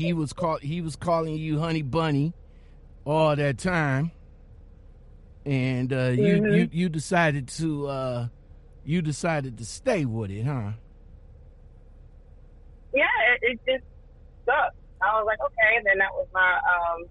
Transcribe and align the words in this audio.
he 0.00 0.12
was 0.12 0.32
call 0.32 0.56
he 0.58 0.80
was 0.80 0.96
calling 0.96 1.36
you 1.36 1.58
honey 1.60 1.82
bunny 1.82 2.32
all 3.04 3.34
that 3.36 3.58
time 3.58 4.10
and 5.46 5.92
uh, 5.92 6.08
you, 6.08 6.40
Mhm. 6.40 6.54
you 6.56 6.68
you 6.72 6.88
decided 6.88 7.48
to 7.48 7.86
uh, 7.88 8.28
you 8.84 9.02
decided 9.02 9.58
to 9.58 9.64
stay 9.64 10.04
with 10.04 10.30
it, 10.30 10.44
huh? 10.44 10.72
Yeah, 12.92 13.06
it, 13.32 13.38
it 13.42 13.60
just 13.68 13.84
sucked. 14.46 14.76
I 15.02 15.16
was 15.18 15.24
like, 15.26 15.38
okay. 15.40 15.76
And 15.76 15.86
then 15.86 15.98
that 15.98 16.12
was 16.12 16.26
my 16.34 16.58
um, 16.60 17.04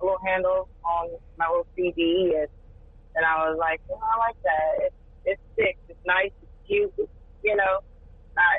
little 0.00 0.18
handle 0.24 0.68
on 0.84 1.10
my 1.38 1.46
little 1.48 1.66
CB, 1.76 2.38
and 2.40 2.48
and 3.16 3.24
I 3.26 3.48
was 3.48 3.56
like, 3.58 3.80
you 3.88 3.96
I 3.96 4.16
like 4.18 4.36
that. 4.44 4.70
It's 4.86 4.94
it's 5.24 5.42
thick, 5.56 5.76
it's 5.88 5.98
nice, 6.06 6.30
it's 6.42 6.52
cute, 6.66 6.92
it's, 6.98 7.10
you 7.42 7.56
know, 7.56 7.80
not 8.36 8.56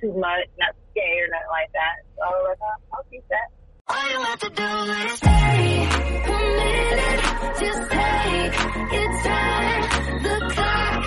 too 0.00 0.12
much, 0.12 0.46
not 0.58 0.74
scared, 0.90 1.30
nothing 1.30 1.48
like 1.50 1.72
that. 1.72 2.04
So 2.16 2.22
I 2.24 2.30
was 2.30 2.46
like, 2.48 2.58
oh, 2.62 2.96
I'll 2.96 3.04
keep 3.10 3.24
that. 3.28 3.48
All 3.88 4.10
you 4.10 4.18
have 4.24 4.40
to 4.40 4.50
do 4.50 4.62
is 5.06 5.18
stay 5.18 5.86
a 6.26 6.38
minute, 6.56 7.20
just 7.60 7.82
take 7.90 8.54
your 8.92 9.10
time. 9.22 9.82
The 10.22 10.36
clock 10.54 11.04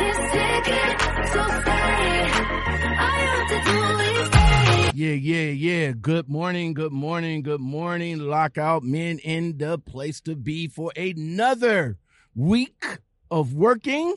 is 0.00 0.18
ticking, 0.32 0.98
so 1.32 1.42
stay. 1.62 2.20
All 2.98 3.16
you 3.18 3.28
have 3.32 3.48
to 3.48 3.58
do 3.64 3.78
is 3.98 4.26
stay. 4.28 4.90
Yeah, 4.94 5.14
yeah, 5.14 5.50
yeah. 5.50 5.92
Good 5.92 6.28
morning, 6.28 6.74
good 6.74 6.92
morning, 6.92 7.42
good 7.42 7.60
morning. 7.60 8.18
Lockout 8.18 8.82
men 8.82 9.18
in 9.20 9.58
the 9.58 9.78
place 9.78 10.20
to 10.22 10.36
be 10.36 10.68
for 10.68 10.92
another 10.96 11.98
week 12.34 12.84
of 13.30 13.54
working 13.54 14.14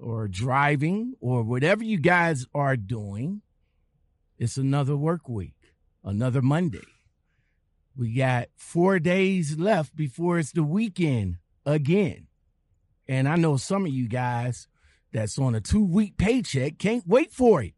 or 0.00 0.28
driving 0.28 1.14
or 1.20 1.42
whatever 1.42 1.84
you 1.84 1.98
guys 1.98 2.46
are 2.54 2.76
doing. 2.76 3.42
It's 4.36 4.56
another 4.56 4.96
work 4.96 5.28
week, 5.28 5.54
another 6.02 6.42
Monday. 6.42 6.86
We 7.96 8.14
got 8.14 8.48
four 8.56 8.98
days 8.98 9.56
left 9.58 9.94
before 9.94 10.40
it's 10.40 10.50
the 10.50 10.64
weekend 10.64 11.36
again. 11.64 12.26
And 13.06 13.28
I 13.28 13.36
know 13.36 13.56
some 13.56 13.86
of 13.86 13.92
you 13.92 14.08
guys 14.08 14.66
that's 15.12 15.38
on 15.38 15.54
a 15.54 15.60
two 15.60 15.84
week 15.84 16.16
paycheck 16.16 16.78
can't 16.78 17.06
wait 17.06 17.30
for 17.30 17.62
it. 17.62 17.74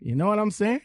You 0.00 0.16
know 0.16 0.26
what 0.26 0.40
I'm 0.40 0.50
saying? 0.50 0.80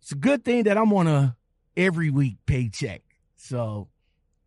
It's 0.00 0.12
a 0.12 0.16
good 0.16 0.44
thing 0.44 0.64
that 0.64 0.78
I'm 0.78 0.92
on 0.92 1.08
a 1.08 1.36
every 1.76 2.10
week 2.10 2.36
paycheck. 2.46 3.02
So 3.34 3.88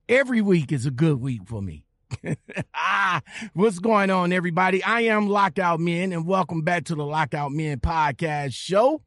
every 0.07 0.41
week 0.41 0.71
is 0.71 0.85
a 0.85 0.91
good 0.91 1.19
week 1.19 1.41
for 1.45 1.61
me. 1.61 1.85
ah, 2.73 3.21
what's 3.53 3.79
going 3.79 4.11
on, 4.11 4.31
everybody? 4.31 4.81
I 4.81 5.01
am 5.01 5.27
Lockout 5.27 5.79
Men, 5.79 6.13
and 6.13 6.25
welcome 6.25 6.61
back 6.61 6.85
to 6.85 6.95
the 6.95 7.05
Lockout 7.05 7.51
Men 7.51 7.79
podcast 7.79 8.53
show. 8.53 9.01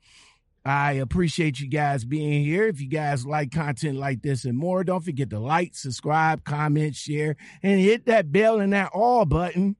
I 0.64 0.92
appreciate 0.92 1.60
you 1.60 1.68
guys 1.68 2.04
being 2.04 2.42
here. 2.42 2.66
If 2.66 2.80
you 2.80 2.88
guys 2.88 3.26
like 3.26 3.52
content 3.52 3.98
like 3.98 4.22
this 4.22 4.46
and 4.46 4.56
more, 4.56 4.82
don't 4.82 5.04
forget 5.04 5.28
to 5.30 5.38
like, 5.38 5.74
subscribe, 5.74 6.44
comment, 6.44 6.96
share, 6.96 7.36
and 7.62 7.78
hit 7.78 8.06
that 8.06 8.32
bell 8.32 8.60
and 8.60 8.72
that 8.72 8.90
all 8.94 9.26
button. 9.26 9.76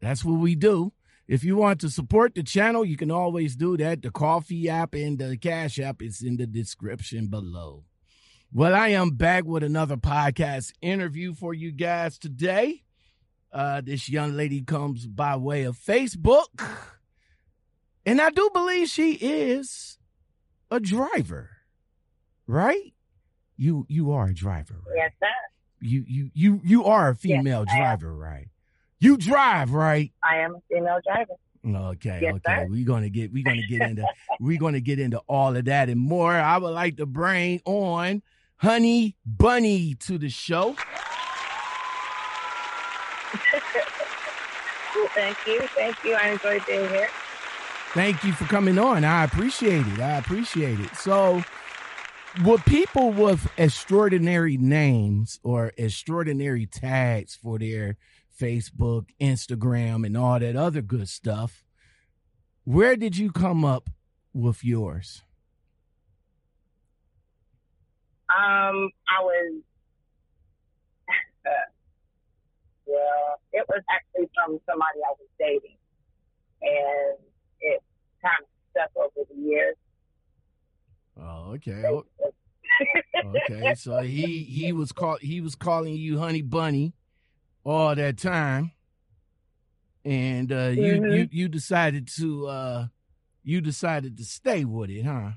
That's 0.00 0.24
what 0.24 0.40
we 0.40 0.54
do. 0.56 0.92
If 1.26 1.42
you 1.42 1.56
want 1.56 1.80
to 1.80 1.90
support 1.90 2.34
the 2.34 2.42
channel, 2.42 2.84
you 2.84 2.96
can 2.96 3.10
always 3.10 3.56
do 3.56 3.76
that. 3.78 4.02
The 4.02 4.10
coffee 4.10 4.68
app 4.68 4.94
and 4.94 5.18
the 5.18 5.36
cash 5.38 5.78
app 5.78 6.02
is 6.02 6.22
in 6.22 6.36
the 6.36 6.46
description 6.46 7.28
below. 7.28 7.84
Well, 8.52 8.74
I 8.74 8.88
am 8.88 9.10
back 9.10 9.44
with 9.44 9.64
another 9.64 9.96
podcast 9.96 10.72
interview 10.80 11.34
for 11.34 11.52
you 11.54 11.72
guys 11.72 12.18
today. 12.18 12.84
Uh, 13.52 13.80
this 13.80 14.08
young 14.08 14.36
lady 14.36 14.62
comes 14.62 15.06
by 15.06 15.36
way 15.36 15.64
of 15.64 15.78
Facebook. 15.78 16.46
And 18.06 18.20
I 18.20 18.30
do 18.30 18.48
believe 18.54 18.88
she 18.88 19.14
is 19.14 19.98
a 20.70 20.78
driver, 20.80 21.50
right? 22.46 22.94
You 23.56 23.84
you 23.88 24.12
are 24.12 24.26
a 24.28 24.34
driver, 24.34 24.76
right? 24.86 24.94
Yes, 24.96 25.12
sir. 25.20 25.26
You 25.80 26.04
you 26.06 26.30
you 26.32 26.60
you 26.64 26.84
are 26.84 27.08
a 27.10 27.16
female 27.16 27.64
am. 27.68 27.76
driver, 27.76 28.14
right? 28.14 28.48
You 29.00 29.16
drive, 29.16 29.72
right? 29.72 30.12
I 30.22 30.36
am 30.36 30.54
a 30.54 30.60
female 30.70 31.00
driver. 31.04 31.32
Okay, 31.90 32.20
Yes, 32.22 32.34
okay. 32.36 32.62
sir. 32.62 32.66
We're 32.70 32.86
gonna 32.86 33.08
get 33.08 33.32
we're 33.32 33.42
gonna 33.44 33.66
get 33.66 33.82
into 33.82 34.06
we're 34.38 34.58
gonna 34.60 34.78
get 34.80 35.00
into 35.00 35.18
all 35.26 35.56
of 35.56 35.64
that 35.64 35.88
and 35.88 36.00
more. 36.00 36.32
I 36.32 36.58
would 36.58 36.70
like 36.70 36.96
to 36.98 37.06
bring 37.06 37.60
on 37.64 38.22
Honey 38.58 39.16
Bunny 39.26 39.94
to 40.06 40.16
the 40.16 40.28
show. 40.28 40.76
Thank 45.14 45.36
you, 45.46 45.60
thank 45.74 46.02
you. 46.04 46.14
I 46.14 46.30
enjoyed 46.30 46.64
being 46.66 46.88
here. 46.88 47.08
Thank 47.96 48.24
you 48.24 48.34
for 48.34 48.44
coming 48.44 48.78
on. 48.78 49.06
I 49.06 49.24
appreciate 49.24 49.86
it. 49.86 50.00
I 50.00 50.18
appreciate 50.18 50.78
it. 50.80 50.94
So, 50.96 51.42
would 52.44 52.62
people 52.66 53.10
with 53.10 53.50
extraordinary 53.56 54.58
names 54.58 55.40
or 55.42 55.72
extraordinary 55.78 56.66
tags 56.66 57.34
for 57.34 57.58
their 57.58 57.96
Facebook, 58.38 59.06
Instagram, 59.18 60.04
and 60.04 60.14
all 60.14 60.38
that 60.38 60.56
other 60.56 60.82
good 60.82 61.08
stuff, 61.08 61.64
where 62.64 62.96
did 62.96 63.16
you 63.16 63.32
come 63.32 63.64
up 63.64 63.88
with 64.34 64.62
yours? 64.62 65.22
Um, 68.28 68.90
I 69.08 69.22
was, 69.22 69.62
well, 72.84 73.40
it 73.54 73.64
was 73.70 73.82
actually 73.88 74.28
from 74.34 74.60
somebody 74.66 74.98
I 75.02 75.14
was 75.18 75.28
dating, 75.38 75.78
and 76.60 77.16
it 77.62 77.82
kind 78.26 78.42
of 78.42 78.48
stuck 78.70 78.90
over 78.96 79.26
the 79.28 79.40
years. 79.40 79.76
Oh, 81.18 81.52
okay. 81.54 81.82
Oh, 81.86 82.04
Okay. 83.24 83.74
So 83.74 84.00
he 84.00 84.42
he 84.44 84.72
was 84.72 84.92
call 84.92 85.16
he 85.20 85.40
was 85.40 85.54
calling 85.54 85.94
you 85.94 86.18
Honey 86.18 86.42
Bunny 86.42 86.92
all 87.64 87.94
that 87.94 88.18
time, 88.18 88.72
and 90.04 90.52
uh, 90.52 90.72
you 90.74 91.00
Mhm. 91.00 91.12
you 91.12 91.28
you 91.30 91.48
decided 91.48 92.08
to 92.18 92.46
uh, 92.46 92.86
you 93.42 93.60
decided 93.60 94.16
to 94.18 94.24
stay 94.24 94.64
with 94.64 94.90
it, 94.90 95.04
huh? 95.04 95.30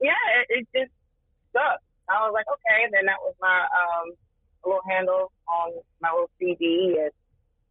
yeah, 0.00 0.12
it, 0.40 0.46
it 0.50 0.68
just 0.76 0.92
stuck. 1.50 1.80
I 2.10 2.20
was 2.26 2.32
like, 2.34 2.46
okay, 2.52 2.84
and 2.84 2.92
then 2.92 3.06
that 3.06 3.16
was 3.24 3.34
my 3.40 3.64
um 3.72 4.12
little 4.64 4.82
handle 4.88 5.32
on 5.48 5.72
my 6.02 6.10
little 6.12 6.30
CB, 6.40 7.00
and 7.00 7.10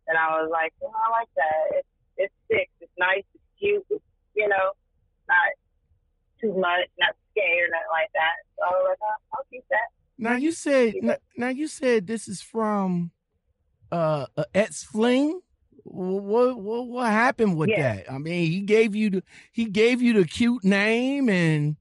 and 0.08 0.18
I 0.18 0.42
was 0.42 0.50
like, 0.52 0.74
well, 0.81 0.92
I 0.96 1.12
like 1.12 1.30
that. 1.36 1.78
It's 1.78 1.88
it's 2.23 2.34
thick, 2.50 2.69
it's 2.81 2.91
nice, 2.97 3.23
it's 3.35 3.44
cute, 3.59 3.85
it's 3.89 4.03
you 4.35 4.47
know, 4.47 4.72
not 5.28 5.51
too 6.41 6.53
much, 6.59 6.88
not 7.00 7.16
scared, 7.31 7.69
nothing 7.72 7.88
like 7.91 8.11
that. 8.13 8.35
So 8.57 8.63
I 8.66 8.69
was 8.72 8.88
like, 8.89 8.97
oh, 9.01 9.35
I'll 9.35 9.45
keep 9.51 9.63
that. 9.69 9.89
Now 10.17 10.35
you 10.35 10.51
said 10.51 10.94
now, 11.01 11.17
now 11.38 11.50
you 11.50 11.67
said 11.67 12.07
this 12.07 12.28
is 12.28 12.41
from 12.41 13.12
uh, 13.91 14.25
uh 14.38 14.45
ex 14.53 14.83
fling. 14.83 15.41
What, 15.85 16.57
what 16.59 16.88
what 16.88 17.12
happened 17.12 17.57
with 17.57 17.69
Yeah. 17.69 17.95
that? 17.95 18.12
I 18.12 18.17
mean, 18.17 18.50
he 18.50 18.62
gave 18.62 18.95
you 18.95 19.09
the 19.09 19.23
he 19.51 19.66
gave 19.66 20.01
you 20.01 20.13
the 20.13 20.25
cute 20.25 20.63
name 20.63 21.29
and 21.29 21.75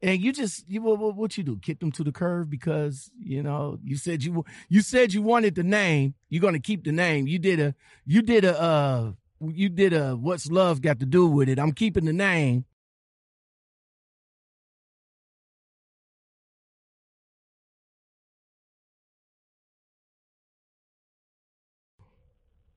and 0.00 0.20
you 0.20 0.32
just 0.32 0.68
you 0.68 0.82
what, 0.82 0.98
what, 0.98 1.16
what 1.16 1.36
you 1.38 1.44
do? 1.44 1.58
Kick 1.58 1.80
them 1.80 1.92
to 1.92 2.04
the 2.04 2.12
curve 2.12 2.50
because 2.50 3.10
you 3.18 3.42
know 3.42 3.78
you 3.82 3.96
said 3.96 4.22
you 4.22 4.44
you 4.68 4.80
said 4.80 5.12
you 5.12 5.22
wanted 5.22 5.54
the 5.54 5.62
name. 5.64 6.14
You're 6.28 6.42
gonna 6.42 6.60
keep 6.60 6.84
the 6.84 6.92
name. 6.92 7.26
You 7.26 7.38
did 7.38 7.58
a 7.60 7.74
you 8.04 8.22
did 8.22 8.44
a 8.44 8.60
uh 8.60 9.12
you 9.50 9.68
did 9.68 9.92
a 9.92 10.16
what's 10.16 10.50
love 10.50 10.80
got 10.80 11.00
to 11.00 11.06
do 11.06 11.26
with 11.26 11.48
it? 11.48 11.58
I'm 11.58 11.72
keeping 11.72 12.04
the 12.04 12.12
name. 12.12 12.64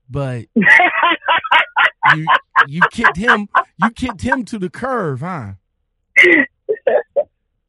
But 0.10 0.46
you 2.16 2.28
you 2.68 2.82
kicked 2.92 3.18
him 3.18 3.50
you 3.78 3.92
kicked 3.92 4.22
him 4.22 4.46
to 4.46 4.60
the 4.60 4.70
curve, 4.70 5.22
huh? 5.22 5.54
no, 6.26 6.36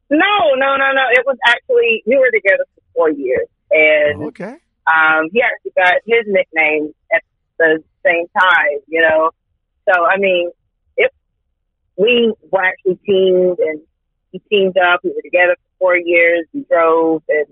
no, 0.09 0.77
no, 0.77 0.91
no. 0.93 1.03
It 1.11 1.25
was 1.25 1.37
actually 1.47 2.03
we 2.05 2.17
were 2.17 2.31
together 2.31 2.65
for 2.75 2.81
four 2.95 3.09
years, 3.11 3.47
and 3.71 4.21
Okay. 4.23 4.55
um, 4.93 5.29
he 5.31 5.41
actually 5.41 5.71
got 5.75 5.95
his 6.05 6.25
nickname 6.27 6.93
at 7.13 7.23
the 7.57 7.83
same 8.07 8.27
time, 8.37 8.79
you 8.87 9.01
know. 9.01 9.31
So 9.89 10.05
I 10.05 10.17
mean, 10.17 10.51
if 10.95 11.11
we 11.97 12.33
were 12.51 12.63
actually 12.63 12.99
teamed 13.05 13.59
and 13.59 13.81
he 14.31 14.39
teamed 14.49 14.77
up, 14.77 15.01
we 15.03 15.11
were 15.11 15.21
together 15.21 15.55
for 15.55 15.79
four 15.79 15.97
years, 15.97 16.45
we 16.53 16.65
drove 16.69 17.23
and 17.29 17.47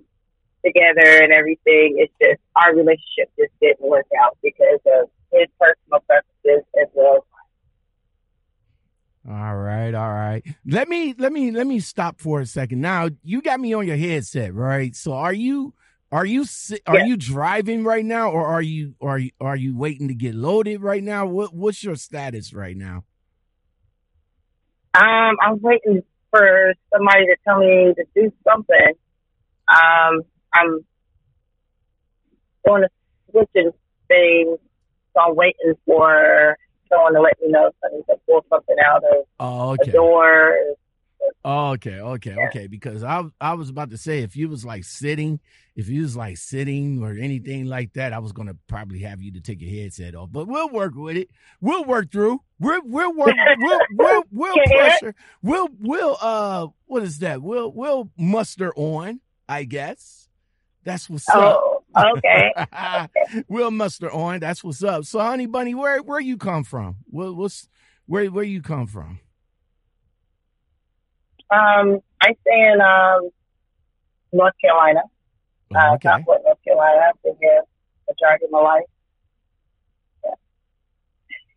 together 0.66 1.24
and 1.24 1.32
everything. 1.32 1.98
It's 1.98 2.14
just 2.22 2.42
our 2.56 2.76
relationship 2.76 3.30
just 3.38 3.54
didn't 3.62 3.88
work 3.88 4.08
out 4.22 4.38
because 4.44 4.80
of 4.86 5.10
his 5.32 5.48
personal 5.60 6.02
preferences 6.08 6.66
as 6.82 6.88
well. 6.94 7.26
All 9.28 9.56
right, 9.56 9.94
all 9.94 10.14
right. 10.14 10.44
Let 10.68 10.88
me 10.88 11.16
let 11.18 11.34
me 11.34 11.50
let 11.50 11.66
me 11.66 11.80
stop 11.80 12.20
for 12.20 12.42
a 12.42 12.46
second. 12.46 12.82
Now 12.82 13.10
you 13.24 13.42
got 13.42 13.60
me 13.60 13.74
on 13.74 13.88
your 13.88 13.98
headset, 13.98 14.54
right? 14.54 14.96
So 14.96 15.14
are 15.14 15.34
you 15.34 15.74
are 16.12 16.26
you 16.26 16.46
are 16.88 17.00
you 17.00 17.18
driving 17.18 17.84
right 17.84 18.06
now, 18.06 18.30
or 18.32 18.46
are 18.46 18.62
you 18.62 18.96
are 19.02 19.18
you 19.18 19.32
are 19.42 19.56
you 19.56 19.76
waiting 19.76 20.08
to 20.08 20.14
get 20.14 20.36
loaded 20.36 20.82
right 20.82 21.04
now? 21.04 21.26
What 21.26 21.54
what's 21.54 21.84
your 21.84 21.96
status 21.96 22.54
right 22.54 22.78
now? 22.78 23.04
Um, 24.94 25.36
I'm 25.42 25.60
waiting 25.62 26.04
for 26.32 26.74
somebody 26.94 27.26
to 27.26 27.36
tell 27.46 27.60
me 27.60 27.94
to 27.96 28.06
do 28.16 28.32
something. 28.48 28.94
Um, 29.68 30.22
I'm 30.54 30.86
doing 32.66 32.84
a 32.84 32.90
switching 33.32 33.72
thing, 34.08 34.58
so 35.14 35.22
I'm 35.22 35.36
waiting 35.36 35.74
for 35.86 36.56
someone 36.90 37.14
to 37.14 37.22
let 37.22 37.34
me 37.42 37.50
know 37.50 37.68
if 37.68 37.74
I 37.84 37.96
need 37.96 38.04
to 38.10 38.16
pull 38.28 38.46
something 38.50 38.76
out 38.86 39.04
of 39.04 39.26
Oh, 39.40 39.72
okay. 39.72 39.92
door. 39.92 40.56
Oh, 41.48 41.72
okay, 41.74 42.00
okay, 42.00 42.34
Yeah. 42.36 42.48
okay. 42.48 42.66
Because 42.68 43.04
I 43.04 43.24
I 43.40 43.54
was 43.54 43.70
about 43.70 43.92
to 43.92 43.98
say 43.98 44.20
if 44.24 44.36
you 44.36 44.50
was 44.50 44.66
like 44.66 44.84
sitting, 44.84 45.40
if 45.76 45.88
you 45.90 46.02
was 46.02 46.16
like 46.18 46.38
sitting 46.38 47.04
or 47.04 47.12
anything 47.12 47.66
like 47.66 47.94
that, 47.94 48.14
I 48.14 48.20
was 48.20 48.32
gonna 48.32 48.56
probably 48.68 49.00
have 49.00 49.22
you 49.22 49.32
to 49.34 49.42
take 49.42 49.62
your 49.62 49.70
headset 49.70 50.16
off. 50.16 50.30
But 50.32 50.48
we'll 50.48 50.70
work 50.70 50.96
with 50.96 51.18
it. 51.18 51.30
We'll 51.62 51.84
work 51.86 52.12
through. 52.12 52.42
We'll 52.60 52.82
we'll 52.84 53.14
work. 53.16 53.36
We'll 53.60 53.80
we'll 53.94 54.24
we'll 54.32 54.56
Can't 54.56 54.68
hear 54.70 54.82
it? 54.86 54.90
pressure. 54.90 55.16
We'll 55.44 55.70
we'll 55.80 56.18
uh 56.20 56.68
what 56.88 57.04
is 57.04 57.20
that? 57.20 57.44
We'll 57.44 57.72
we'll 57.72 58.10
muster 58.18 58.74
on. 58.76 59.20
I 59.48 59.66
guess 59.66 60.28
that's 60.84 61.08
what's 61.08 61.30
up. 61.30 61.62
Oh, 61.96 62.14
okay. 62.18 62.52
we'll 63.48 63.70
muster 63.70 64.12
on. 64.12 64.40
That's 64.40 64.64
what's 64.64 64.84
up. 64.84 65.06
So, 65.06 65.20
honey 65.20 65.46
bunny, 65.46 65.76
where 65.76 66.02
where 66.02 66.20
you 66.20 66.38
come 66.38 66.64
from? 66.64 66.96
What, 67.06 67.36
what's 67.36 67.70
where 68.08 68.26
where 68.32 68.44
you 68.44 68.64
come 68.64 68.88
from? 68.88 69.20
Um, 71.52 72.00
I 72.22 72.36
stay 72.42 72.72
in 72.74 72.82
um, 72.82 73.30
North 74.34 74.54
Carolina, 74.60 75.02
Oh, 75.74 75.80
uh, 75.80 75.94
okay. 75.96 76.10
Southwest 76.10 76.44
North 76.46 76.58
Carolina. 76.64 77.02
I've 77.10 77.22
been 77.24 77.36
here 77.42 77.62
majority 78.08 78.46
of 78.46 78.52
my 78.52 78.60
life. 78.62 78.84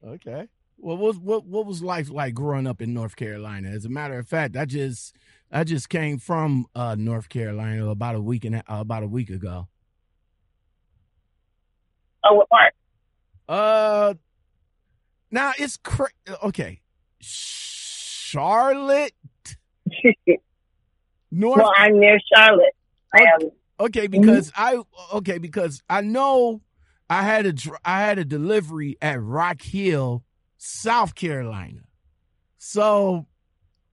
Okay. 0.07 0.49
Well, 0.79 0.97
what 0.97 1.07
was 1.07 1.19
what 1.19 1.45
what 1.45 1.67
was 1.67 1.83
life 1.83 2.09
like 2.09 2.35
growing 2.35 2.67
up 2.67 2.81
in 2.81 2.95
North 2.95 3.17
Carolina? 3.17 3.69
As 3.69 3.85
a 3.85 3.89
matter 3.89 4.17
of 4.19 4.29
fact, 4.29 4.57
I 4.57 4.65
just 4.65 5.17
I 5.51 5.65
just 5.65 5.89
came 5.89 6.19
from 6.19 6.67
uh, 6.75 6.95
North 6.97 7.29
Carolina 7.29 7.89
about 7.89 8.15
a 8.15 8.21
week 8.21 8.45
and 8.45 8.57
a, 8.57 8.73
uh, 8.73 8.81
about 8.81 9.03
a 9.03 9.09
week 9.09 9.29
ago. 9.29 9.67
Oh, 12.25 12.35
what 12.35 12.49
part? 12.49 12.75
Uh, 13.49 14.15
now 15.31 15.53
it's 15.59 15.77
cra- 15.79 16.11
okay. 16.45 16.81
Charlotte, 17.21 19.13
North. 21.31 21.59
well, 21.63 21.73
I'm 21.77 21.99
near 21.99 22.19
Charlotte. 22.35 22.75
Am. 23.15 23.51
Okay, 23.81 24.07
because 24.07 24.53
I 24.57 24.83
okay 25.15 25.39
because 25.39 25.83
I 25.89 26.01
know 26.01 26.63
I 27.09 27.23
had 27.23 27.47
a 27.47 27.55
I 27.85 28.01
had 28.01 28.19
a 28.19 28.25
delivery 28.25 28.97
at 29.01 29.23
Rock 29.23 29.63
Hill, 29.63 30.25
South 30.57 31.15
Carolina. 31.15 31.83
So 32.59 33.27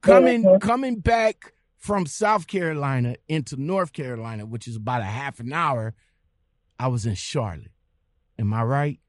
coming 0.01 0.43
Mhm. 0.43 0.61
coming 0.61 0.99
back 0.99 1.53
from 1.77 2.05
South 2.07 2.47
Carolina 2.47 3.15
into 3.27 3.61
North 3.61 3.93
Carolina, 3.93 4.45
which 4.45 4.67
is 4.67 4.75
about 4.75 5.01
a 5.01 5.05
half 5.05 5.39
an 5.39 5.53
hour, 5.53 5.93
I 6.79 6.87
was 6.87 7.05
in 7.05 7.13
Charlotte. 7.15 7.71
Am 8.39 8.53
I 8.53 8.63
right? 8.63 8.99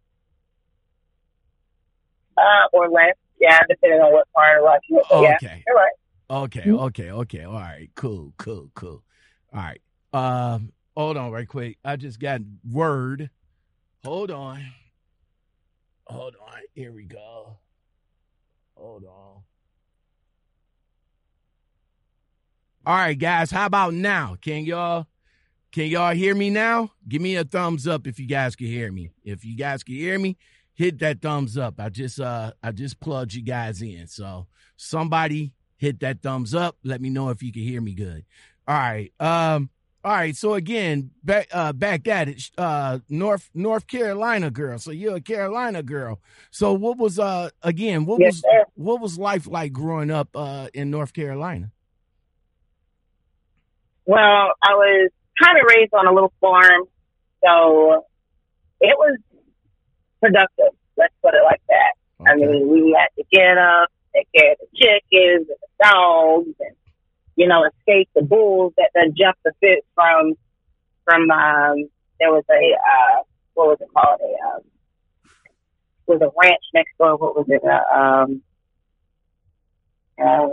Uh, 2.37 2.69
or 2.73 2.89
less. 2.91 3.15
Yeah, 3.41 3.61
depending 3.69 4.01
on 4.01 4.13
what 4.13 4.27
part 4.35 4.59
of 4.59 4.65
Rock 4.65 4.81
Hill. 4.87 5.01
But 5.09 5.23
Yeah, 5.23 5.37
Okay. 5.43 5.63
you're 5.67 5.77
right. 5.77 5.93
Okay, 6.29 6.63
Mhm. 6.63 6.81
okay, 6.87 7.11
okay. 7.11 7.45
All 7.45 7.53
right, 7.53 7.89
cool, 7.95 8.35
cool, 8.37 8.71
cool. 8.75 9.05
All 9.53 9.61
right. 9.61 9.81
Um, 10.13 10.73
hold 10.97 11.17
on 11.17 11.31
right 11.31 11.47
quick. 11.49 11.79
I 11.85 11.97
just 11.97 12.19
got 12.19 12.41
word. 12.69 13.31
Hold 14.05 14.31
on. 14.31 14.65
Hold 16.09 16.37
on. 16.37 16.61
Here 16.75 16.93
we 16.93 17.05
go. 17.05 17.59
Hold 18.77 19.05
on. 19.05 19.43
All 22.87 22.95
right, 22.95 23.19
guys. 23.19 23.51
How 23.51 23.67
about 23.67 23.95
now? 23.95 24.37
Can 24.41 24.65
y'all 24.65 25.07
can 25.73 25.87
y'all 25.89 26.15
hear 26.15 26.35
me 26.35 26.51
now? 26.51 26.93
Give 27.09 27.21
me 27.21 27.37
a 27.37 27.45
thumbs 27.45 27.87
up 27.87 28.07
if 28.07 28.19
you 28.21 28.27
guys 28.27 28.55
can 28.57 28.69
hear 28.69 28.93
me. 28.93 29.11
If 29.25 29.45
you 29.45 29.57
guys 29.57 29.83
can 29.83 29.97
hear 29.97 30.19
me, 30.19 30.37
hit 30.75 30.99
that 31.01 31.21
thumbs 31.21 31.59
up. 31.59 31.81
I 31.81 31.89
just 31.89 32.21
uh 32.21 32.53
I 32.63 32.71
just 32.73 33.01
plugged 33.01 33.35
you 33.35 33.43
guys 33.43 33.83
in. 33.83 34.07
So 34.07 34.47
somebody 34.77 35.53
hit 35.77 36.01
that 36.01 36.23
thumbs 36.23 36.55
up. 36.55 36.77
Let 36.85 37.01
me 37.01 37.11
know 37.11 37.31
if 37.31 37.43
you 37.43 37.53
can 37.53 37.63
hear 37.63 37.81
me 37.81 37.95
good. 37.95 38.25
All 38.67 38.75
right. 38.77 39.13
Um 39.21 39.71
all 40.05 40.13
right, 40.13 40.37
so 40.37 40.55
again, 40.55 41.11
back 41.25 41.49
uh 41.53 41.73
back 41.73 42.07
at 42.07 42.29
it, 42.29 42.51
uh 42.57 43.01
North 43.09 43.51
North 43.55 43.89
Carolina 43.89 44.51
girl. 44.53 44.79
So 44.79 44.93
you're 44.93 45.17
a 45.17 45.21
Carolina 45.21 45.83
girl. 45.83 46.21
So 46.53 46.75
what 46.75 46.97
was 46.97 47.19
uh 47.19 47.51
again, 47.63 48.07
what 48.07 48.21
Yes, 48.21 48.35
was 48.35 48.41
sir. 48.43 48.65
what 48.75 49.01
was 49.01 49.19
life 49.19 49.49
like 49.49 49.73
growing 49.73 50.13
up 50.13 50.29
uh 50.37 50.69
in 50.75 50.91
North 50.93 51.13
Carolina? 51.13 51.73
Well, 54.05 54.53
I 54.63 54.75
was 54.75 55.11
kind 55.43 55.59
of 55.59 55.65
raised 55.69 55.93
on 55.93 56.07
a 56.07 56.13
little 56.13 56.33
farm, 56.41 56.85
so 57.45 58.07
it 58.81 58.97
was 58.97 59.19
productive. 60.21 60.73
Let's 60.97 61.15
put 61.23 61.35
it 61.35 61.43
like 61.45 61.61
that. 61.69 61.93
I 62.31 62.37
mean, 62.37 62.69
we 62.69 62.97
had 62.99 63.09
to 63.21 63.25
get 63.31 63.59
up, 63.59 63.89
take 64.17 64.29
care 64.35 64.53
of 64.53 64.59
the 64.59 64.67
chickens 64.75 65.49
and 65.49 65.61
the 65.61 65.85
dogs, 65.85 66.55
and 66.61 66.77
you 67.37 67.47
know, 67.47 67.65
escape 67.65 68.09
the 68.15 68.23
bulls 68.23 68.73
that 68.77 68.91
done 68.95 69.15
jumped 69.17 69.43
the 69.45 69.53
fence 69.61 69.85
from 69.95 70.35
from. 71.05 71.31
Um, 71.31 71.89
there 72.19 72.31
was 72.31 72.45
a 72.51 72.55
uh, 72.55 73.23
what 73.55 73.69
was 73.69 73.79
it 73.81 73.89
called? 73.95 74.21
A 74.21 74.57
um, 74.57 74.63
was 76.07 76.21
a 76.23 76.31
ranch 76.41 76.65
next 76.73 76.97
door. 76.99 77.17
What 77.17 77.37
was 77.37 77.47
it? 77.49 77.63
Uh, 77.63 77.99
um, 77.99 78.43
uh, 80.19 80.49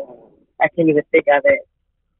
I 0.61 0.67
can't 0.75 0.89
even 0.89 1.03
think 1.11 1.25
of 1.31 1.43
it. 1.45 1.59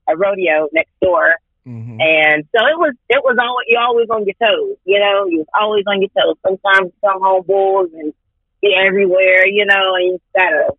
A 0.08 0.16
rodeo 0.16 0.70
next 0.72 0.92
door. 1.02 1.36
Mhm. 1.66 2.02
And 2.02 2.44
so 2.52 2.60
it 2.68 2.78
was, 2.78 2.94
it 3.08 3.24
was 3.24 3.38
always, 3.40 3.66
you're 3.70 3.82
always 3.82 4.10
on 4.10 4.26
your 4.26 4.36
toes, 4.36 4.78
you 4.84 5.00
know, 5.00 5.26
you 5.28 5.40
was 5.40 5.48
always 5.58 5.86
on 5.88 6.02
your 6.02 6.10
toes. 6.10 6.36
Sometimes 6.46 6.92
you 6.92 7.10
come 7.10 7.22
home 7.22 7.44
bulls 7.48 7.90
and 7.94 8.14
be 8.62 8.76
everywhere, 8.76 9.48
you 9.48 9.66
know, 9.66 9.96
and 9.96 10.06
you 10.06 10.20
gotta 10.36 10.74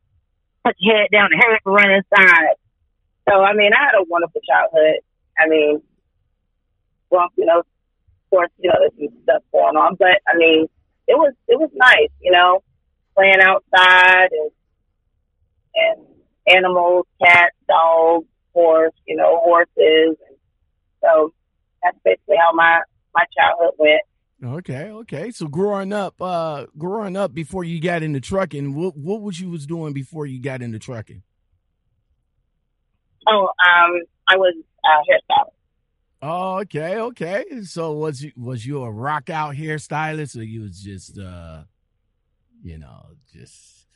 put 0.64 0.76
your 0.78 0.96
head 0.96 1.08
down 1.12 1.28
and 1.32 1.43
hurry 1.43 1.56
up 1.56 1.62
run 1.64 1.90
inside. 1.90 2.56
So, 3.28 3.40
I 3.40 3.55
mean, 3.55 3.72
I 3.72 3.84
had 3.84 3.94
a 3.99 4.05
wonderful 4.08 4.40
childhood. 4.49 5.00
I 5.38 5.49
mean, 5.49 5.82
well, 7.11 7.28
you 7.37 7.46
know, 7.46 7.61
of 7.61 7.66
course, 8.31 8.50
you 8.58 8.70
know, 8.70 8.76
there's 8.81 9.11
some 9.11 9.22
stuff 9.22 9.43
going 9.52 9.76
on, 9.76 9.96
but 9.96 10.20
I 10.26 10.37
mean, 10.37 10.66
it 11.06 11.14
was, 11.14 11.34
it 11.49 11.58
was 11.58 11.70
nice, 11.75 12.11
you 12.20 12.32
know, 12.32 12.62
playing 13.14 13.40
outside 13.40 14.28
and, 14.32 14.50
and 15.75 16.06
animals, 16.56 17.06
cats, 17.22 17.56
dogs, 17.69 18.26
horse, 18.52 18.94
you 19.06 19.16
know, 19.16 19.40
horses. 19.44 20.16
And 20.28 20.37
so 21.02 21.33
that's 21.83 21.99
basically 22.04 22.37
how 22.38 22.54
my, 22.54 22.80
my 23.14 23.25
childhood 23.37 23.75
went. 23.78 24.02
Okay, 24.44 24.90
okay. 24.90 25.30
So 25.30 25.46
growing 25.46 25.92
up, 25.92 26.20
uh 26.20 26.66
growing 26.76 27.16
up 27.16 27.32
before 27.32 27.64
you 27.64 27.80
got 27.80 28.02
into 28.02 28.20
trucking, 28.20 28.74
what 28.74 28.96
what 28.96 29.22
was 29.22 29.40
you 29.40 29.48
was 29.50 29.66
doing 29.66 29.92
before 29.94 30.26
you 30.26 30.40
got 30.40 30.60
into 30.60 30.78
trucking? 30.78 31.22
Oh, 33.26 33.44
um, 33.46 34.02
I 34.28 34.36
was 34.36 34.54
a 34.84 34.88
hairstylist. 35.10 35.50
Oh, 36.20 36.58
okay, 36.60 36.96
okay. 36.98 37.44
So 37.62 37.92
was 37.92 38.22
you 38.22 38.32
was 38.36 38.66
you 38.66 38.82
a 38.82 38.90
rock 38.90 39.30
out 39.30 39.54
hairstylist 39.54 40.38
or 40.38 40.42
you 40.42 40.62
was 40.62 40.80
just 40.80 41.18
uh 41.18 41.62
you 42.62 42.78
know, 42.78 43.06
just 43.32 43.86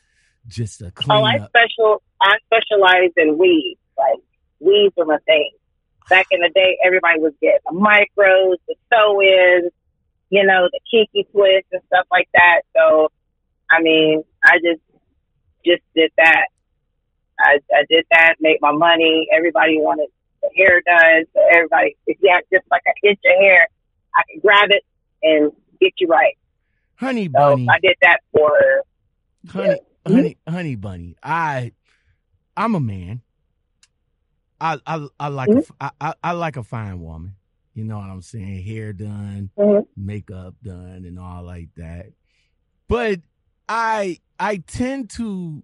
just 0.47 0.81
a 0.83 0.91
clean 0.91 1.19
Oh, 1.19 1.25
I 1.25 1.37
up? 1.37 1.51
special, 1.51 2.03
I 2.23 2.37
specialize 2.47 3.11
in 3.17 3.37
weaves. 3.39 3.81
Like 3.99 4.21
weaves 4.61 4.95
were 4.97 5.05
my 5.05 5.19
thing. 5.27 5.51
Back 6.09 6.27
in 6.31 6.41
the 6.41 6.51
day, 6.55 6.79
everybody 6.85 7.21
was 7.21 7.35
getting 7.41 7.61
the 7.67 7.79
micros, 7.79 8.57
the 8.67 8.75
sew-ins, 8.91 9.73
you 10.31 10.45
know, 10.45 10.69
the 10.71 10.81
kinky 10.91 11.29
twists 11.33 11.69
and 11.73 11.83
stuff 11.87 12.07
like 12.11 12.29
that. 12.35 12.63
So, 12.77 13.09
I 13.71 13.81
mean, 13.81 14.25
I 14.45 14.59
just, 14.59 14.83
just 15.65 15.83
did 15.95 16.11
that. 16.17 16.47
I, 17.41 17.59
I 17.73 17.85
did 17.89 18.05
that, 18.11 18.35
made 18.41 18.59
my 18.61 18.73
money. 18.73 19.29
Everybody 19.35 19.79
wanted 19.79 20.09
the 20.43 20.51
hair 20.57 20.83
done. 20.85 21.25
So 21.35 21.41
everybody, 21.55 21.97
if 22.07 22.19
you 22.21 22.31
have 22.33 22.45
just 22.53 22.65
like 22.71 22.83
a 22.87 23.09
itch 23.09 23.21
of 23.25 23.41
hair, 23.41 23.69
I 24.15 24.23
can 24.31 24.41
grab 24.41 24.71
it 24.71 24.85
and 25.23 25.53
get 25.81 25.93
you 25.99 26.09
right. 26.09 26.37
Honey 26.97 27.27
So 27.27 27.33
bunny. 27.33 27.69
I 27.71 27.79
did 27.81 27.97
that 28.03 28.19
for, 28.33 28.51
honey, 29.49 29.69
Yeah. 29.69 29.75
Mm-hmm. 30.07 30.15
honey, 30.15 30.37
honey 30.49 30.75
bunny. 30.75 31.17
I, 31.23 31.73
I'm 32.57 32.75
a 32.75 32.81
man. 32.81 33.23
I, 34.61 34.79
I, 34.87 35.07
I 35.21 35.29
like, 35.29 35.49
a, 35.49 35.53
mm-hmm. 35.53 35.73
I, 35.81 35.91
I, 36.01 36.15
I 36.25 36.33
like 36.33 36.57
a 36.57 36.65
fine 36.65 37.01
woman. 37.01 37.37
You 37.79 37.85
know 37.85 37.99
what 37.99 38.11
I'm 38.11 38.23
saying? 38.23 38.65
Hair 38.65 38.95
done, 38.95 39.51
Mhm. 39.57 39.87
makeup 39.97 40.57
done, 40.65 41.05
and 41.05 41.17
all 41.17 41.45
like 41.45 41.69
that. 41.77 42.07
But 42.89 43.21
I, 43.69 44.19
I 44.37 44.57
tend 44.57 45.11
to 45.11 45.63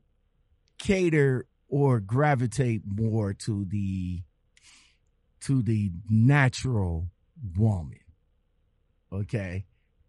cater 0.78 1.48
or 1.66 1.98
gravitate 1.98 2.82
more 2.86 3.34
to 3.34 3.64
the, 3.64 4.22
to 5.40 5.60
the 5.62 5.90
natural 6.08 7.08
woman. 7.56 7.98
Okay. 9.12 9.64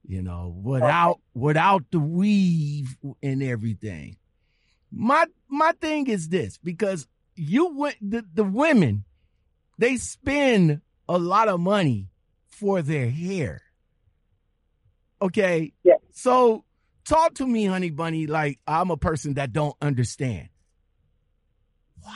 You 0.08 0.22
know, 0.22 0.56
without 0.64 1.22
without 1.34 1.86
the 1.90 2.00
weave 2.00 2.96
and 3.24 3.42
everything. 3.42 4.18
My 4.92 5.26
my 5.50 5.72
thing 5.82 6.06
is 6.06 6.30
this 6.30 6.60
because 6.60 7.08
you 7.36 7.76
went 7.76 7.96
the, 8.00 8.24
the 8.32 8.44
women 8.44 9.06
they 9.80 9.98
spend 9.98 10.82
a 11.08 11.18
lot 11.18 11.48
of 11.48 11.60
money 11.60 12.10
for 12.48 12.82
their 12.82 13.10
hair. 13.10 13.62
Okay. 15.22 15.74
Yeah. 15.84 15.94
So 16.12 16.64
talk 17.06 17.36
to 17.36 17.48
me, 17.48 17.66
honey 17.66 17.90
bunny, 17.90 18.28
like 18.28 18.60
I'm 18.68 18.92
a 18.92 18.98
person 18.98 19.36
that 19.36 19.54
don't 19.54 19.76
understand. 19.82 20.50
Why? 22.02 22.12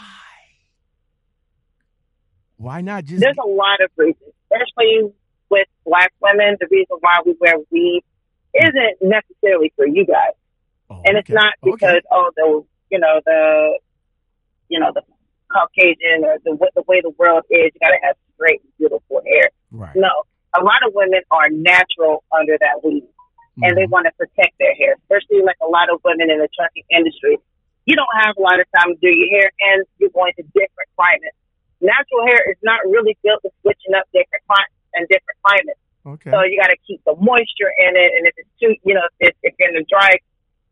Why 2.57 2.81
not 2.81 3.05
just 3.05 3.21
There's 3.21 3.37
a 3.43 3.47
lot 3.47 3.79
of 3.83 3.89
reasons, 3.95 4.33
especially 4.51 5.13
with 5.49 5.67
black 5.85 6.11
women. 6.21 6.57
The 6.59 6.67
reason 6.69 6.97
why 6.99 7.19
we 7.25 7.35
wear 7.39 7.55
weave 7.71 8.03
isn't 8.53 8.97
necessarily 9.01 9.71
for 9.75 9.87
you 9.87 10.05
guys, 10.05 10.33
Oh, 10.89 11.01
and 11.05 11.17
it's 11.17 11.29
okay. 11.29 11.33
not 11.35 11.53
Okay. 11.63 11.71
because 11.71 12.01
oh 12.11 12.31
the 12.35 12.63
you 12.91 12.99
know 12.99 13.21
the 13.25 13.79
you 14.67 14.79
know 14.79 14.91
the 14.93 15.01
Caucasian 15.51 16.23
or 16.25 16.37
the 16.43 16.57
the 16.75 16.83
way 16.87 17.01
the 17.01 17.11
world 17.17 17.43
is. 17.49 17.71
You 17.73 17.79
gotta 17.81 17.99
have 18.03 18.15
straight, 18.39 18.61
beautiful 18.79 19.21
hair. 19.27 19.49
right. 19.71 19.95
No, 19.95 20.09
a 20.55 20.63
lot 20.63 20.79
of 20.87 20.93
women 20.95 21.21
are 21.31 21.49
natural 21.51 22.23
under 22.31 22.57
that 22.59 22.83
weave. 22.83 23.03
and 23.61 23.75
they 23.75 23.83
Mhm. 23.83 23.89
want 23.91 24.05
to 24.07 24.13
protect 24.15 24.55
their 24.57 24.73
hair, 24.75 24.95
especially 25.03 25.41
like 25.43 25.57
a 25.59 25.67
lot 25.67 25.89
of 25.91 25.99
women 26.07 26.31
in 26.31 26.39
the 26.39 26.47
trucking 26.55 26.85
industry. 26.95 27.35
You 27.85 27.95
don't 27.99 28.15
have 28.23 28.37
a 28.37 28.41
lot 28.41 28.55
of 28.61 28.65
time 28.71 28.95
to 28.95 28.99
do 29.03 29.11
your 29.11 29.27
hair, 29.35 29.51
and 29.59 29.83
you're 29.97 30.15
going 30.15 30.31
to 30.39 30.43
different 30.55 30.87
climates. 30.95 31.35
Natural 31.81 32.23
hair 32.25 32.39
is 32.49 32.55
not 32.63 32.79
really 32.87 33.17
built 33.21 33.41
to 33.43 33.51
switching 33.59 33.93
up 33.95 34.07
different 34.13 34.47
climates 34.47 34.79
and 34.95 35.03
different 35.09 35.39
climates. 35.43 35.79
okay. 36.07 36.31
So 36.31 36.39
you 36.47 36.55
got 36.55 36.71
to 36.71 36.77
keep 36.87 37.03
the 37.03 37.15
moisture 37.19 37.71
in 37.83 37.97
it, 37.99 38.11
and 38.15 38.27
if 38.27 38.33
it's 38.37 38.53
too, 38.63 38.71
you 38.87 38.93
know, 38.95 39.03
if, 39.19 39.35
if 39.43 39.53
you're 39.59 39.67
in 39.67 39.75
the 39.75 39.83
dry, 39.91 40.15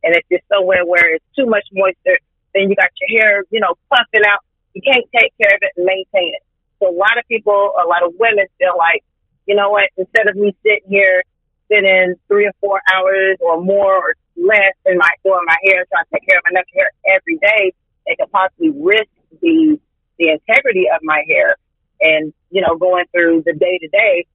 and 0.07 0.15
if 0.15 0.23
you're 0.29 0.39
somewhere 0.47 0.85
where 0.85 1.11
it's 1.15 1.25
too 1.35 1.45
much 1.45 1.67
moisture, 1.73 2.19
then 2.55 2.69
you 2.69 2.75
got 2.79 2.91
your 3.03 3.19
hair, 3.19 3.43
you 3.51 3.59
know, 3.59 3.75
puffing 3.91 4.23
out. 4.25 4.39
You 4.73 4.81
can't 4.81 5.03
take 5.11 5.33
care 5.41 5.51
of 5.55 5.59
it 5.61 5.71
and 5.75 5.83
maintain 5.85 6.31
it. 6.39 6.43
So 6.79 6.89
a 6.89 6.95
lot 6.95 7.17
of 7.17 7.27
people, 7.27 7.73
a 7.77 7.87
lot 7.87 8.03
of 8.03 8.13
women 8.19 8.45
feel 8.59 8.77
like, 8.77 9.03
you 9.45 9.55
know 9.55 9.69
what, 9.69 9.89
instead 9.97 10.27
of 10.27 10.35
me 10.35 10.55
sitting 10.63 10.89
here 10.89 11.23
spending 11.65 12.15
three 12.27 12.45
or 12.47 12.53
four 12.59 12.81
hours 12.93 13.37
or 13.41 13.61
more 13.61 13.93
or 13.93 14.15
less 14.35 14.73
in 14.85 14.97
my 14.97 15.09
doing 15.23 15.41
my 15.45 15.57
hair, 15.65 15.85
trying 15.89 16.05
to 16.05 16.11
take 16.13 16.27
care 16.27 16.37
of 16.37 16.43
my 16.45 16.59
natural 16.59 16.73
hair 16.75 16.91
every 17.15 17.37
day, 17.37 17.73
they 18.07 18.15
could 18.15 18.31
possibly 18.31 18.71
risk 18.71 19.09
the 19.41 19.79
the 20.17 20.29
integrity 20.29 20.85
of 20.89 20.99
my 21.03 21.21
hair 21.27 21.55
and, 22.01 22.33
you 22.49 22.61
know, 22.61 22.75
going 22.75 23.05
through 23.11 23.43
the 23.45 23.53
day 23.53 23.77
to 23.77 23.87
day. 23.87 24.25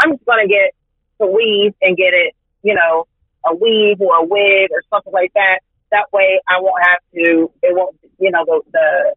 I'm 0.00 0.12
just 0.12 0.24
gonna 0.24 0.46
get 0.46 0.74
to 1.20 1.26
weave 1.26 1.74
and 1.82 1.96
get 1.96 2.14
it, 2.14 2.34
you 2.62 2.74
know, 2.74 3.06
a 3.46 3.54
weave 3.54 4.00
or 4.00 4.16
a 4.16 4.24
wig 4.24 4.70
or 4.70 4.82
something 4.90 5.12
like 5.12 5.32
that. 5.34 5.60
That 5.90 6.12
way 6.12 6.40
I 6.48 6.60
won't 6.60 6.82
have 6.82 6.98
to 7.14 7.50
it 7.62 7.74
won't 7.74 7.96
you 8.18 8.30
know, 8.30 8.44
the 8.44 8.60
the 8.72 9.14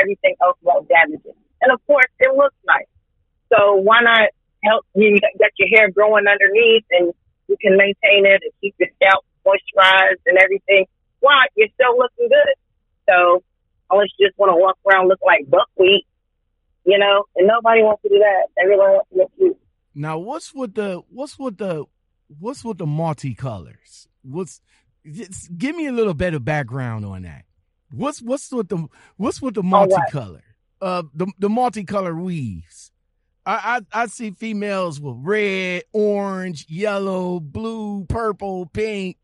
everything 0.00 0.34
else 0.42 0.58
won't 0.62 0.88
damage 0.88 1.20
it. 1.24 1.36
And 1.64 1.72
of 1.72 1.80
course 1.86 2.06
it 2.20 2.36
looks 2.36 2.56
nice. 2.66 2.86
So 3.48 3.76
why 3.76 4.00
not 4.02 4.28
help 4.62 4.84
you 4.94 5.18
get 5.38 5.52
your 5.58 5.68
hair 5.68 5.90
growing 5.90 6.26
underneath 6.28 6.84
and 6.90 7.12
you 7.48 7.56
can 7.60 7.76
maintain 7.76 8.26
it 8.26 8.40
and 8.44 8.52
keep 8.60 8.74
your 8.78 8.88
scalp 8.96 9.24
moisturized 9.46 10.20
and 10.26 10.38
everything 10.38 10.86
Why? 11.20 11.46
you're 11.56 11.68
still 11.74 11.96
looking 11.96 12.28
good. 12.28 12.54
So 13.08 13.42
unless 13.90 14.08
you 14.18 14.28
just 14.28 14.38
want 14.38 14.50
to 14.50 14.56
walk 14.56 14.76
around 14.86 15.08
looking 15.08 15.26
like 15.26 15.48
buckwheat, 15.48 16.06
you 16.84 16.98
know, 16.98 17.24
and 17.36 17.46
nobody 17.46 17.82
wants 17.82 18.02
to 18.02 18.08
do 18.10 18.18
that. 18.18 18.48
Everyone 18.62 18.90
wants 18.92 19.10
to 19.10 19.18
look 19.18 19.32
cute. 19.36 19.58
Now, 19.94 20.18
what's 20.18 20.52
with 20.54 20.74
the 20.74 21.02
what's 21.08 21.38
with 21.38 21.58
the 21.58 21.84
what's 22.38 22.64
with 22.64 22.78
the 22.78 22.86
multicolors? 22.86 24.06
What's 24.22 24.60
just 25.10 25.56
give 25.56 25.76
me 25.76 25.86
a 25.86 25.92
little 25.92 26.14
bit 26.14 26.34
of 26.34 26.44
background 26.44 27.04
on 27.04 27.22
that. 27.22 27.44
What's 27.90 28.20
what's 28.20 28.50
with 28.50 28.68
the 28.68 28.88
what's 29.16 29.40
with 29.40 29.54
the 29.54 29.62
multicolor? 29.62 30.42
Uh, 30.84 31.02
the 31.14 31.26
the 31.38 31.48
multicolor 31.48 32.14
weaves. 32.14 32.92
I, 33.46 33.80
I 33.94 34.02
I 34.02 34.06
see 34.06 34.32
females 34.32 35.00
with 35.00 35.16
red, 35.18 35.84
orange, 35.94 36.66
yellow, 36.68 37.40
blue, 37.40 38.04
purple, 38.04 38.66
pink. 38.66 39.16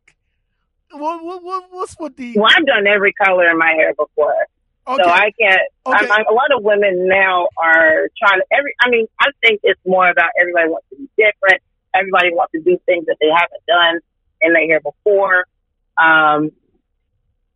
What 0.91 1.23
what, 1.23 1.45
what 1.45 1.65
what's 1.71 1.97
with 2.01 2.17
the? 2.17 2.33
Well, 2.35 2.49
I've 2.51 2.65
done 2.65 2.87
every 2.87 3.13
color 3.13 3.51
in 3.51 3.59
my 3.59 3.73
hair 3.77 3.93
before. 3.93 4.47
Okay, 4.89 5.03
So 5.05 5.11
I 5.11 5.31
can't. 5.39 5.61
Okay. 5.87 6.07
A 6.07 6.33
lot 6.33 6.51
of 6.57 6.65
women 6.65 7.07
now 7.07 7.49
are 7.63 8.09
trying 8.19 8.41
to. 8.41 8.47
Every. 8.51 8.75
I 8.81 8.89
mean, 8.89 9.07
I 9.21 9.27
think 9.45 9.61
it's 9.63 9.81
more 9.85 10.09
about 10.09 10.31
everybody 10.41 10.71
wants 10.71 10.87
to 10.91 10.97
be 10.97 11.11
different. 11.19 11.63
Everybody 11.95 12.31
wants 12.33 12.53
to 12.53 12.61
do 12.61 12.81
things 12.87 13.05
that 13.05 13.17
they 13.21 13.29
haven't 13.29 13.67
done 13.69 14.01
in 14.41 14.55
their 14.55 14.67
hair 14.67 14.81
before. 14.81 15.45
Um, 15.99 16.53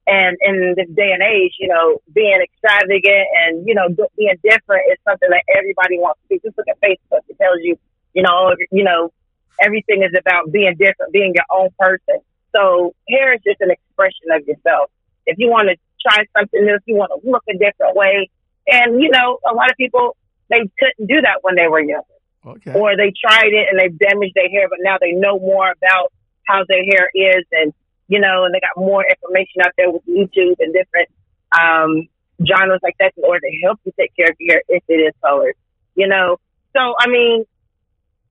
and 0.06 0.36
in 0.40 0.74
this 0.76 0.88
day 0.94 1.12
and 1.12 1.22
age, 1.22 1.56
you 1.58 1.68
know, 1.68 2.00
being 2.14 2.38
extravagant 2.42 3.26
and 3.42 3.66
you 3.66 3.74
know 3.74 3.88
being 4.16 4.34
different 4.42 4.82
is 4.92 4.98
something 5.06 5.28
that 5.30 5.42
everybody 5.54 5.98
wants 5.98 6.20
to 6.28 6.36
do. 6.36 6.40
Just 6.44 6.58
look 6.58 6.68
at 6.68 6.80
Facebook; 6.80 7.24
it 7.28 7.38
tells 7.38 7.58
you, 7.62 7.78
you 8.12 8.22
know, 8.22 8.54
you 8.70 8.84
know, 8.84 9.12
everything 9.60 10.02
is 10.02 10.12
about 10.18 10.52
being 10.52 10.74
different, 10.78 11.12
being 11.12 11.32
your 11.34 11.46
own 11.50 11.70
person. 11.78 12.20
So 12.54 12.94
hair 13.08 13.34
is 13.34 13.40
just 13.46 13.60
an 13.60 13.70
expression 13.70 14.30
of 14.32 14.46
yourself. 14.46 14.90
If 15.26 15.38
you 15.38 15.48
want 15.48 15.68
to 15.68 15.76
try 16.06 16.24
something 16.36 16.64
new, 16.64 16.74
if 16.74 16.82
you 16.86 16.96
want 16.96 17.10
to 17.16 17.28
look 17.28 17.42
a 17.48 17.56
different 17.56 17.96
way, 17.96 18.30
and 18.68 19.00
you 19.00 19.10
know, 19.10 19.38
a 19.48 19.54
lot 19.54 19.70
of 19.70 19.76
people 19.76 20.16
they 20.50 20.60
couldn't 20.78 21.08
do 21.08 21.20
that 21.22 21.38
when 21.40 21.56
they 21.56 21.66
were 21.66 21.80
younger, 21.80 22.04
okay, 22.46 22.74
or 22.74 22.96
they 22.96 23.12
tried 23.16 23.52
it 23.52 23.68
and 23.70 23.80
they 23.80 23.88
damaged 23.88 24.34
their 24.34 24.48
hair, 24.50 24.68
but 24.68 24.78
now 24.82 24.98
they 25.00 25.12
know 25.12 25.38
more 25.38 25.70
about 25.70 26.12
how 26.44 26.62
their 26.68 26.84
hair 26.84 27.10
is, 27.14 27.44
and 27.52 27.72
you 28.14 28.20
know, 28.20 28.44
and 28.44 28.54
they 28.54 28.60
got 28.62 28.78
more 28.78 29.02
information 29.02 29.66
out 29.66 29.74
there 29.76 29.90
with 29.90 30.06
YouTube 30.06 30.54
and 30.62 30.70
different 30.70 31.10
um, 31.50 32.06
genres 32.46 32.78
like 32.86 32.94
that 33.00 33.10
in 33.16 33.24
order 33.26 33.42
to 33.42 33.52
help 33.66 33.80
you 33.82 33.90
take 33.98 34.14
care 34.14 34.30
of 34.30 34.36
your 34.38 34.62
if 34.68 34.84
it 34.86 35.02
is 35.02 35.14
colored. 35.18 35.56
You 35.96 36.06
know, 36.06 36.38
so 36.76 36.94
I 37.00 37.10
mean, 37.10 37.42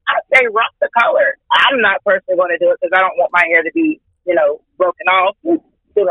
I 0.08 0.24
say 0.32 0.48
rock 0.48 0.72
the 0.80 0.88
color. 0.98 1.36
I'm 1.52 1.82
not 1.82 2.00
personally 2.06 2.40
going 2.40 2.56
to 2.56 2.64
do 2.64 2.72
it 2.72 2.80
because 2.80 2.96
I 2.96 3.04
don't 3.04 3.20
want 3.20 3.32
my 3.34 3.44
hair 3.52 3.62
to 3.62 3.72
be, 3.76 4.00
you 4.26 4.36
know, 4.36 4.62
broken 4.78 5.08
off. 5.12 5.36
Sooner 5.44 5.60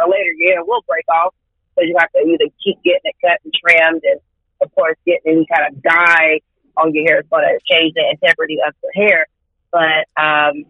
or 0.05 0.11
later, 0.13 0.37
your 0.37 0.53
hair 0.53 0.65
will 0.65 0.85
break 0.87 1.09
off. 1.09 1.33
So 1.75 1.81
you 1.81 1.97
have 1.99 2.13
to 2.13 2.21
either 2.21 2.53
keep 2.63 2.77
getting 2.85 3.09
it 3.09 3.17
cut 3.25 3.41
and 3.41 3.55
trimmed, 3.57 4.03
and 4.05 4.21
of 4.61 4.69
course, 4.75 5.01
getting 5.07 5.33
any 5.33 5.47
kind 5.49 5.73
of 5.73 5.81
dye 5.81 6.41
on 6.77 6.93
your 6.93 7.09
hair 7.09 7.21
is 7.21 7.27
going 7.33 7.49
to 7.49 7.57
change 7.65 7.95
the 7.97 8.05
integrity 8.05 8.59
of 8.61 8.75
the 8.85 8.93
hair. 9.01 9.25
But 9.73 10.05
um, 10.21 10.69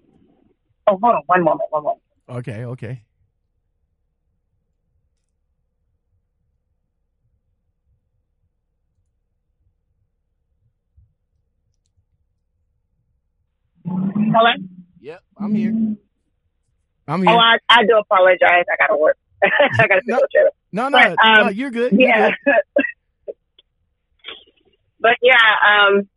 oh, 0.87 1.03
hold 1.03 1.19
on, 1.19 1.23
one 1.27 1.43
moment, 1.43 1.67
one 1.71 1.83
moment. 1.83 2.03
Okay, 2.39 2.65
okay. 2.65 3.03
Hello. 13.85 14.51
Yep, 15.01 15.21
I'm 15.39 15.55
here. 15.55 15.73
I'm 17.09 17.23
here. 17.23 17.33
Oh. 17.33 17.39
I, 17.39 17.59
I 17.69 17.85
do 17.85 17.99
apologize. 17.99 18.65
I 18.71 18.77
got 18.79 18.87
to 18.95 18.97
work. 18.97 19.17
I 19.45 19.87
got 19.89 19.97
to 19.97 20.03
No. 20.07 20.17
go 20.19 20.23
to 20.31 20.51
No, 20.73 20.89
no, 20.89 20.99
but, 20.99 21.27
um, 21.27 21.41
no, 21.47 21.49
you're 21.49 21.71
good. 21.71 21.93
You're 21.93 22.09
Yeah. 22.09 22.31
good. 22.47 22.55
but 25.01 25.17
yeah, 25.21 25.35
um, 25.35 26.09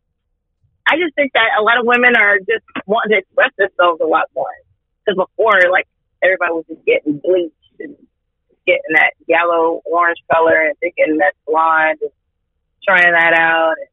I 0.88 0.98
just 0.98 1.16
think 1.16 1.34
that 1.34 1.50
a 1.60 1.64
lot 1.64 1.80
of 1.80 1.86
women 1.86 2.16
are 2.16 2.38
just 2.40 2.64
wanting 2.86 3.12
to 3.12 3.18
express 3.18 3.52
themselves 3.58 4.00
a 4.02 4.08
lot 4.08 4.30
more. 4.36 4.48
Because 5.06 5.18
before, 5.28 5.60
like, 5.72 5.88
everybody 6.24 6.52
was 6.54 6.66
just 6.68 6.86
getting 6.86 7.20
bleached 7.24 7.56
and 7.80 7.96
getting 8.66 8.94
that 8.94 9.12
yellow, 9.28 9.82
orange 9.86 10.20
color 10.32 10.66
and 10.68 10.78
thinking 10.80 11.18
that's 11.20 11.38
blonde 11.48 12.00
and 12.02 12.12
trying 12.84 13.12
that 13.14 13.34
out. 13.34 13.76
And, 13.78 13.88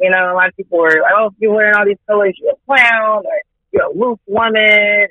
you 0.00 0.10
know, 0.10 0.32
a 0.32 0.34
lot 0.34 0.48
of 0.48 0.56
people 0.56 0.78
were 0.78 0.90
like, 1.02 1.12
oh, 1.16 1.26
if 1.26 1.34
you're 1.38 1.52
wearing 1.54 1.74
all 1.76 1.84
these 1.86 1.98
colors, 2.06 2.36
you're 2.40 2.52
a 2.52 2.56
clown 2.66 3.24
or 3.26 3.38
you're 3.72 3.84
a 3.86 3.92
loose 3.92 4.18
woman 4.26 4.62
and 4.64 5.08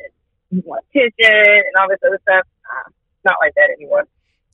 you 0.51 0.63
want 0.65 0.86
attention 0.94 1.36
and 1.36 1.74
all 1.79 1.89
this 1.89 2.00
other 2.06 2.20
stuff. 2.24 2.46
Uh, 2.65 2.89
it's 2.89 3.25
not 3.25 3.36
like 3.41 3.53
that 3.56 3.70
anymore. 3.77 4.08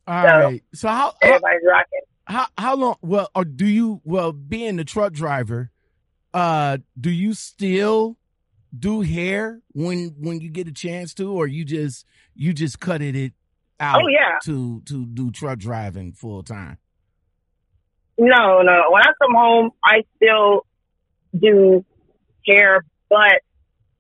All 0.08 0.24
So- 0.28 0.30
right. 0.50 0.64
So 0.74 0.88
how 0.90 0.96
how, 0.96 1.14
Everybody's 1.22 1.62
rocking. 1.68 2.02
how 2.26 2.46
how 2.58 2.76
long? 2.76 2.96
Well, 3.02 3.30
or 3.36 3.46
do 3.46 3.66
you? 3.68 4.02
Well, 4.04 4.32
being 4.34 4.76
the 4.78 4.84
truck 4.84 5.14
driver, 5.14 5.72
uh, 6.34 6.80
do 7.00 7.10
you 7.12 7.34
still 7.34 8.18
do 8.78 9.02
hair 9.02 9.62
when 9.74 10.16
when 10.20 10.42
you 10.42 10.50
get 10.50 10.68
a 10.68 10.72
chance 10.72 11.14
to, 11.16 11.32
or 11.32 11.48
you 11.48 11.64
just 11.66 12.06
you 12.36 12.54
just 12.54 12.80
cut 12.80 13.02
it, 13.02 13.16
it 13.16 13.34
out 13.80 14.02
Oh, 14.04 14.08
yeah. 14.08 14.38
to 14.46 14.82
to 14.86 15.06
do 15.06 15.32
truck 15.32 15.60
driving 15.60 16.12
full 16.14 16.44
time? 16.44 16.78
No, 18.18 18.62
no. 18.62 18.92
When 18.92 19.02
I 19.02 19.12
come 19.22 19.34
home, 19.36 19.72
I 19.84 20.04
still 20.18 20.66
do 21.38 21.84
hair, 22.48 22.84
but 23.10 23.42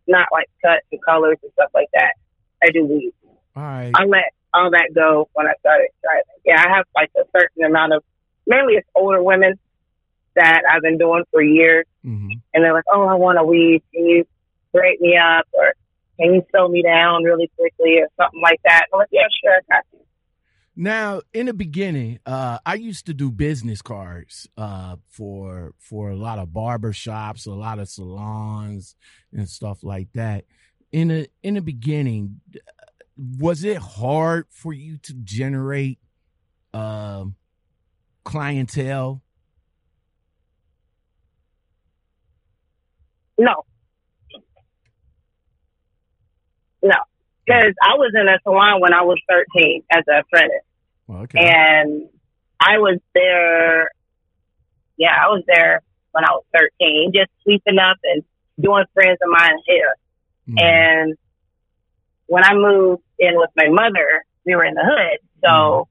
not 0.07 0.27
like 0.31 0.49
cuts 0.63 0.85
and 0.91 1.01
colors 1.03 1.37
and 1.41 1.51
stuff 1.53 1.71
like 1.73 1.87
that. 1.93 2.13
I 2.63 2.69
do 2.71 2.85
weave. 2.85 3.13
All 3.55 3.63
right. 3.63 3.91
I 3.95 4.05
let 4.05 4.33
all 4.53 4.69
that 4.71 4.89
go 4.93 5.29
when 5.33 5.47
I 5.47 5.53
started 5.59 5.89
driving. 6.03 6.23
Yeah, 6.45 6.63
I 6.63 6.75
have 6.77 6.85
like 6.95 7.09
a 7.17 7.23
certain 7.35 7.63
amount 7.63 7.93
of, 7.93 8.03
mainly 8.45 8.73
it's 8.73 8.87
older 8.95 9.21
women 9.23 9.57
that 10.35 10.61
I've 10.71 10.81
been 10.81 10.97
doing 10.97 11.23
for 11.31 11.41
years, 11.41 11.85
hmm 12.03 12.29
and 12.53 12.63
they're 12.63 12.73
like, 12.73 12.83
"Oh, 12.91 13.05
I 13.07 13.15
want 13.15 13.39
a 13.39 13.43
weave. 13.43 13.81
Can 13.93 14.05
you 14.05 14.25
break 14.73 14.99
me 14.99 15.15
up, 15.17 15.47
or 15.53 15.73
can 16.19 16.33
you 16.33 16.45
sew 16.53 16.67
me 16.67 16.81
down 16.83 17.23
really 17.23 17.49
quickly, 17.57 17.99
or 17.99 18.07
something 18.19 18.41
like 18.41 18.59
that?" 18.65 18.87
I'm 18.91 18.99
like, 18.99 19.09
"Yeah, 19.11 19.27
sure, 19.43 19.53
I 19.53 19.59
got 19.73 19.85
you." 19.93 19.99
Now, 20.75 21.21
in 21.33 21.45
the 21.45 21.53
beginning, 21.53 22.19
uh, 22.25 22.57
I 22.65 22.75
used 22.75 23.05
to 23.05 23.13
do 23.13 23.29
business 23.29 23.81
cards 23.81 24.47
uh, 24.57 24.95
for 25.07 25.73
for 25.77 26.09
a 26.09 26.15
lot 26.15 26.39
of 26.39 26.51
barber 26.51 26.93
shops, 26.93 27.45
a 27.45 27.51
lot 27.51 27.77
of 27.79 27.87
salons, 27.87 28.95
and 29.31 29.47
stuff 29.47 29.83
like 29.83 30.11
that. 30.13 30.45
In 30.91 31.09
the 31.09 31.29
in 31.43 31.53
the 31.53 31.61
beginning, 31.61 32.41
was 33.17 33.63
it 33.63 33.77
hard 33.77 34.47
for 34.49 34.73
you 34.73 34.97
to 34.97 35.13
generate 35.13 35.99
um 36.73 37.35
clientele? 38.23 39.21
No. 43.37 43.63
No. 46.83 46.95
Because 47.45 47.73
I 47.81 47.95
was 47.95 48.13
in 48.13 48.27
a 48.27 48.37
salon 48.43 48.79
when 48.79 48.93
I 48.93 49.01
was 49.01 49.19
13 49.29 49.83
as 49.91 50.03
an 50.07 50.19
apprentice. 50.19 50.65
Okay. 51.09 51.39
And 51.39 52.07
I 52.59 52.77
was 52.77 52.99
there, 53.13 53.89
yeah, 54.97 55.15
I 55.19 55.27
was 55.27 55.43
there 55.47 55.81
when 56.11 56.23
I 56.23 56.31
was 56.31 56.43
13, 56.53 57.11
just 57.13 57.29
sweeping 57.41 57.79
up 57.79 57.97
and 58.03 58.23
doing 58.59 58.85
friends 58.93 59.17
of 59.21 59.29
mine 59.29 59.57
hair. 59.67 59.95
Mhm. 60.49 60.61
And 60.61 61.17
when 62.27 62.43
I 62.45 62.53
moved 62.53 63.03
in 63.19 63.35
with 63.35 63.49
my 63.55 63.67
mother, 63.67 64.23
we 64.45 64.55
were 64.55 64.63
in 64.63 64.75
the 64.75 64.83
hood. 64.83 65.19
So 65.43 65.87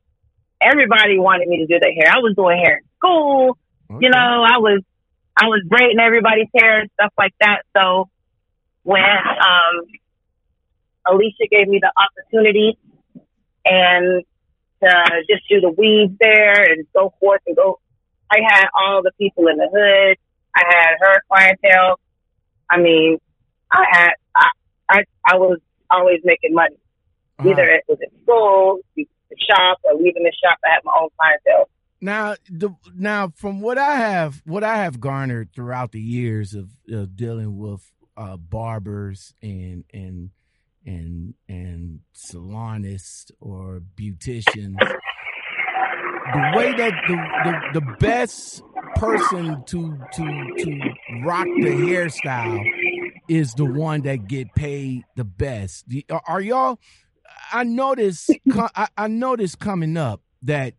everybody 0.61 1.19
wanted 1.19 1.49
me 1.49 1.59
to 1.59 1.67
do 1.67 1.79
their 1.79 1.93
hair. 1.93 2.11
I 2.11 2.21
was 2.21 2.35
doing 2.35 2.59
hair 2.59 2.79
in 2.79 2.85
school. 2.97 3.59
Okay. 3.91 4.07
You 4.07 4.11
know, 4.11 4.43
I 4.43 4.59
was, 4.59 4.81
I 5.37 5.47
was 5.47 5.63
braiding 5.69 6.01
everybody's 6.01 6.49
hair 6.57 6.81
and 6.81 6.91
stuff 6.95 7.13
like 7.19 7.35
that. 7.41 7.63
So 7.77 8.09
when, 8.85 9.03
um, 9.03 9.85
Alicia 11.07 11.49
gave 11.51 11.69
me 11.69 11.81
the 11.81 11.93
opportunity 11.97 12.79
and 13.65 14.25
to 14.83 15.23
just 15.29 15.49
do 15.49 15.61
the 15.61 15.71
weaves 15.71 16.13
there 16.19 16.63
and 16.63 16.87
so 16.93 17.13
forth 17.21 17.41
and 17.47 17.57
go, 17.57 17.79
I 18.31 18.39
had 18.47 18.67
all 18.79 19.03
the 19.03 19.13
people 19.19 19.47
in 19.49 19.57
the 19.57 19.69
hood. 19.73 20.17
I 20.57 20.63
had 20.67 20.97
her 21.01 21.23
clientele. 21.29 22.01
I 22.71 22.79
mean, 22.79 23.19
I 23.71 23.85
had, 23.91 24.11
I, 24.35 24.49
I, 24.91 25.05
I 25.27 25.37
was 25.37 25.59
always 25.91 26.21
making 26.25 26.55
money. 26.55 26.77
Uh-huh. 27.39 27.51
Either 27.51 27.65
it 27.65 27.85
was 27.89 27.99
at 28.03 28.09
school, 28.23 28.81
the 28.97 29.07
shop, 29.51 29.79
or 29.85 29.95
leaving 29.95 30.25
the 30.25 30.33
shop. 30.45 30.59
I 30.65 30.75
had 30.75 30.81
my 30.85 30.93
own 31.01 31.09
clientele. 31.19 31.69
Now, 32.01 32.35
the 32.51 32.71
now 32.97 33.33
from 33.37 33.61
what 33.61 33.79
I 33.79 33.95
have, 33.95 34.43
what 34.45 34.65
I 34.65 34.79
have 34.79 34.99
garnered 34.99 35.53
throughout 35.55 35.93
the 35.93 36.01
years 36.01 36.53
of, 36.53 36.71
of 36.91 37.15
dealing 37.15 37.59
with 37.59 37.93
uh, 38.17 38.37
barbers 38.37 39.35
and 39.41 39.85
and 39.95 40.31
and 40.85 41.35
and 41.49 42.01
salonists 42.15 43.31
or 43.41 43.83
beautician 43.97 44.75
the 46.33 46.53
way 46.57 46.73
that 46.77 46.93
the, 47.09 47.17
the 47.75 47.81
the 47.81 47.97
best 47.99 48.63
person 48.97 49.63
to 49.67 49.99
to 50.13 50.25
to 50.59 50.81
rock 51.25 51.47
the 51.47 51.71
hairstyle 51.71 52.65
is 53.29 53.55
the 53.55 53.65
one 53.65 54.03
that 54.03 54.29
get 54.29 54.55
paid 54.55 55.03
the 55.17 55.25
best. 55.25 55.85
Are 56.11 56.23
are 56.27 56.41
y'all? 56.41 56.79
I 57.53 57.65
notice. 57.65 58.31
I, 58.55 58.89
I 58.97 59.09
notice 59.09 59.55
coming 59.55 59.97
up 59.97 60.23
that 60.43 60.75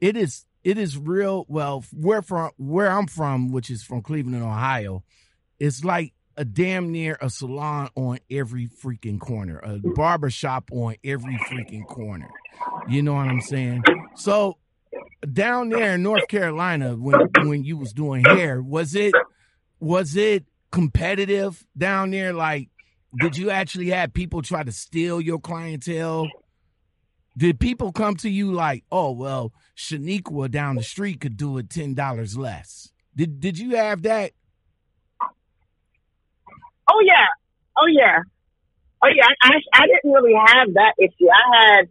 it 0.00 0.16
is 0.16 0.46
it 0.62 0.78
is 0.78 0.96
real. 0.96 1.44
Well, 1.48 1.84
where 1.92 2.22
from 2.22 2.50
where 2.56 2.90
I'm 2.90 3.06
from, 3.06 3.52
which 3.52 3.70
is 3.70 3.82
from 3.82 4.02
Cleveland, 4.02 4.42
Ohio, 4.42 5.04
it's 5.58 5.84
like 5.84 6.14
a 6.36 6.44
damn 6.44 6.90
near 6.92 7.16
a 7.20 7.30
salon 7.30 7.88
on 7.94 8.18
every 8.30 8.68
freaking 8.68 9.20
corner, 9.20 9.58
a 9.58 9.78
barber 9.78 10.30
shop 10.30 10.70
on 10.72 10.96
every 11.04 11.36
freaking 11.48 11.86
corner. 11.86 12.28
You 12.88 13.02
know 13.02 13.14
what 13.14 13.28
I'm 13.28 13.40
saying? 13.40 13.82
So 14.16 14.58
down 15.32 15.68
there 15.68 15.94
in 15.94 16.02
North 16.02 16.28
Carolina, 16.28 16.96
when 16.96 17.28
when 17.42 17.64
you 17.64 17.76
was 17.76 17.92
doing 17.92 18.24
hair, 18.24 18.62
was 18.62 18.94
it 18.94 19.14
was 19.80 20.16
it 20.16 20.44
competitive 20.70 21.64
down 21.76 22.10
there? 22.10 22.32
Like, 22.32 22.68
did 23.20 23.36
you 23.36 23.50
actually 23.50 23.90
have 23.90 24.12
people 24.12 24.42
try 24.42 24.62
to 24.62 24.72
steal 24.72 25.20
your 25.20 25.38
clientele? 25.38 26.28
Did 27.36 27.58
people 27.58 27.92
come 27.92 28.16
to 28.16 28.30
you 28.30 28.52
like, 28.52 28.84
oh 28.92 29.12
well, 29.12 29.52
Shaniqua 29.76 30.50
down 30.50 30.76
the 30.76 30.82
street 30.82 31.20
could 31.20 31.36
do 31.36 31.58
it 31.58 31.70
ten 31.70 31.94
dollars 31.94 32.36
less? 32.36 32.90
Did 33.16 33.40
did 33.40 33.58
you 33.58 33.76
have 33.76 34.02
that? 34.02 34.32
Oh 36.90 37.00
yeah, 37.04 37.26
oh 37.76 37.86
yeah, 37.88 38.18
oh 39.02 39.08
yeah. 39.14 39.24
I 39.42 39.48
I, 39.48 39.82
I 39.82 39.86
didn't 39.86 40.12
really 40.12 40.34
have 40.34 40.68
that 40.74 40.94
issue. 40.98 41.28
I 41.28 41.66
had 41.66 41.88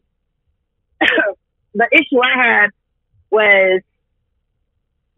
the 1.73 1.87
issue 1.91 2.19
I 2.21 2.43
had 2.43 2.69
was 3.29 3.81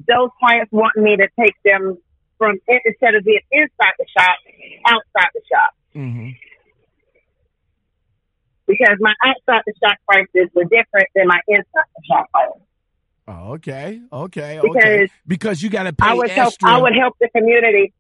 those 0.08 0.30
clients 0.40 0.72
wanting 0.72 1.04
me 1.04 1.18
to 1.18 1.28
take 1.40 1.56
them 1.64 1.98
from 2.38 2.58
instead 2.68 3.16
of 3.16 3.24
being 3.24 3.40
inside 3.52 3.94
the 3.98 4.06
shop, 4.18 4.38
outside 4.88 5.30
the 5.34 5.42
shop 5.52 5.72
Mm-hmm. 5.96 6.32
because 8.68 8.98
my 9.00 9.14
outside 9.24 9.62
the 9.66 9.74
shop 9.82 9.98
prices 10.06 10.50
were 10.54 10.66
different 10.66 11.08
than 11.16 11.28
my 11.28 11.40
inside 11.48 11.66
the 11.74 12.04
shop 12.06 12.30
prices. 12.32 12.62
Oh, 13.28 13.54
okay, 13.54 14.02
okay, 14.12 14.60
okay. 14.60 14.62
Because 14.62 15.10
Because 15.26 15.64
you 15.64 15.70
got 15.70 15.84
to 15.84 15.94
pay 15.94 16.08
I 16.08 16.14
would 16.14 16.30
help. 16.30 16.54
I 16.64 16.82
would 16.82 16.94
help 16.94 17.16
the 17.20 17.30
community. 17.30 17.94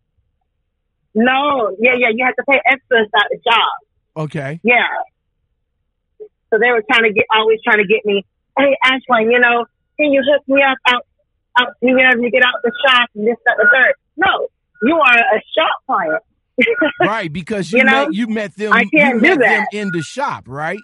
No, 1.16 1.76
yeah, 1.80 1.96
yeah. 1.98 2.10
You 2.14 2.26
have 2.26 2.36
to 2.36 2.44
pay 2.48 2.60
extra 2.66 3.00
inside 3.00 3.28
the 3.32 3.40
job. 3.44 4.26
okay. 4.26 4.60
Yeah. 4.64 4.86
So 6.20 6.60
they 6.60 6.72
were 6.72 6.84
trying 6.92 7.04
to 7.04 7.14
get, 7.14 7.26
always 7.36 7.60
trying 7.64 7.80
to 7.80 7.88
get 7.88 8.06
me. 8.06 8.24
Hey, 8.58 8.78
Ashwin, 8.86 9.32
you 9.32 9.40
know, 9.40 9.66
can 9.98 10.12
you 10.12 10.22
hook 10.24 10.44
me 10.48 10.62
up 10.62 10.78
out, 10.88 11.06
out, 11.60 11.74
you 11.82 11.96
know, 11.96 12.12
you 12.22 12.30
get 12.32 12.44
out 12.44 12.54
the 12.64 12.72
shop 12.86 13.10
and 13.16 13.28
this, 13.28 13.36
that, 13.46 13.56
the 13.58 13.68
third. 13.74 13.94
No, 14.18 14.48
you 14.84 14.96
are 14.96 15.18
a 15.18 15.42
shop 15.58 15.72
client. 15.86 16.24
Right, 17.02 17.32
because 17.32 17.72
you, 17.72 17.80
You 17.80 17.84
know, 17.84 18.06
met 18.06 18.14
you 18.14 18.28
met 18.28 18.56
them. 18.56 18.72
I 18.72 18.86
can't 18.86 19.22
do 19.22 19.36
that. 19.36 19.40
them 19.40 19.66
in 19.74 19.92
the 19.92 20.02
shop, 20.02 20.46
right? 20.48 20.80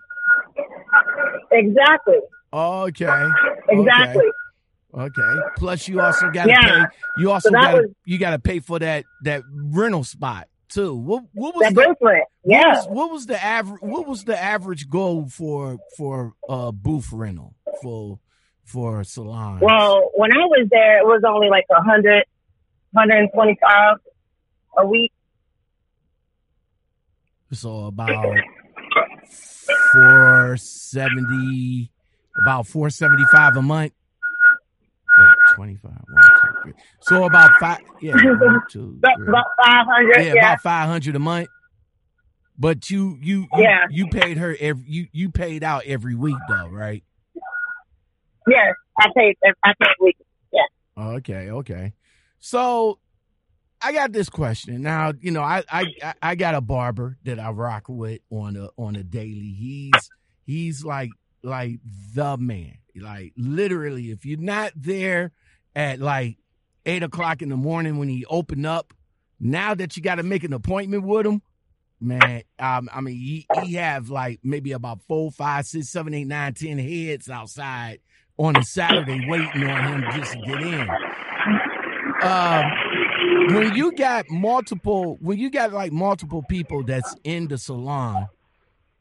exactly. 1.52 2.20
Okay. 2.52 3.28
Exactly. 3.70 4.22
Okay. 4.22 4.32
Okay. 4.94 5.40
Plus, 5.58 5.88
you 5.88 6.02
also 6.02 6.30
got 6.32 6.44
to 6.46 6.50
Yeah. 6.50 6.86
pay. 6.86 6.96
You 7.18 7.32
also 7.32 7.50
So 7.50 7.54
got 7.54 7.74
was- 7.76 7.92
you 8.06 8.18
got 8.18 8.32
to 8.32 8.40
pay 8.40 8.60
for 8.60 8.80
that 8.80 9.06
that 9.24 9.44
rental 9.54 10.04
spot 10.04 10.48
too. 10.70 10.96
What 10.96 11.24
what 11.34 11.56
was 11.56 11.64
That 11.64 11.76
the, 11.76 11.96
what 12.00 12.24
Yeah. 12.44 12.76
was, 12.76 12.88
what 12.88 13.12
was 13.12 13.26
the 13.26 13.42
average 13.44 13.82
what 13.82 14.08
was 14.08 14.24
the 14.26 14.38
average 14.42 14.90
goal 14.90 15.28
for 15.28 15.78
for 15.98 16.34
uh 16.50 16.72
booth 16.72 17.12
rental 17.14 17.56
for 17.82 18.20
for 18.66 19.04
salon? 19.04 19.60
Well, 19.62 20.12
when 20.16 20.32
I 20.34 20.46
was 20.46 20.68
there, 20.72 21.00
it 21.00 21.06
was 21.06 21.22
only 21.28 21.50
like 21.50 21.66
a 21.72 21.82
hundred, 21.82 22.24
hundred 22.96 23.18
and 23.20 23.30
twenty-five 23.34 23.98
a 24.78 24.86
week. 24.86 25.12
so 27.54 27.86
about 27.88 28.34
four 29.92 30.56
seventy, 30.58 31.92
about 32.44 32.66
four 32.68 32.90
seventy 32.90 33.24
five 33.32 33.56
a 33.58 33.62
month. 33.62 33.92
Wait, 35.52 35.56
twenty 35.56 35.76
five. 35.76 35.92
One, 36.10 36.24
two, 36.24 36.62
three. 36.64 36.74
So 37.02 37.24
about 37.26 37.52
five. 37.60 37.80
Yeah, 38.02 38.14
one, 38.14 38.62
two, 38.70 39.00
About, 39.00 39.46
five 39.64 39.86
hundred. 39.90 40.18
yeah, 40.26 40.34
Yeah. 40.34 40.40
about 40.42 40.62
five 40.62 40.88
hundred 40.88 41.16
a 41.16 41.20
month. 41.20 41.48
But 42.58 42.90
you, 42.92 43.18
you, 43.22 43.42
you, 43.42 43.64
Yeah. 43.64 43.86
you 43.90 44.08
paid 44.08 44.38
her 44.38 44.56
every, 44.60 44.84
you, 44.88 45.08
you 45.12 45.30
paid 45.32 45.64
out 45.64 45.84
every 45.86 46.14
week 46.16 46.38
though, 46.48 46.68
right? 46.68 47.04
Yes, 48.48 48.74
I 49.00 49.08
paid. 49.16 49.36
I 49.64 49.74
paid 49.82 49.94
weekly. 50.00 50.26
Yeah. 50.54 51.04
Okay, 51.16 51.50
okay. 51.52 51.94
So 52.40 53.00
I 53.82 53.94
got 53.94 54.12
this 54.12 54.30
question 54.30 54.82
now. 54.82 55.14
You 55.20 55.32
know, 55.32 55.42
I, 55.42 55.64
I, 55.72 55.86
I- 56.04 56.14
I 56.22 56.36
got 56.36 56.54
a 56.56 56.62
barber 56.62 57.18
that 57.24 57.40
I 57.40 57.50
rock 57.52 57.86
with 57.88 58.20
on 58.30 58.56
a 58.58 58.70
on 58.78 58.96
a 58.96 59.04
daily. 59.04 59.56
He's 59.58 60.10
he's 60.46 60.84
like 60.86 61.10
like 61.44 61.80
the 62.14 62.38
man. 62.38 62.78
Like 62.96 63.34
literally, 63.38 64.12
if 64.12 64.26
you're 64.26 64.40
not 64.40 64.74
there 64.76 65.32
at 65.76 66.00
like 66.00 66.38
eight 66.86 67.04
o'clock 67.04 67.42
in 67.42 67.50
the 67.50 67.58
morning 67.58 67.98
when 67.98 68.10
he 68.10 68.26
opened 68.26 68.66
up, 68.66 68.94
now 69.40 69.74
that 69.74 69.96
you 69.96 70.04
got 70.04 70.16
to 70.16 70.24
make 70.24 70.44
an 70.44 70.54
appointment 70.54 71.04
with 71.04 71.26
him, 71.26 71.42
man. 72.00 72.44
Um, 72.60 72.90
I 72.94 73.02
mean, 73.02 73.16
he 73.16 73.48
he 73.64 73.74
have 73.76 74.10
like 74.10 74.40
maybe 74.44 74.72
about 74.72 75.02
four, 75.08 75.32
five, 75.32 75.66
six, 75.66 75.90
seven, 75.90 76.14
eight, 76.14 76.28
nine, 76.28 76.54
ten 76.54 76.78
heads 76.78 77.30
outside 77.30 78.00
on 78.38 78.56
a 78.58 78.64
Saturday 78.64 79.26
waiting 79.28 79.64
on 79.64 79.84
him 79.84 80.04
just 80.16 80.34
to 80.34 80.40
get 80.40 80.62
in. 80.62 80.90
Um, 82.24 82.72
when 83.54 83.76
you 83.76 83.92
got 83.94 84.30
multiple, 84.30 85.18
when 85.22 85.38
you 85.38 85.50
got 85.50 85.74
like 85.74 85.92
multiple 85.92 86.44
people 86.48 86.84
that's 86.84 87.16
in 87.24 87.48
the 87.48 87.58
salon, 87.58 88.28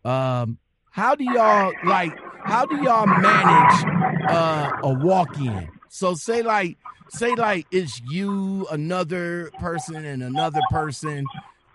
um, 0.05 0.59
how 0.91 1.15
do 1.15 1.25
y'all 1.25 1.73
like? 1.85 2.13
How 2.43 2.65
do 2.65 2.77
y'all 2.83 3.07
manage 3.07 3.85
uh, 4.31 4.71
a 4.83 4.95
walk-in? 4.95 5.69
So 5.93 6.15
say 6.15 6.43
like, 6.43 6.79
say 7.09 7.35
like 7.35 7.67
it's 7.73 8.01
you, 8.01 8.67
another 8.71 9.51
person, 9.59 10.05
and 10.05 10.23
another 10.23 10.63
person 10.71 11.27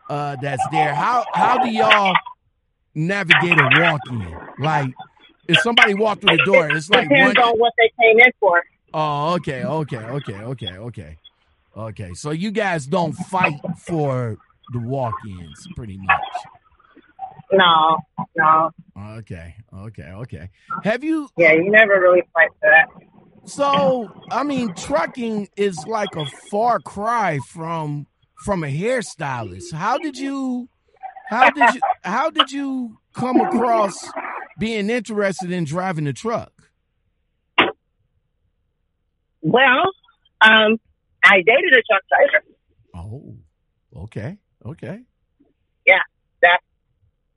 uh, 0.09 0.37
that's 0.41 0.65
there. 0.71 0.95
How 0.95 1.25
how 1.33 1.57
do 1.57 1.67
y'all 1.69 2.15
navigate 2.95 3.59
a 3.59 3.65
walk-in? 3.65 4.39
Like, 4.57 4.89
if 5.49 5.59
somebody 5.59 5.93
walked 5.93 6.21
through 6.21 6.37
the 6.37 6.45
door, 6.45 6.69
it's 6.69 6.89
like 6.89 7.09
Depends 7.09 7.37
one. 7.37 7.45
on 7.45 7.59
what 7.59 7.73
they 7.77 7.91
came 8.01 8.19
in 8.19 8.31
for. 8.39 8.63
Oh, 8.93 9.33
okay, 9.35 9.65
okay, 9.65 9.97
okay, 9.97 10.39
okay, 10.41 10.77
okay, 10.77 11.17
okay. 11.75 12.13
So 12.13 12.31
you 12.31 12.51
guys 12.51 12.85
don't 12.85 13.11
fight 13.11 13.59
for 13.77 14.37
the 14.71 14.79
walk-ins, 14.79 15.67
pretty 15.75 15.97
much. 15.97 16.17
No, 17.51 17.97
no. 18.37 18.71
Okay, 19.17 19.55
okay, 19.73 20.03
okay. 20.03 20.49
Have 20.85 21.03
you? 21.03 21.27
Yeah, 21.37 21.51
you 21.51 21.69
never 21.69 21.99
really 21.99 22.23
fight 22.33 22.49
for 22.61 22.69
that. 22.69 22.87
So 23.45 24.11
I 24.29 24.43
mean, 24.43 24.73
trucking 24.73 25.49
is 25.55 25.85
like 25.87 26.15
a 26.15 26.25
far 26.25 26.79
cry 26.79 27.39
from 27.39 28.07
from 28.43 28.63
a 28.63 28.67
hairstylist. 28.67 29.71
How 29.73 29.97
did 29.97 30.17
you? 30.17 30.69
How 31.29 31.49
did 31.49 31.73
you? 31.73 31.81
How 32.03 32.29
did 32.29 32.51
you 32.51 32.97
come 33.13 33.39
across 33.39 33.93
being 34.57 34.89
interested 34.89 35.51
in 35.51 35.63
driving 35.65 36.07
a 36.07 36.13
truck? 36.13 36.51
Well, 39.41 39.91
um, 40.41 40.77
I 41.23 41.41
dated 41.45 41.73
a 41.73 41.83
truck 41.89 42.01
driver. 42.09 42.45
Oh, 42.95 43.35
okay, 44.03 44.37
okay. 44.65 45.01
Yeah, 45.85 46.01
that 46.41 46.59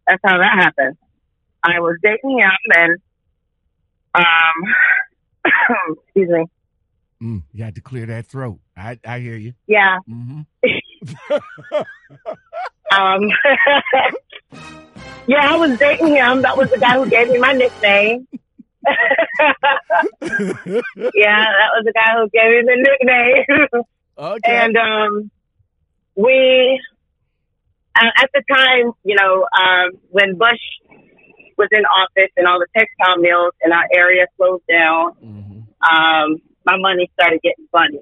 that's 0.07 0.21
how 0.25 0.39
that 0.39 0.59
happened. 0.59 0.97
I 1.63 1.81
was 1.81 1.99
dating 2.03 2.39
him 2.39 2.51
and, 2.75 2.99
um, 4.15 4.75
excuse 6.05 6.29
me. 6.29 6.45
Mm, 7.23 7.43
you 7.53 7.65
had 7.65 7.75
to 7.75 7.81
clear 7.81 8.07
that 8.07 8.27
throat. 8.27 8.61
I 8.77 8.99
I 9.05 9.19
hear 9.19 9.37
you. 9.37 9.55
Yeah. 9.67 9.99
hmm 10.07 10.43
Um, 12.91 13.29
yeah, 15.27 15.53
I 15.53 15.57
was 15.57 15.79
dating 15.79 16.15
him. 16.15 16.43
That 16.43 16.57
was 16.57 16.71
the 16.71 16.79
guy 16.79 16.95
who 16.95 17.09
gave 17.09 17.29
me 17.29 17.39
my 17.39 17.53
nickname. 17.53 18.27
yeah, 18.87 18.95
that 20.21 21.71
was 21.75 21.85
the 21.85 21.93
guy 21.93 22.15
who 22.15 22.29
gave 22.31 22.51
me 22.51 22.63
the 22.65 22.77
nickname. 22.89 23.85
okay. 24.17 24.57
and 24.57 24.77
um, 24.77 25.31
we, 26.15 26.81
uh, 27.95 28.11
at 28.17 28.31
the 28.33 28.43
time, 28.51 28.93
you 29.05 29.17
know, 29.17 29.47
um, 29.57 29.91
when 30.11 30.37
Bush 30.39 30.61
was 31.59 31.69
in 31.73 31.85
office 31.85 32.31
and 32.37 32.47
all 32.47 32.59
the 32.59 32.67
textile 32.77 33.19
mills 33.19 33.53
in 33.65 33.73
our 33.73 33.85
area 33.95 34.27
closed 34.37 34.67
down, 34.69 35.13
Mhm. 35.23 35.67
um, 35.91 36.37
my 36.65 36.77
money 36.79 37.11
started 37.19 37.41
getting 37.43 37.67
funny. 37.73 38.01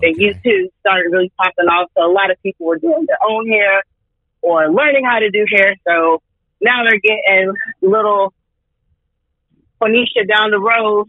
The 0.00 0.14
YouTube 0.14 0.68
started 0.80 1.08
really 1.10 1.32
popping 1.38 1.66
off, 1.66 1.90
so 1.96 2.04
a 2.04 2.12
lot 2.12 2.30
of 2.30 2.40
people 2.42 2.66
were 2.66 2.76
doing 2.76 3.06
their 3.06 3.16
own 3.26 3.48
hair 3.48 3.82
or 4.42 4.70
learning 4.70 5.04
how 5.06 5.18
to 5.18 5.30
do 5.30 5.46
hair. 5.50 5.74
So 5.88 6.20
now 6.60 6.84
they're 6.84 7.00
getting 7.00 7.54
little 7.80 8.34
Phoenicia 9.78 10.26
down 10.26 10.50
the 10.50 10.58
road 10.58 11.06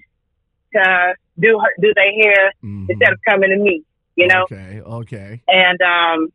to 0.74 1.16
do 1.40 1.60
her, 1.60 1.70
do 1.82 1.94
their 1.94 2.12
hair 2.12 2.54
Mhm. 2.64 2.90
instead 2.90 3.12
of 3.12 3.20
coming 3.28 3.50
to 3.50 3.58
me, 3.58 3.84
you 4.16 4.28
know. 4.28 4.44
Okay. 4.44 4.82
Okay. 4.82 5.42
And 5.48 5.82
um, 5.82 6.32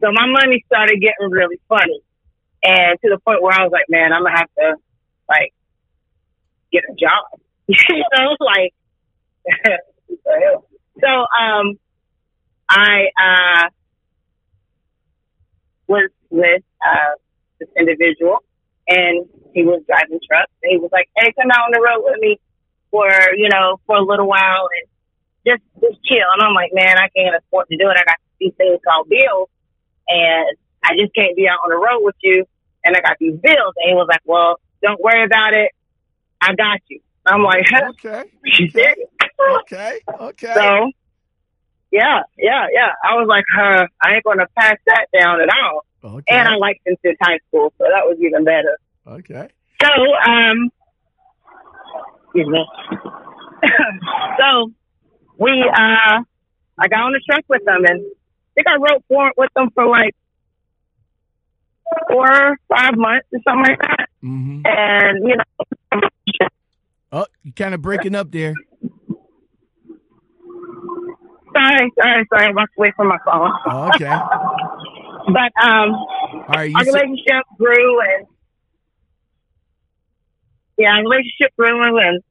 so 0.00 0.12
my 0.12 0.26
money 0.26 0.62
started 0.66 1.00
getting 1.00 1.30
really 1.30 1.58
funny, 1.68 2.00
and 2.64 2.98
to 3.02 3.10
the 3.10 3.18
point 3.18 3.42
where 3.42 3.52
I 3.52 3.62
was 3.62 3.72
like, 3.72 3.84
man, 3.88 4.12
I'm 4.12 4.24
gonna 4.24 4.36
have 4.38 4.50
to 4.58 4.74
like 5.28 5.52
get 6.72 6.82
a 6.90 6.94
job, 6.94 7.40
you 7.68 8.04
know, 8.16 8.36
like. 8.40 8.74
so 11.00 11.08
um, 11.08 11.78
I 12.68 13.08
uh 13.20 13.68
was 15.86 16.10
with 16.30 16.62
uh 16.84 17.14
this 17.60 17.68
individual, 17.78 18.38
and 18.88 19.28
he 19.52 19.64
was 19.64 19.82
driving 19.86 20.18
trucks, 20.26 20.50
and 20.62 20.72
he 20.72 20.78
was 20.78 20.88
like, 20.92 21.10
"Hey, 21.16 21.32
come 21.38 21.50
out 21.52 21.68
on 21.68 21.72
the 21.72 21.80
road 21.80 22.02
with 22.08 22.18
me 22.20 22.40
for 22.90 23.06
you 23.36 23.50
know 23.50 23.80
for 23.86 23.96
a 23.96 24.02
little 24.02 24.26
while 24.26 24.68
and." 24.80 24.88
Just, 25.46 25.60
just 25.78 26.02
chill, 26.08 26.24
and 26.32 26.40
I'm 26.40 26.54
like, 26.54 26.70
man, 26.72 26.96
I 26.96 27.10
can't 27.14 27.36
afford 27.36 27.68
to 27.68 27.76
do 27.76 27.90
it. 27.90 27.98
I 28.00 28.04
got 28.08 28.16
these 28.40 28.54
things 28.56 28.80
called 28.80 29.10
bills, 29.10 29.50
and 30.08 30.56
I 30.82 30.96
just 30.96 31.14
can't 31.14 31.36
be 31.36 31.46
out 31.46 31.60
on 31.64 31.68
the 31.68 31.76
road 31.76 32.00
with 32.00 32.16
you. 32.22 32.46
And 32.84 32.96
I 32.96 33.00
got 33.00 33.16
these 33.18 33.34
bills. 33.34 33.74
And 33.76 33.88
he 33.88 33.94
was 33.94 34.06
like, 34.08 34.20
well, 34.24 34.60
don't 34.82 35.00
worry 35.00 35.24
about 35.24 35.54
it. 35.54 35.70
I 36.40 36.54
got 36.54 36.80
you. 36.88 37.00
I'm 37.26 37.42
like, 37.42 37.64
huh? 37.68 37.90
Okay. 37.90 38.24
You 38.44 38.68
serious? 38.70 39.08
Okay. 39.62 40.00
Okay. 40.20 40.52
So, 40.54 40.90
yeah, 41.90 42.22
yeah, 42.38 42.66
yeah. 42.72 42.90
I 43.04 43.14
was 43.14 43.26
like, 43.28 43.44
huh, 43.54 43.86
I 44.02 44.14
ain't 44.14 44.24
going 44.24 44.38
to 44.38 44.46
pass 44.58 44.76
that 44.86 45.06
down 45.18 45.40
at 45.40 45.48
all. 45.48 45.84
Okay. 46.04 46.36
And 46.36 46.48
I 46.48 46.56
liked 46.56 46.86
him 46.86 46.96
since 47.04 47.16
high 47.20 47.38
school, 47.48 47.72
so 47.78 47.84
that 47.84 48.04
was 48.04 48.18
even 48.20 48.44
better. 48.44 48.78
okay. 49.06 49.48
So, 49.82 49.88
um, 49.88 50.70
excuse 52.24 52.48
me. 52.48 52.66
so, 54.38 54.72
we, 55.38 55.50
uh, 55.50 56.22
I 56.78 56.88
got 56.88 57.00
on 57.00 57.12
the 57.12 57.20
truck 57.28 57.44
with 57.48 57.64
them 57.64 57.84
and 57.84 58.00
I 58.00 58.52
think 58.54 58.66
I 58.68 58.76
wrote 58.76 59.04
for 59.08 59.32
with 59.36 59.50
them 59.54 59.70
for 59.74 59.86
like 59.86 60.14
four, 62.10 62.56
five 62.68 62.96
months 62.96 63.26
or 63.32 63.40
something 63.46 63.70
like 63.70 63.78
that. 63.80 64.08
hmm 64.20 64.60
And, 64.64 65.28
you 65.28 65.36
know, 65.36 66.00
Oh, 67.12 67.26
you 67.44 67.52
kind 67.52 67.74
of 67.74 67.80
breaking 67.82 68.14
up 68.16 68.30
there. 68.32 68.54
sorry, 71.52 71.92
sorry, 72.02 72.26
sorry, 72.28 72.46
I 72.48 72.50
walked 72.52 72.72
away 72.76 72.92
from 72.96 73.08
my 73.08 73.18
phone. 73.24 73.52
Oh, 73.66 73.88
okay. 73.94 74.16
But, 75.26 75.52
um, 75.64 75.94
right. 76.50 76.70
You 76.70 76.76
our 76.76 76.84
said, 76.84 76.92
relationship 76.92 77.44
grew 77.56 78.00
and 78.02 78.26
yeah, 80.76 80.90
our 80.96 81.00
relationship 81.02 81.54
grew 81.56 81.82
and 81.82 82.22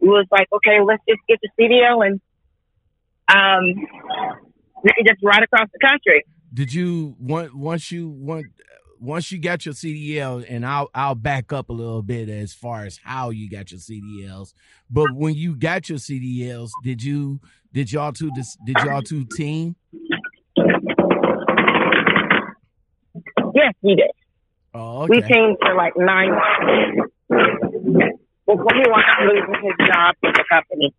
we 0.00 0.08
was 0.08 0.26
like, 0.30 0.48
okay, 0.52 0.80
let's 0.82 1.02
just 1.06 1.20
get 1.28 1.38
the 1.42 1.50
CDL 1.60 2.06
and 2.06 2.20
um 3.28 3.86
we 4.84 4.90
can 4.96 5.04
just 5.06 5.22
ride 5.22 5.42
across 5.42 5.68
the 5.72 5.86
country. 5.86 6.24
Did 6.52 6.72
you 6.72 7.16
want 7.18 7.54
once 7.54 7.90
you 7.90 8.08
want 8.08 8.46
once 9.00 9.30
you 9.30 9.38
got 9.38 9.64
your 9.66 9.74
CDL, 9.74 10.44
and 10.48 10.64
I'll 10.64 10.90
I'll 10.94 11.14
back 11.14 11.52
up 11.52 11.68
a 11.68 11.72
little 11.72 12.02
bit 12.02 12.28
as 12.28 12.52
far 12.52 12.84
as 12.84 12.98
how 13.02 13.30
you 13.30 13.48
got 13.50 13.70
your 13.70 13.80
CDLs. 13.80 14.52
But 14.90 15.14
when 15.14 15.34
you 15.34 15.56
got 15.56 15.88
your 15.88 15.98
CDLs, 15.98 16.70
did 16.82 17.02
you 17.02 17.40
did 17.72 17.92
y'all 17.92 18.12
two 18.12 18.30
did 18.64 18.76
y'all 18.84 19.02
two 19.02 19.24
team? 19.36 19.76
Yes, 23.54 23.72
we 23.82 23.94
did. 23.94 24.10
Oh, 24.74 25.06
We 25.06 25.22
teamed 25.22 25.56
for 25.60 25.74
like 25.74 25.94
nine 25.96 26.30
months 26.30 27.10
before 28.46 28.74
he 28.74 28.84
wound 28.86 29.04
up 29.10 29.20
losing 29.22 29.54
his 29.62 29.88
job 29.88 30.14
with 30.22 30.34
the 30.34 30.44
company. 30.50 30.94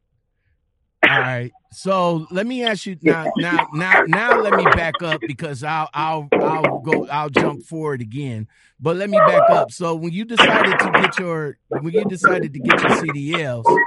All 1.07 1.19
right. 1.19 1.51
So 1.71 2.25
let 2.31 2.47
me 2.47 2.63
ask 2.63 2.85
you 2.85 2.97
now. 3.01 3.25
Now, 3.37 3.67
now, 3.73 4.03
now. 4.07 4.39
Let 4.41 4.53
me 4.55 4.63
back 4.65 5.01
up 5.03 5.21
because 5.21 5.63
I'll, 5.63 5.89
I'll, 5.93 6.27
I'll 6.33 6.79
go. 6.79 7.07
I'll 7.07 7.29
jump 7.29 7.63
forward 7.63 8.01
again. 8.01 8.47
But 8.79 8.95
let 8.97 9.09
me 9.09 9.17
back 9.17 9.49
up. 9.49 9.71
So 9.71 9.95
when 9.95 10.11
you 10.13 10.25
decided 10.25 10.79
to 10.79 10.91
get 11.01 11.19
your, 11.19 11.57
when 11.69 11.93
you 11.93 12.05
decided 12.05 12.53
to 12.53 12.59
get 12.59 12.81
your 12.81 12.91
CDLs, 12.91 13.77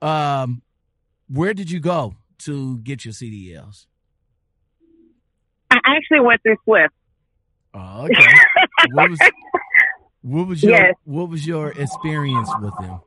um, 0.00 0.62
where 1.28 1.54
did 1.54 1.70
you 1.70 1.80
go 1.80 2.14
to 2.40 2.78
get 2.78 3.04
your 3.04 3.12
CDLs? 3.14 3.86
I 5.70 5.78
actually 5.96 6.20
went 6.20 6.42
through 6.42 6.56
Swift. 6.64 6.92
Oh, 7.74 8.04
okay. 8.04 8.26
What 8.92 9.10
was, 9.10 9.18
what 10.22 10.46
was 10.48 10.62
your, 10.62 10.72
Yes. 10.72 10.94
what 11.04 11.28
was 11.30 11.46
your 11.46 11.70
experience 11.70 12.50
with 12.60 12.74
them? 12.80 13.00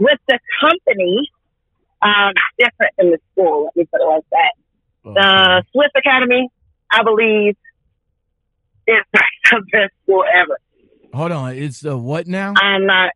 With 0.00 0.18
the 0.28 0.38
company, 0.60 1.30
um, 2.02 2.32
different 2.58 2.94
than 2.98 3.10
the 3.12 3.18
school, 3.32 3.64
let 3.66 3.76
me 3.76 3.84
put 3.92 4.00
it 4.00 4.06
like 4.06 4.24
that. 4.32 4.52
The 5.04 5.64
Swift 5.72 5.92
Academy, 5.96 6.48
I 6.90 7.02
believe, 7.04 7.54
is 8.86 8.96
the 9.50 9.62
best 9.72 9.92
school 10.02 10.24
ever. 10.34 10.58
Hold 11.14 11.32
on. 11.32 11.54
It's 11.54 11.80
the 11.80 11.96
what 11.98 12.26
now? 12.26 12.54
I'm 12.56 12.86
not. 12.86 13.10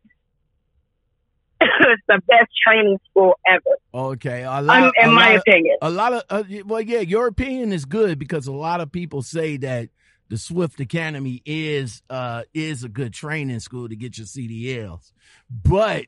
it's 1.61 2.01
the 2.07 2.21
best 2.27 2.51
training 2.65 2.99
school 3.09 3.33
ever, 3.47 3.77
Okay. 3.93 4.43
A 4.43 4.51
um, 4.51 4.91
in 5.01 5.09
a 5.09 5.11
my 5.11 5.25
lot 5.29 5.35
of- 5.35 5.41
opinion. 5.47 5.77
a 5.81 5.89
lot 5.89 6.13
of 6.13 6.23
uh, 6.29 6.43
well 6.65 6.81
yeah 6.81 6.99
your 6.99 7.27
opinion 7.27 7.71
is 7.73 7.85
good 7.85 8.19
because 8.19 8.45
a 8.47 8.51
lot 8.51 8.81
of 8.81 8.91
people 8.91 9.21
say 9.23 9.57
that 9.57 9.89
the 10.27 10.37
swift 10.37 10.79
academy 10.79 11.41
is 11.45 12.01
uh 12.09 12.43
is 12.53 12.83
a 12.83 12.89
good 12.89 13.13
training 13.13 13.59
school 13.59 13.87
to 13.87 13.95
get 13.95 14.17
your 14.17 14.25
cdls 14.27 15.11
but 15.49 16.05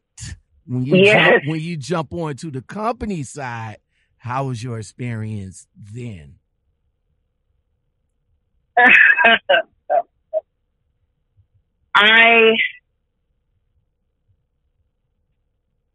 when 0.68 0.86
you 0.86 1.00
Yes. 1.04 1.16
jump, 1.16 1.40
when 1.44 1.62
you 1.62 1.78
jump 1.78 2.14
on 2.14 2.36
to 2.38 2.52
the 2.52 2.62
company 2.64 3.24
side 3.24 3.78
how 4.18 4.48
was 4.48 4.64
your 4.64 4.80
experience 4.80 5.68
then 5.76 6.36
I 11.96 12.54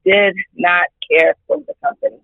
did 0.05 0.35
not 0.57 0.87
care 1.11 1.35
for 1.47 1.59
the 1.59 1.75
company. 1.85 2.19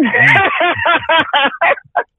Mm. 0.00 0.40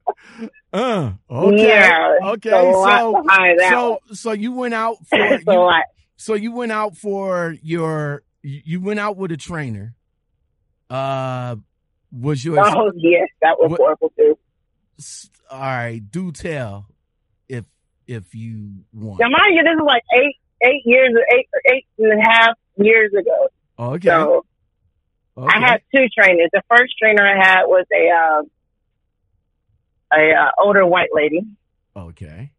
Uh, 0.74 1.14
okay. 1.30 1.68
Yeah, 1.68 2.14
Okay. 2.24 2.50
So, 2.50 3.24
So, 3.70 4.00
so, 4.14 4.32
you 4.34 4.52
went 4.52 4.74
out 4.74 4.98
for 5.08 5.18
you, 5.18 5.82
so 6.18 6.34
you 6.34 6.52
went 6.52 6.72
out 6.72 6.96
for 6.98 7.56
your 7.62 8.24
you 8.44 8.82
went 8.82 9.00
out 9.00 9.18
with 9.18 9.32
a 9.32 9.38
trainer. 9.38 9.96
Uh, 10.90 11.56
was 12.12 12.44
your 12.46 12.60
oh 12.60 12.92
yes, 12.96 13.28
that 13.42 13.58
was 13.60 13.72
What- 13.72 13.80
horrible 13.80 14.12
too. 14.18 14.38
all 15.52 15.60
right? 15.60 16.02
Do 16.12 16.32
tell 16.32 16.88
if 17.50 17.66
if 18.08 18.34
you 18.36 18.84
want. 18.94 19.20
Now 19.20 19.28
mind 19.30 19.56
you, 19.56 19.64
this 19.64 19.74
is 19.76 19.86
like 19.86 20.04
eight 20.16 20.36
eight 20.64 20.82
years 20.86 21.14
eight 21.34 21.48
eight 21.70 21.86
and 21.98 22.20
a 22.20 22.24
half 22.24 22.56
years 22.78 23.12
ago. 23.14 23.48
Okay. 23.80 24.08
So 24.08 24.46
okay. 25.38 25.52
I 25.54 25.60
had 25.60 25.82
two 25.94 26.06
trainers. 26.18 26.50
The 26.54 26.64
first 26.70 26.94
trainer 27.02 27.26
I 27.28 27.36
had 27.38 27.64
was 27.66 27.86
a 27.94 28.10
uh, 28.10 28.44
a 30.14 30.34
uh, 30.34 30.50
older 30.64 30.86
white 30.86 31.10
lady, 31.14 31.42
okay. 31.96 32.52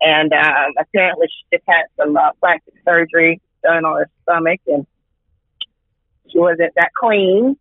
and 0.00 0.32
um, 0.32 0.72
apparently 0.78 1.26
she 1.28 1.56
just 1.56 1.64
had 1.68 1.84
some 1.96 2.16
uh, 2.16 2.32
plastic 2.40 2.74
surgery 2.84 3.40
done 3.62 3.84
on 3.84 3.98
her 3.98 4.10
stomach, 4.22 4.60
and 4.66 4.86
she 6.30 6.38
wasn't 6.38 6.72
that 6.76 6.90
clean. 6.98 7.56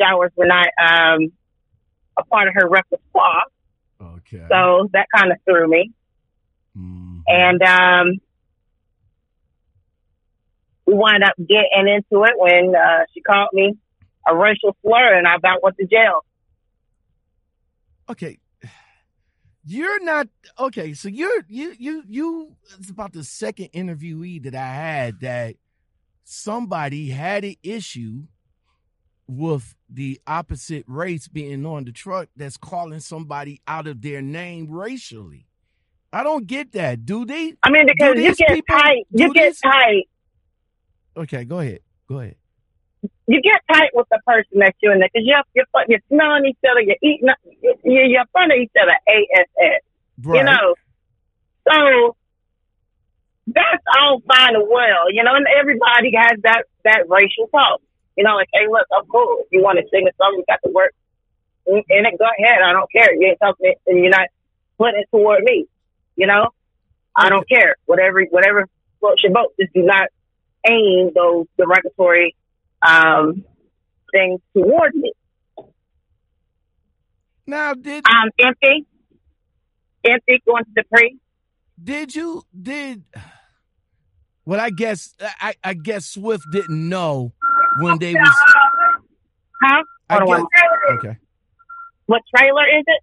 Showers 0.00 0.32
were 0.36 0.46
not 0.46 0.68
um, 0.80 1.32
a 2.16 2.24
part 2.24 2.48
of 2.48 2.54
her 2.54 2.68
repertoire, 2.68 3.44
Okay. 4.00 4.46
so 4.50 4.88
that 4.92 5.06
kind 5.14 5.32
of 5.32 5.38
threw 5.44 5.68
me. 5.68 5.90
Mhm. 6.76 7.22
And 7.26 7.62
um, 7.62 8.20
we 10.86 10.94
wound 10.94 11.22
up 11.24 11.34
getting 11.38 11.88
into 11.88 12.24
it 12.24 12.32
when 12.36 12.74
uh, 12.74 13.04
she 13.12 13.20
called 13.20 13.50
me 13.52 13.74
a 14.26 14.36
racial 14.36 14.76
slur, 14.82 15.16
and 15.16 15.26
I 15.26 15.34
about 15.36 15.62
went 15.62 15.76
to 15.78 15.86
jail. 15.86 16.24
Okay. 18.12 18.38
You're 19.64 20.02
not 20.02 20.28
okay. 20.58 20.94
So 20.94 21.08
you're 21.08 21.44
you 21.48 21.74
you 21.78 22.02
you. 22.08 22.56
It's 22.78 22.90
about 22.90 23.12
the 23.12 23.22
second 23.24 23.68
interviewee 23.72 24.42
that 24.44 24.54
I 24.54 24.66
had 24.66 25.20
that 25.20 25.56
somebody 26.24 27.10
had 27.10 27.44
an 27.44 27.54
issue 27.62 28.24
with 29.28 29.74
the 29.88 30.20
opposite 30.26 30.84
race 30.88 31.28
being 31.28 31.64
on 31.64 31.84
the 31.84 31.92
truck 31.92 32.28
that's 32.36 32.56
calling 32.56 33.00
somebody 33.00 33.60
out 33.68 33.86
of 33.86 34.02
their 34.02 34.20
name 34.20 34.68
racially. 34.70 35.46
I 36.12 36.24
don't 36.24 36.46
get 36.46 36.72
that. 36.72 37.06
Do 37.06 37.24
they? 37.24 37.54
I 37.62 37.70
mean, 37.70 37.86
because 37.86 38.16
you 38.16 38.22
these 38.28 38.36
get 38.36 38.48
people 38.48 38.76
tight, 38.76 39.06
you 39.10 39.32
get 39.32 39.50
this? 39.50 39.60
tight, 39.60 40.08
Okay, 41.16 41.44
go 41.44 41.60
ahead. 41.60 41.80
Go 42.08 42.20
ahead. 42.20 42.36
You 43.26 43.40
get 43.40 43.60
tight 43.72 43.90
with 43.94 44.06
the 44.10 44.20
person 44.26 44.58
that 44.58 44.74
you're 44.80 44.92
in 44.92 45.00
there 45.00 45.08
because 45.12 45.26
you're, 45.26 45.42
you're 45.54 45.66
you're 45.88 46.00
smelling 46.08 46.46
each 46.46 46.58
other, 46.68 46.80
you're 46.80 46.96
eating, 47.02 47.28
you're, 47.62 48.04
you're 48.04 48.20
in 48.20 48.26
front 48.32 48.52
of 48.52 48.58
each 48.58 48.72
other. 48.80 48.92
ASS, 49.08 49.82
Right. 50.24 50.38
you 50.38 50.44
know. 50.44 50.74
So 51.66 52.16
that's 53.46 53.82
all 53.98 54.20
fine 54.28 54.54
and 54.54 54.68
well, 54.68 55.10
you 55.10 55.22
know, 55.24 55.34
and 55.34 55.46
everybody 55.58 56.12
has 56.16 56.38
that 56.42 56.64
that 56.84 57.08
racial 57.08 57.48
talk. 57.48 57.80
You 58.16 58.24
know, 58.24 58.34
like, 58.36 58.48
hey, 58.52 58.66
look, 58.70 58.86
I'm 58.94 59.06
cool. 59.06 59.38
If 59.40 59.46
you 59.52 59.62
want 59.62 59.78
to 59.78 59.84
sing 59.90 60.06
a 60.06 60.12
song, 60.16 60.34
you 60.36 60.44
got 60.46 60.60
to 60.64 60.70
work 60.72 60.92
in 61.66 61.82
it. 61.88 62.18
Go 62.18 62.26
ahead. 62.26 62.60
I 62.62 62.72
don't 62.72 62.90
care. 62.92 63.14
You 63.14 63.28
ain't 63.28 63.38
talking, 63.40 63.74
and 63.86 63.98
you're 63.98 64.10
not 64.10 64.28
putting 64.78 65.00
it 65.00 65.08
toward 65.10 65.42
me. 65.44 65.66
You 66.16 66.26
know, 66.26 66.50
I 67.16 67.30
don't 67.30 67.48
care. 67.48 67.76
Whatever, 67.86 68.22
whatever 68.30 68.66
floats 69.00 69.22
your 69.22 69.32
boat. 69.32 69.54
Just 69.58 69.72
do 69.72 69.82
not 69.82 70.08
aim 70.68 71.10
those 71.14 71.46
derogatory 71.56 72.36
um, 72.86 73.44
things 74.12 74.40
towards 74.56 74.94
me. 74.94 75.12
now, 77.46 77.74
did 77.74 78.04
I'm 78.06 78.30
empty, 78.38 78.86
empty, 80.04 80.42
going 80.46 80.64
to 80.64 80.70
the 80.74 80.84
pre. 80.92 81.18
did 81.82 82.14
you 82.14 82.42
did? 82.60 83.04
Well, 84.44 84.60
I 84.60 84.70
guess 84.70 85.14
I 85.40 85.54
I 85.62 85.74
guess 85.74 86.06
Swift 86.06 86.44
didn't 86.50 86.88
know 86.88 87.32
when 87.80 87.98
they 87.98 88.14
was. 88.14 88.36
Huh? 89.62 89.82
I 90.10 90.18
Hold 90.18 90.34
on. 90.34 90.40
guess, 90.40 90.70
okay. 90.98 91.16
What 92.06 92.22
trailer 92.36 92.66
is 92.66 92.84
it? 92.86 93.02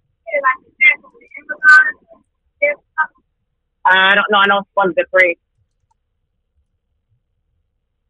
I 3.86 4.14
don't 4.16 4.26
know. 4.30 4.38
I 4.38 4.46
know 4.48 4.60
it's 4.60 4.70
one 4.74 4.90
of 4.90 4.96
the 4.96 5.06
three. 5.10 5.38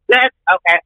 Yes. 0.08 0.30
Okay. 0.52 0.78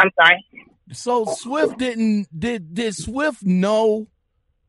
I'm 0.00 0.10
sorry. 0.18 0.44
So 0.92 1.24
Swift 1.26 1.78
didn't 1.78 2.26
did 2.36 2.74
did 2.74 2.94
Swift 2.94 3.42
know 3.42 4.08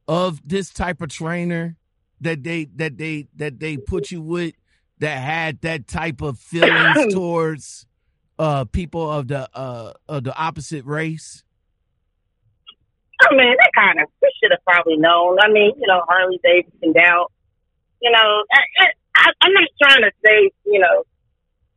of 0.07 0.41
this 0.47 0.69
type 0.69 1.01
of 1.01 1.09
trainer 1.09 1.77
that 2.19 2.43
they 2.43 2.65
that 2.75 2.97
they 2.97 3.27
that 3.35 3.59
they 3.59 3.77
put 3.77 4.11
you 4.11 4.21
with 4.21 4.53
that 4.99 5.17
had 5.17 5.61
that 5.61 5.87
type 5.87 6.21
of 6.21 6.37
feelings 6.37 7.13
towards 7.13 7.87
uh 8.37 8.65
people 8.65 9.09
of 9.09 9.29
the 9.29 9.49
uh 9.53 9.93
of 10.07 10.23
the 10.25 10.35
opposite 10.35 10.85
race? 10.85 11.43
I 13.21 13.33
mean, 13.35 13.55
they 13.55 13.71
kind 13.73 13.99
of 14.01 14.07
we 14.21 14.31
should 14.41 14.51
have 14.51 14.63
probably 14.65 14.97
known. 14.97 15.37
I 15.41 15.47
mean, 15.49 15.71
you 15.77 15.87
know, 15.87 16.03
Harley 16.07 16.39
Davidson 16.43 16.93
down. 16.93 17.25
You 18.01 18.11
know, 18.11 18.43
I, 18.51 18.87
I, 19.15 19.31
I'm 19.41 19.53
not 19.53 19.69
trying 19.81 20.01
to 20.01 20.11
say 20.25 20.51
you 20.65 20.79
know 20.79 21.03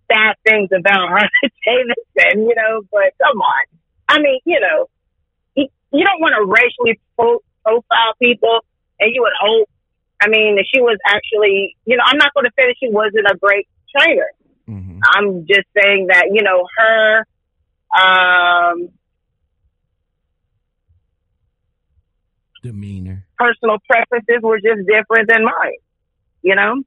bad 0.08 0.36
things 0.44 0.70
about 0.72 1.08
Harley 1.12 1.52
Davidson. 1.64 2.46
You 2.46 2.54
know, 2.54 2.82
but 2.90 3.12
come 3.22 3.40
on. 3.40 3.64
I 4.08 4.18
mean, 4.20 4.40
you 4.44 4.60
know, 4.60 4.88
you, 5.54 5.68
you 5.92 6.04
don't 6.04 6.20
want 6.20 6.34
to 6.36 6.44
racially 6.44 7.00
profile 7.16 8.14
people, 8.20 8.60
and 9.00 9.14
you 9.14 9.22
would 9.22 9.32
hope. 9.40 9.68
I 10.20 10.28
mean, 10.28 10.56
that 10.56 10.64
she 10.72 10.80
was 10.80 10.96
actually, 11.06 11.76
you 11.84 11.96
know, 11.96 12.04
I'm 12.06 12.16
not 12.16 12.32
going 12.34 12.44
to 12.44 12.52
say 12.56 12.66
that 12.66 12.76
she 12.80 12.88
wasn't 12.88 13.26
a 13.30 13.36
great 13.36 13.68
trainer. 13.96 14.30
Mm-hmm. 14.68 15.00
I'm 15.12 15.46
just 15.46 15.66
saying 15.76 16.06
that, 16.08 16.26
you 16.32 16.42
know, 16.42 16.66
her 16.78 17.26
um, 17.94 18.88
Demeanor. 22.62 23.26
personal 23.36 23.78
preferences 23.88 24.40
were 24.42 24.58
just 24.58 24.86
different 24.86 25.28
than 25.28 25.44
mine. 25.44 25.78
You 26.42 26.54
know? 26.54 26.82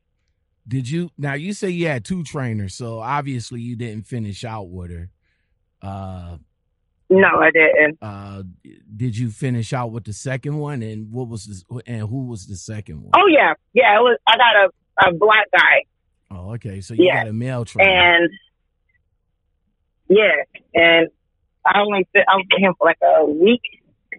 Did 0.67 0.89
you 0.89 1.10
now 1.17 1.34
you 1.34 1.53
say 1.53 1.69
you 1.69 1.88
had 1.88 2.03
two 2.03 2.23
trainers, 2.23 2.75
so 2.75 2.99
obviously 2.99 3.62
you 3.62 3.75
didn't 3.75 4.03
finish 4.08 4.43
out 4.43 4.69
with 4.69 4.91
her. 4.91 5.10
Uh 5.82 6.38
No, 7.10 7.27
I 7.39 7.51
didn't. 7.51 7.97
uh 8.01 8.43
did 8.95 9.17
you 9.17 9.30
finish 9.30 9.71
out 9.73 9.91
with 9.91 10.03
the 10.03 10.13
second 10.13 10.58
one 10.58 10.82
and 10.82 11.12
what 11.12 11.27
was 11.30 11.45
this 11.45 11.63
and 11.86 12.01
who 12.10 12.25
was 12.27 12.47
the 12.47 12.56
second 12.58 13.01
one? 13.01 13.12
Oh 13.15 13.27
yeah, 13.27 13.53
yeah. 13.73 13.95
It 13.97 14.01
was. 14.01 14.17
I 14.27 14.36
got 14.38 14.56
a, 14.56 15.10
a 15.10 15.13
black 15.13 15.45
guy, 15.56 15.84
Oh, 16.32 16.53
okay. 16.56 16.82
So 16.82 16.93
you 16.93 17.06
Yeah. 17.06 17.23
got 17.23 17.27
a 17.30 17.34
male 17.34 17.63
trainer. 17.63 17.89
and 17.89 18.30
yeah, 20.10 20.43
and 20.73 21.08
I 21.65 21.80
only 21.82 22.08
fit, 22.13 22.25
I 22.27 22.36
was 22.38 22.45
with 22.51 22.62
him 22.62 22.73
for 22.77 22.88
like 22.88 22.97
a 23.03 23.25
week. 23.25 23.62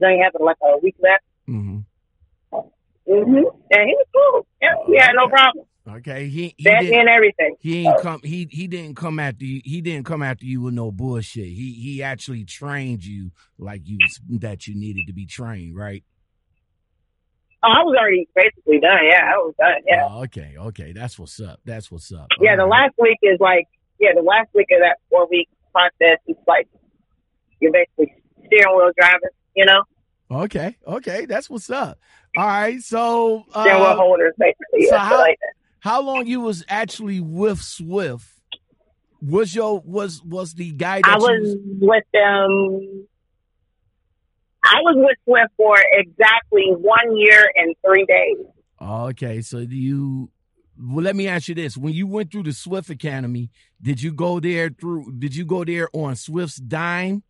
Then 0.01 0.13
he 0.13 0.21
had 0.23 0.33
like 0.39 0.57
a 0.63 0.79
week 0.79 0.97
left. 1.01 1.25
hmm 1.47 1.79
hmm 2.53 2.63
And 3.07 3.89
he 3.89 3.97
was 3.97 4.07
cool. 4.15 4.47
Yeah, 4.63 4.75
we 4.89 4.97
had 4.99 5.13
no 5.15 5.29
problem. 5.29 5.65
Okay. 5.89 6.29
He 6.29 6.55
he 6.59 6.65
me 6.71 6.81
didn't 6.81 7.01
and 7.01 7.09
everything. 7.09 7.57
he 7.61 7.87
ain't 7.87 7.99
come 8.01 8.21
he 8.23 8.49
he 8.51 8.67
didn't 8.67 8.97
come 8.97 9.19
after 9.19 9.45
you 9.45 9.61
he 9.65 9.81
didn't 9.81 10.05
come 10.07 10.23
after 10.23 10.45
you 10.45 10.61
with 10.63 10.75
no 10.75 10.91
bullshit. 10.91 11.47
He 11.47 11.73
he 11.73 12.03
actually 12.03 12.45
trained 12.45 13.05
you 13.05 13.31
like 13.59 13.83
you 13.87 13.99
that 14.41 14.67
you 14.67 14.75
needed 14.75 15.07
to 15.07 15.13
be 15.13 15.27
trained, 15.27 15.77
right? 15.77 16.05
Oh, 17.63 17.69
I 17.69 17.83
was 17.83 17.97
already 17.99 18.29
basically 18.37 18.79
done. 18.81 19.01
Yeah, 19.11 19.33
I 19.35 19.37
was 19.39 19.55
done. 19.59 19.83
Yeah. 19.87 20.07
Oh, 20.09 20.23
okay, 20.25 20.55
okay. 20.59 20.93
That's 20.93 21.19
what's 21.19 21.41
up. 21.41 21.61
That's 21.65 21.91
what's 21.91 22.13
up. 22.13 22.29
Yeah, 22.41 22.55
the 22.55 22.63
All 22.63 22.69
right. 22.69 22.83
last 22.85 22.95
week 23.01 23.19
is 23.23 23.39
like, 23.41 23.67
yeah, 23.99 24.11
the 24.15 24.23
last 24.23 24.49
week 24.55 24.69
of 24.73 24.81
that 24.81 24.99
four 25.11 25.27
week 25.29 25.49
process 25.73 26.19
is 26.29 26.37
like, 26.47 26.69
you're 27.61 27.73
basically 27.73 28.15
steering 28.47 28.77
wheel 28.77 28.93
driving, 28.97 29.31
you 29.57 29.65
know, 29.65 29.83
Okay, 30.31 30.77
okay. 30.87 31.25
That's 31.25 31.49
what's 31.49 31.71
up. 31.71 31.99
All 32.37 32.47
right. 32.47 32.81
So 32.83 33.45
steering 33.51 33.79
wheel 33.81 33.87
uh, 33.89 33.97
holders, 33.97 34.35
basically. 34.39 34.85
so 34.87 34.95
yeah, 34.95 34.99
how- 35.05 35.19
like 35.19 35.39
that. 35.41 35.55
How 35.81 36.03
long 36.03 36.27
you 36.27 36.41
was 36.41 36.65
actually 36.69 37.21
with 37.21 37.61
Swift? 37.61 38.27
Was 39.21 39.55
your 39.55 39.81
was 39.85 40.23
was 40.23 40.55
the 40.55 40.73
guy 40.73 41.01
that 41.03 41.09
I 41.09 41.15
you 41.15 41.21
was 41.21 41.57
with 41.81 42.05
them. 42.13 43.07
I 44.65 44.81
was 44.83 44.95
with 44.97 45.17
Swift 45.25 45.53
for 45.57 45.77
exactly 45.93 46.73
one 46.77 47.17
year 47.17 47.51
and 47.57 47.75
three 47.85 48.07
days. 48.07 48.47
Okay, 48.81 49.41
so 49.41 49.65
do 49.65 49.75
you 49.75 50.31
well 50.81 51.05
let 51.05 51.17
me 51.17 51.27
ask 51.27 51.49
you 51.49 51.55
this. 51.57 51.77
When 51.77 51.93
you 51.93 52.07
went 52.07 52.31
through 52.31 52.45
the 52.45 52.53
Swift 52.53 52.91
Academy, 52.91 53.51
did 53.83 54.01
you 54.01 54.13
go 54.13 54.39
there 54.39 54.71
through 54.71 55.13
did 55.19 55.35
you 55.35 55.45
go 55.45 55.65
there 55.65 55.89
on 55.93 56.15
Swift's 56.15 56.59
dime 56.59 57.25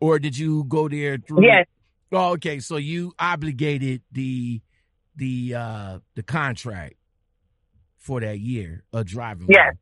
or 0.00 0.20
did 0.20 0.38
you 0.38 0.64
go 0.64 0.88
there 0.88 1.18
through 1.18 1.44
Yes, 1.44 1.66
Oh, 2.12 2.32
okay. 2.32 2.58
So 2.58 2.76
you 2.76 3.14
obligated 3.18 4.02
the 4.12 4.60
the 5.16 5.54
uh 5.54 5.98
the 6.14 6.22
contract 6.22 6.94
for 8.02 8.20
that 8.20 8.40
year 8.40 8.84
of 8.92 9.06
driving. 9.06 9.46
Yes. 9.50 9.74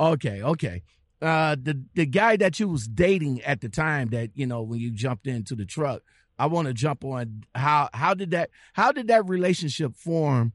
Okay, 0.00 0.42
okay. 0.42 0.82
uh, 1.22 1.56
the 1.60 1.82
the 1.94 2.06
guy 2.06 2.36
that 2.36 2.58
you 2.60 2.68
was 2.68 2.86
dating 2.88 3.40
at 3.42 3.60
the 3.60 3.68
time 3.68 4.08
that 4.08 4.30
you 4.34 4.46
know 4.46 4.62
when 4.62 4.80
you 4.80 4.90
jumped 4.90 5.26
into 5.26 5.54
the 5.54 5.64
truck. 5.66 6.02
I 6.38 6.46
want 6.46 6.68
to 6.68 6.74
jump 6.74 7.04
on 7.04 7.44
how 7.54 7.88
how 7.94 8.14
did 8.14 8.30
that 8.32 8.50
how 8.74 8.92
did 8.92 9.08
that 9.08 9.26
relationship 9.28 9.96
form? 9.96 10.52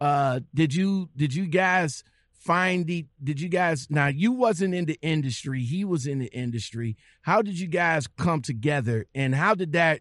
Uh, 0.00 0.40
did 0.54 0.74
you 0.74 1.10
did 1.16 1.34
you 1.34 1.46
guys 1.46 2.02
find 2.32 2.86
the 2.86 3.06
did 3.22 3.40
you 3.40 3.48
guys 3.48 3.86
now 3.90 4.06
you 4.08 4.32
wasn't 4.32 4.74
in 4.74 4.86
the 4.86 4.98
industry 5.02 5.62
he 5.62 5.84
was 5.84 6.06
in 6.06 6.18
the 6.18 6.32
industry 6.32 6.96
how 7.22 7.42
did 7.42 7.60
you 7.60 7.66
guys 7.68 8.06
come 8.06 8.40
together 8.40 9.04
and 9.14 9.34
how 9.34 9.54
did 9.54 9.72
that 9.72 10.00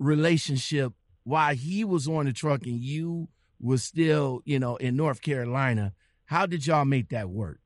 relationship 0.00 0.92
while 1.24 1.54
he 1.54 1.84
was 1.84 2.08
on 2.08 2.26
the 2.26 2.32
truck 2.32 2.66
and 2.66 2.80
you 2.80 3.28
was 3.60 3.82
still 3.84 4.40
you 4.44 4.58
know 4.58 4.76
in 4.76 4.96
north 4.96 5.20
carolina 5.22 5.92
how 6.24 6.46
did 6.46 6.66
y'all 6.66 6.84
make 6.84 7.08
that 7.10 7.28
work 7.28 7.58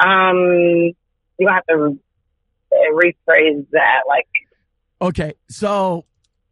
Um, 0.00 0.36
you 1.38 1.48
have 1.48 1.66
to 1.66 1.96
rephrase 2.92 3.66
that. 3.72 4.02
Like 4.08 4.26
okay 5.00 5.34
so 5.48 6.04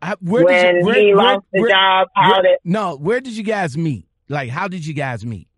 uh, 0.03 0.17
where 0.21 0.45
when 0.45 0.75
did 0.75 0.81
you, 0.81 0.85
where, 0.87 0.95
he 1.01 1.07
where- 1.15 1.17
lost 1.17 1.47
the 1.53 1.61
where- 1.61 1.71
job, 1.71 2.09
how 2.15 2.43
did 2.43 2.59
no 2.65 2.97
where 2.97 3.21
did 3.21 3.37
you 3.37 3.43
guys 3.45 3.77
meet 3.77 4.07
like 4.29 4.51
how 4.51 4.67
did 4.69 4.85
you 4.85 4.95
guys 4.95 5.25
meet 5.25 5.49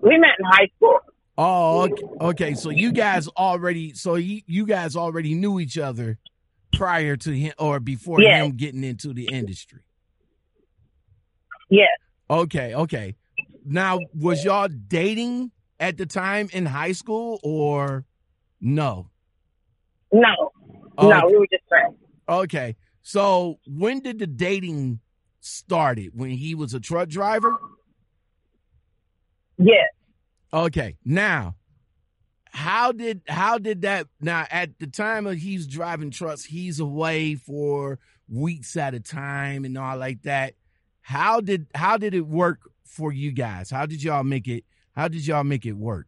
we 0.00 0.18
met 0.18 0.30
in 0.38 0.44
high 0.44 0.68
school? 0.76 0.98
Oh, 1.38 1.82
okay. 1.84 2.02
okay. 2.20 2.54
So 2.54 2.68
you 2.70 2.92
guys 2.92 3.26
already, 3.28 3.94
so 3.94 4.14
you, 4.16 4.42
you 4.46 4.66
guys 4.66 4.94
already 4.96 5.34
knew 5.34 5.58
each 5.60 5.78
other 5.78 6.18
prior 6.76 7.16
to 7.16 7.30
him 7.32 7.52
or 7.58 7.80
before 7.80 8.20
Yes. 8.20 8.44
him 8.44 8.56
getting 8.56 8.84
into 8.84 9.12
the 9.12 9.28
industry. 9.32 9.80
Yes. 11.70 11.88
Okay, 12.30 12.74
okay. 12.74 13.16
Now, 13.64 13.98
was 14.14 14.44
y'all 14.44 14.68
dating 14.68 15.50
at 15.80 15.96
the 15.96 16.06
time 16.06 16.48
in 16.52 16.66
high 16.66 16.92
school 16.92 17.40
or 17.42 18.04
no? 18.60 19.10
No, 20.12 20.52
Oh, 20.96 21.08
no, 21.08 21.26
we 21.26 21.36
were 21.38 21.46
just 21.50 21.64
friends. 21.68 21.96
Okay. 22.28 22.76
So 23.02 23.58
when 23.66 24.00
did 24.00 24.18
the 24.20 24.26
dating 24.26 25.00
started? 25.40 26.10
When 26.14 26.30
he 26.30 26.54
was 26.54 26.72
a 26.72 26.80
truck 26.80 27.08
driver? 27.08 27.56
Yes. 29.58 29.88
Okay. 30.52 30.96
Now, 31.04 31.56
how 32.54 32.92
did 32.92 33.20
how 33.26 33.58
did 33.58 33.82
that 33.82 34.06
now 34.20 34.46
at 34.48 34.78
the 34.78 34.86
time 34.86 35.26
of 35.26 35.36
he's 35.36 35.66
driving 35.66 36.12
trucks, 36.12 36.44
he's 36.44 36.78
away 36.78 37.34
for 37.34 37.98
weeks 38.28 38.76
at 38.76 38.94
a 38.94 39.00
time 39.00 39.64
and 39.64 39.76
all 39.76 39.96
like 39.96 40.22
that. 40.22 40.54
How 41.02 41.40
did 41.40 41.66
how 41.74 41.96
did 41.96 42.14
it 42.14 42.26
work 42.26 42.60
for 42.84 43.12
you 43.12 43.32
guys? 43.32 43.70
How 43.70 43.86
did 43.86 44.04
y'all 44.04 44.22
make 44.22 44.46
it 44.46 44.64
how 44.94 45.08
did 45.08 45.26
y'all 45.26 45.42
make 45.42 45.66
it 45.66 45.72
work? 45.72 46.06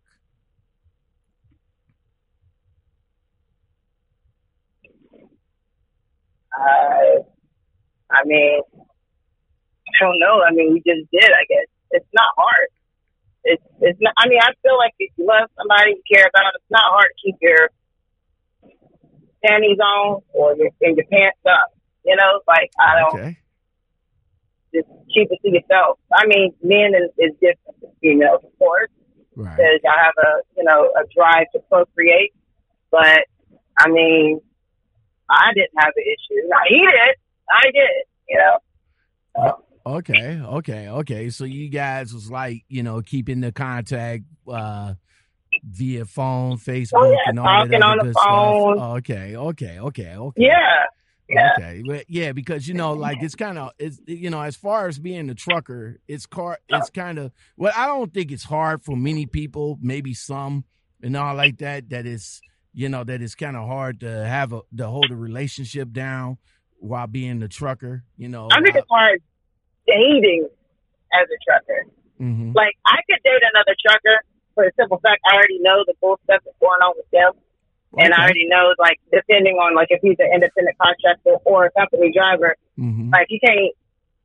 Uh, 6.56 7.22
I 8.12 8.24
mean, 8.24 8.60
I 8.72 10.04
don't 10.04 10.18
know. 10.20 10.42
I 10.48 10.52
mean, 10.52 10.72
we 10.72 10.78
just 10.78 11.10
did. 11.10 11.24
I 11.24 11.44
guess 11.48 11.66
it's 11.90 12.08
not 12.14 12.30
hard. 12.36 12.68
It's 13.46 13.62
it's 13.80 13.98
not. 14.02 14.12
I 14.18 14.28
mean, 14.28 14.40
I 14.42 14.50
feel 14.62 14.76
like 14.76 14.94
if 14.98 15.12
you 15.16 15.24
love 15.26 15.48
somebody, 15.56 15.94
you 15.94 16.02
care 16.10 16.26
about, 16.26 16.50
it's 16.58 16.70
not 16.70 16.82
hard 16.90 17.06
to 17.14 17.18
keep 17.22 17.36
your 17.40 17.70
panties 19.44 19.78
on 19.78 20.22
or 20.34 20.56
your 20.56 20.70
and 20.82 20.96
your 20.96 21.06
pants 21.06 21.38
up. 21.46 21.70
You 22.04 22.16
know, 22.16 22.40
like 22.46 22.70
I 22.78 23.00
don't 23.00 23.14
Okay. 23.14 23.36
just 24.74 24.88
keep 25.14 25.28
it 25.30 25.38
to 25.42 25.50
yourself. 25.50 25.98
I 26.12 26.26
mean, 26.26 26.54
men 26.62 26.92
is, 26.94 27.10
is 27.18 27.32
different 27.40 27.80
than 27.80 27.90
females, 28.02 28.42
of 28.44 28.50
course, 28.58 28.90
Right. 29.36 29.54
because 29.56 29.78
y'all 29.84 29.94
have 29.96 30.18
a 30.18 30.42
you 30.56 30.64
know 30.64 30.90
a 30.98 31.04
drive 31.14 31.46
to 31.54 31.60
procreate. 31.70 32.34
But 32.90 33.26
I 33.78 33.88
mean, 33.88 34.40
I 35.30 35.52
didn't 35.54 35.74
have 35.78 35.92
an 35.94 36.04
issue. 36.04 36.40
Now, 36.48 36.62
he 36.68 36.78
did. 36.80 37.14
I 37.50 37.62
did. 37.70 37.96
You 38.28 38.38
know. 38.38 39.62
Okay, 39.86 40.40
okay, 40.42 40.88
okay. 40.88 41.30
So 41.30 41.44
you 41.44 41.68
guys 41.68 42.12
was 42.12 42.28
like, 42.28 42.64
you 42.68 42.82
know, 42.82 43.02
keeping 43.02 43.40
the 43.40 43.52
contact 43.52 44.24
uh 44.50 44.94
via 45.64 46.04
phone, 46.04 46.56
Facebook, 46.58 46.92
Oh, 46.96 47.10
yeah, 47.10 47.16
and 47.26 47.38
all 47.38 47.46
that 47.46 47.70
talking 47.70 47.82
other 47.82 48.00
on 48.00 48.06
the 48.06 48.12
phone. 48.14 48.76
stuff. 48.78 48.90
Okay, 48.98 49.36
okay, 49.36 49.78
okay, 49.78 50.16
okay. 50.16 50.42
Yeah. 50.42 50.84
Yeah. 51.28 51.50
Okay, 51.58 51.82
but 51.86 52.04
yeah, 52.08 52.32
because 52.32 52.68
you 52.68 52.74
know, 52.74 52.92
like 52.92 53.20
it's 53.20 53.34
kind 53.34 53.58
of 53.58 53.70
it's 53.78 54.00
you 54.06 54.30
know, 54.30 54.40
as 54.42 54.54
far 54.56 54.86
as 54.88 54.98
being 54.98 55.28
a 55.30 55.34
trucker, 55.34 55.98
it's 56.06 56.26
car, 56.26 56.58
it's 56.68 56.90
kind 56.90 57.18
of 57.18 57.32
well, 57.56 57.72
I 57.76 57.86
don't 57.86 58.12
think 58.14 58.30
it's 58.30 58.44
hard 58.44 58.84
for 58.84 58.96
many 58.96 59.26
people, 59.26 59.76
maybe 59.80 60.14
some 60.14 60.64
and 61.02 61.16
all 61.16 61.34
like 61.34 61.58
that. 61.58 61.90
That 61.90 62.06
is, 62.06 62.40
you 62.74 62.88
know, 62.88 63.02
that 63.02 63.22
it's 63.22 63.34
kind 63.34 63.56
of 63.56 63.66
hard 63.66 64.00
to 64.00 64.08
have 64.24 64.52
a 64.52 64.60
to 64.76 64.86
hold 64.86 65.10
a 65.10 65.16
relationship 65.16 65.90
down 65.92 66.38
while 66.78 67.08
being 67.08 67.42
a 67.42 67.48
trucker. 67.48 68.04
You 68.16 68.28
know, 68.28 68.48
I 68.52 68.60
think 68.62 68.76
it's 68.76 68.86
hard 68.88 69.20
dating 69.86 70.48
as 71.14 71.26
a 71.30 71.38
trucker. 71.46 71.86
hmm 72.18 72.52
Like 72.52 72.74
I 72.86 73.00
could 73.08 73.22
date 73.24 73.42
another 73.54 73.74
trucker 73.78 74.22
for 74.54 74.64
the 74.64 74.72
simple 74.78 74.98
fact 75.00 75.20
I 75.30 75.36
already 75.36 75.58
know 75.60 75.84
the 75.86 75.94
bull 76.00 76.18
stuff 76.24 76.42
that's 76.44 76.58
going 76.60 76.80
on 76.82 76.94
with 76.96 77.10
them. 77.12 77.32
And 77.96 78.12
I 78.12 78.28
already 78.28 78.44
know, 78.44 78.76
like, 78.76 79.00
depending 79.08 79.56
on, 79.56 79.72
like, 79.72 79.88
if 79.88 80.04
he's 80.04 80.20
an 80.20 80.28
independent 80.28 80.76
contractor 80.76 81.40
or 81.48 81.64
a 81.64 81.72
company 81.72 82.12
driver, 82.12 82.52
hmm 82.76 83.08
like, 83.08 83.24
you 83.32 83.40
can't 83.40 83.72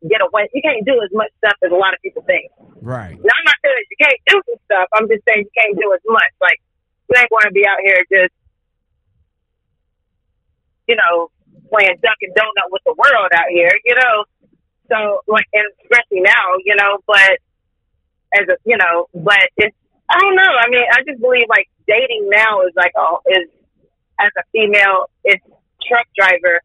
get 0.09 0.19
away. 0.19 0.49
You 0.51 0.59
can't 0.59 0.83
do 0.83 0.99
as 0.99 1.07
much 1.13 1.31
stuff 1.39 1.55
as 1.63 1.71
a 1.71 1.79
lot 1.79 1.93
of 1.95 2.01
people 2.03 2.19
think. 2.27 2.51
right. 2.81 3.15
Now, 3.15 3.31
I'm 3.31 3.45
not 3.47 3.57
saying 3.63 3.77
that 3.79 3.87
you 3.87 3.99
can't 4.01 4.21
do 4.27 4.35
some 4.43 4.59
stuff. 4.67 4.87
I'm 4.91 5.07
just 5.07 5.23
saying 5.23 5.47
you 5.47 5.53
can't 5.55 5.77
do 5.79 5.87
as 5.93 6.03
much. 6.03 6.33
Like, 6.43 6.59
you 7.07 7.15
ain't 7.15 7.29
going 7.31 7.47
to 7.47 7.55
be 7.55 7.63
out 7.63 7.79
here 7.79 8.01
just, 8.11 8.33
you 10.89 10.97
know, 10.99 11.31
playing 11.71 11.95
duck 12.03 12.19
and 12.19 12.33
donut 12.35 12.67
with 12.75 12.83
the 12.83 12.95
world 12.97 13.31
out 13.35 13.47
here, 13.55 13.71
you 13.85 13.95
know. 13.95 14.25
So, 14.91 15.23
like, 15.27 15.47
and 15.53 15.63
especially 15.83 16.19
now, 16.19 16.59
you 16.65 16.75
know, 16.75 16.99
but 17.07 17.39
as 18.35 18.47
a, 18.49 18.57
you 18.65 18.75
know, 18.75 19.07
but 19.13 19.47
it's, 19.55 19.75
I 20.09 20.19
don't 20.19 20.35
know. 20.35 20.51
I 20.59 20.67
mean, 20.67 20.83
I 20.91 20.99
just 21.07 21.21
believe 21.21 21.47
like 21.47 21.69
dating 21.87 22.27
now 22.27 22.61
is 22.67 22.73
like, 22.75 22.91
oh, 22.97 23.19
is 23.27 23.47
as 24.19 24.31
a 24.37 24.43
female, 24.51 25.07
it's 25.23 25.43
truck 25.87 26.07
driver, 26.17 26.59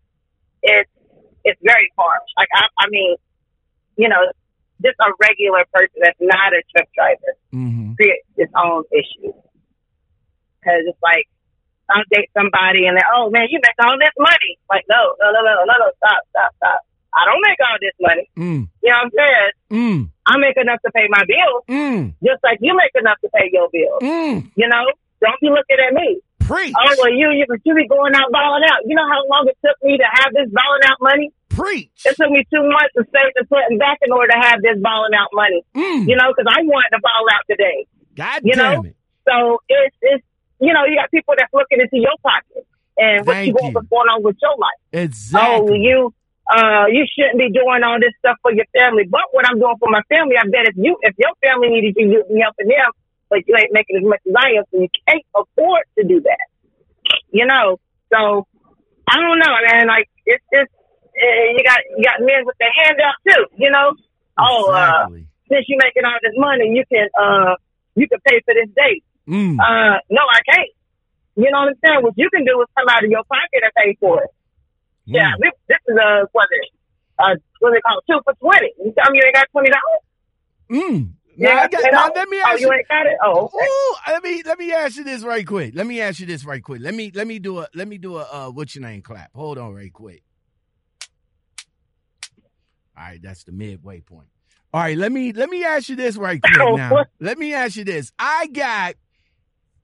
it's, 0.62 0.90
it's 1.44 1.60
very 1.62 1.86
harsh. 1.96 2.28
Like, 2.36 2.48
I, 2.54 2.66
I 2.82 2.86
mean, 2.90 3.14
you 3.96 4.08
know, 4.08 4.18
just 4.82 4.98
a 5.00 5.10
regular 5.22 5.64
person 5.72 6.02
that's 6.02 6.18
not 6.20 6.52
a 6.52 6.62
truck 6.74 6.88
driver 6.94 7.32
hmm 7.52 7.94
creates 7.94 8.28
its 8.36 8.52
own 8.52 8.84
issues. 8.92 9.32
Cause 10.60 10.82
it's 10.84 11.00
like, 11.00 11.24
I'll 11.88 12.04
date 12.10 12.28
somebody 12.36 12.84
and 12.84 12.98
they're, 12.98 13.08
oh 13.14 13.30
man, 13.30 13.46
you 13.48 13.60
make 13.62 13.78
all 13.80 13.96
this 13.96 14.12
money. 14.18 14.58
Like, 14.68 14.84
no, 14.90 15.14
no, 15.22 15.30
no, 15.30 15.40
no, 15.40 15.64
no, 15.64 15.74
no, 15.78 15.88
stop, 15.96 16.20
stop, 16.28 16.50
stop. 16.58 16.80
I 17.16 17.24
don't 17.24 17.40
make 17.40 17.56
all 17.64 17.78
this 17.80 17.96
money. 17.98 18.28
Mm, 18.36 18.68
You 18.84 18.90
know 18.92 18.96
what 19.00 19.04
I'm 19.04 19.10
saying? 19.16 19.52
mm, 19.72 20.10
I 20.26 20.36
make 20.36 20.56
enough 20.60 20.80
to 20.84 20.90
pay 20.92 21.06
my 21.08 21.24
bills, 21.24 21.64
mm, 21.68 22.12
just 22.22 22.44
like 22.44 22.58
you 22.60 22.76
make 22.76 22.92
enough 22.94 23.16
to 23.24 23.28
pay 23.34 23.48
your 23.50 23.68
bills. 23.72 24.02
mm. 24.04 24.44
You 24.54 24.68
know? 24.68 24.84
Don't 25.24 25.40
be 25.40 25.48
looking 25.48 25.80
at 25.80 25.94
me. 25.96 26.20
Preach. 26.44 26.74
Oh, 26.76 26.94
well, 27.00 27.10
you, 27.10 27.32
you, 27.32 27.46
you 27.64 27.74
be 27.74 27.88
going 27.88 28.14
out 28.14 28.30
balling 28.30 28.62
out. 28.68 28.84
You 28.84 28.94
know 28.94 29.08
how 29.08 29.24
long 29.32 29.48
it 29.48 29.56
took 29.64 29.74
me 29.82 29.96
to 29.96 30.04
have 30.04 30.30
this 30.34 30.46
balling 30.52 30.84
out 30.84 30.98
money? 31.00 31.32
Preach. 31.48 31.90
It 32.04 32.14
took 32.20 32.30
me 32.30 32.44
two 32.52 32.62
months 32.62 32.92
to 32.96 33.02
save 33.10 33.32
and 33.34 33.48
putting 33.48 33.78
back 33.78 33.98
in 34.02 34.12
order 34.12 34.28
to 34.36 34.38
have 34.38 34.60
this 34.60 34.76
balling 34.78 35.14
out 35.16 35.32
money. 35.32 35.64
Mm. 35.74 36.06
You 36.06 36.14
know, 36.20 36.30
because 36.36 36.46
I 36.46 36.62
wanted 36.62 36.92
to 36.92 37.00
ball 37.00 37.24
out 37.32 37.42
today. 37.50 37.86
God 38.14 38.42
you 38.44 38.52
damn 38.52 38.74
know? 38.74 38.82
it. 38.90 38.96
So 39.26 39.58
it's, 39.68 39.96
it's, 40.02 40.24
you 40.60 40.72
know, 40.72 40.84
you 40.84 40.94
got 41.00 41.10
people 41.10 41.34
that's 41.36 41.52
looking 41.52 41.80
into 41.80 41.96
your 41.96 42.14
pocket 42.22 42.68
and 42.98 43.26
what 43.26 43.34
Thank 43.34 43.48
you 43.48 43.54
want 43.54 43.74
what's 43.74 43.88
going 43.88 44.08
on 44.12 44.22
with 44.22 44.36
your 44.40 44.54
life. 44.56 44.80
Exactly. 44.92 45.72
Oh, 45.72 45.74
you, 45.74 46.14
uh, 46.46 46.86
you 46.86 47.02
shouldn't 47.10 47.38
be 47.38 47.50
doing 47.50 47.82
all 47.82 47.98
this 47.98 48.14
stuff 48.18 48.38
for 48.42 48.52
your 48.54 48.66
family. 48.70 49.04
But 49.10 49.26
what 49.32 49.46
I'm 49.46 49.58
doing 49.58 49.74
for 49.78 49.90
my 49.90 50.02
family, 50.08 50.38
I 50.38 50.46
bet 50.46 50.70
if 50.70 50.76
you, 50.78 50.96
if 51.02 51.14
your 51.18 51.34
family 51.42 51.74
needed 51.74 51.98
you, 51.98 52.06
you'd 52.06 52.28
be 52.28 52.38
helping 52.38 52.68
them, 52.70 52.90
but 53.28 53.42
you 53.46 53.54
ain't 53.58 53.74
making 53.74 53.98
as 53.98 54.06
much 54.06 54.22
as 54.22 54.34
I 54.38 54.62
am, 54.62 54.64
so 54.70 54.78
you 54.78 54.90
can't 55.08 55.26
afford 55.34 55.82
to 55.98 56.04
do 56.06 56.22
that. 56.22 56.46
You 57.30 57.46
know, 57.46 57.78
so 58.14 58.46
I 59.10 59.16
don't 59.18 59.38
know, 59.38 59.54
man. 59.70 59.86
Like 59.86 60.06
it's 60.26 60.44
just 60.54 60.70
uh, 60.70 61.44
you 61.54 61.62
got 61.66 61.80
you 61.96 62.04
got 62.04 62.22
men 62.22 62.46
with 62.46 62.56
their 62.58 62.74
hand 62.78 62.98
out 63.02 63.18
too. 63.26 63.42
You 63.58 63.70
know, 63.70 63.94
oh, 64.38 64.70
uh, 64.70 65.10
since 65.50 65.66
you're 65.66 65.82
making 65.82 66.04
all 66.04 66.18
this 66.22 66.34
money, 66.36 66.70
you 66.74 66.84
can 66.90 67.08
uh 67.18 67.54
you 67.94 68.06
can 68.08 68.20
pay 68.26 68.40
for 68.44 68.54
this 68.54 68.70
date. 68.74 69.04
Mm. 69.26 69.58
Uh, 69.58 69.98
no, 70.10 70.22
I 70.22 70.40
can't. 70.46 70.70
You 71.36 71.50
know 71.50 71.66
what 71.66 71.74
I'm 71.74 71.80
saying? 71.84 72.02
What 72.02 72.14
you 72.16 72.30
can 72.30 72.44
do 72.44 72.60
is 72.62 72.68
come 72.76 72.88
out 72.88 73.04
of 73.04 73.10
your 73.10 73.24
pocket 73.24 73.62
and 73.62 73.72
pay 73.76 73.96
for 74.00 74.22
it. 74.22 74.30
Yeah, 75.12 75.28
Mm. 75.28 75.38
this, 75.40 75.52
this 75.68 75.78
is 75.88 75.96
a 75.96 76.26
what 76.32 76.48
is 76.52 76.60
it? 76.62 76.72
Uh, 77.18 77.34
what 77.60 77.72
they 77.72 77.80
call 77.82 78.00
two 78.08 78.20
for 78.24 78.34
twenty. 78.40 78.72
You 78.78 78.92
tell 78.98 79.10
me 79.12 79.18
you 79.18 79.24
ain't 79.26 79.34
got 79.36 79.48
twenty 79.52 79.70
dollars? 79.70 80.02
Mm. 80.72 81.12
Yeah, 81.36 81.54
Now, 81.54 81.62
I 81.62 81.68
got, 81.68 81.84
now 81.90 82.10
let 82.14 82.28
me 82.28 82.40
Oh, 82.46 82.54
ask 82.54 82.60
you 82.60 82.68
you. 82.68 82.72
ain't 82.72 82.88
got 82.88 83.06
it? 83.06 83.18
Oh, 83.24 83.46
okay. 83.46 83.72
Ooh, 84.08 84.12
let 84.12 84.22
me 84.24 84.42
let 84.44 84.58
me 84.58 84.72
ask 84.72 84.96
you 84.96 85.04
this 85.04 85.22
right 85.22 85.46
quick. 85.46 85.74
Let 85.76 85.86
me 85.86 86.00
ask 86.00 86.20
you 86.20 86.26
this 86.26 86.44
right 86.44 86.62
quick. 86.62 86.80
Let 86.82 86.94
me 86.94 87.12
let 87.14 87.26
me 87.26 87.38
do 87.38 87.60
a 87.60 87.68
let 87.74 87.88
me 87.88 87.98
do 87.98 88.18
a 88.18 88.22
uh, 88.22 88.50
what's 88.50 88.74
your 88.74 88.82
name 88.84 89.02
clap. 89.02 89.30
Hold 89.34 89.58
on 89.58 89.74
right 89.74 89.92
quick. 89.92 90.22
All 92.96 93.04
right, 93.04 93.20
that's 93.22 93.44
the 93.44 93.52
midway 93.52 94.00
point. 94.00 94.28
All 94.74 94.80
right, 94.82 94.96
let 94.98 95.12
me 95.12 95.32
let 95.32 95.50
me 95.50 95.64
ask 95.64 95.88
you 95.88 95.96
this 95.96 96.16
right 96.16 96.42
quick 96.42 96.70
Oh, 96.72 96.76
now. 96.76 97.06
Let 97.20 97.38
me 97.38 97.54
ask 97.54 97.76
you 97.76 97.84
this. 97.84 98.12
I 98.18 98.48
got 98.48 98.96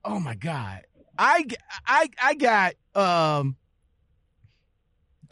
oh 0.05 0.19
my 0.19 0.35
God. 0.35 0.81
I 1.17 1.45
I 1.87 2.09
I 2.21 2.35
got 2.35 2.73
um 2.95 3.57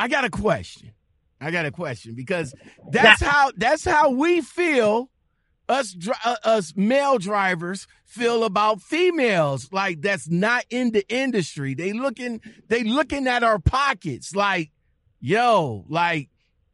I 0.02 0.08
got 0.08 0.26
a 0.26 0.32
question. 0.32 0.94
I 1.40 1.52
got 1.52 1.68
a 1.68 1.72
question 1.72 2.16
because 2.16 2.56
that's 2.90 3.22
how 3.22 3.52
that's 3.56 3.86
how 3.86 4.10
we 4.10 4.42
feel 4.42 5.12
us 5.70 5.96
uh, 6.26 6.38
us 6.44 6.74
male 6.76 7.20
drivers 7.20 7.86
feel 8.04 8.44
about 8.44 8.82
females 8.82 9.72
like 9.72 10.02
that's 10.02 10.28
not 10.28 10.66
in 10.72 10.90
the 10.90 11.08
industry. 11.08 11.76
They 11.76 11.94
looking 11.94 12.42
they 12.68 12.84
looking 12.84 13.28
at 13.28 13.44
our 13.44 13.60
pockets 13.60 14.36
like 14.36 14.72
yo, 15.20 15.86
like 15.88 16.30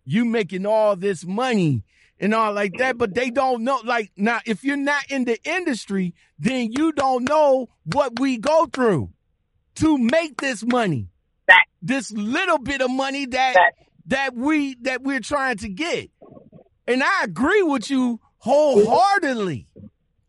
you 0.05 0.23
making 0.23 0.65
all 0.65 0.95
this 0.95 1.25
money 1.25 1.84
and 2.21 2.34
all 2.34 2.53
like 2.53 2.78
that, 2.78 2.97
but 2.97 3.13
they 3.13 3.30
don't 3.30 3.65
know. 3.65 3.82
Like 3.84 4.13
now, 4.15 4.39
if 4.45 4.63
you're 4.63 4.78
not 4.78 5.11
in 5.11 5.25
the 5.25 5.38
industry, 5.43 6.15
then 6.39 6.71
you 6.71 6.93
don't 6.93 7.28
know 7.28 7.67
what 7.84 8.21
we 8.21 8.38
go 8.38 8.67
through 8.67 9.09
to 9.75 9.97
make 9.97 10.39
this 10.39 10.63
money. 10.63 11.09
Fact. 11.47 11.69
This 11.81 12.11
little 12.11 12.59
bit 12.59 12.81
of 12.81 12.91
money 12.91 13.25
that 13.27 13.55
Fact. 13.55 13.83
that 14.07 14.35
we 14.35 14.75
that 14.81 15.01
we're 15.03 15.19
trying 15.21 15.57
to 15.57 15.69
get. 15.69 16.09
And 16.87 17.03
I 17.03 17.23
agree 17.23 17.63
with 17.63 17.89
you 17.89 18.19
wholeheartedly. 18.39 19.67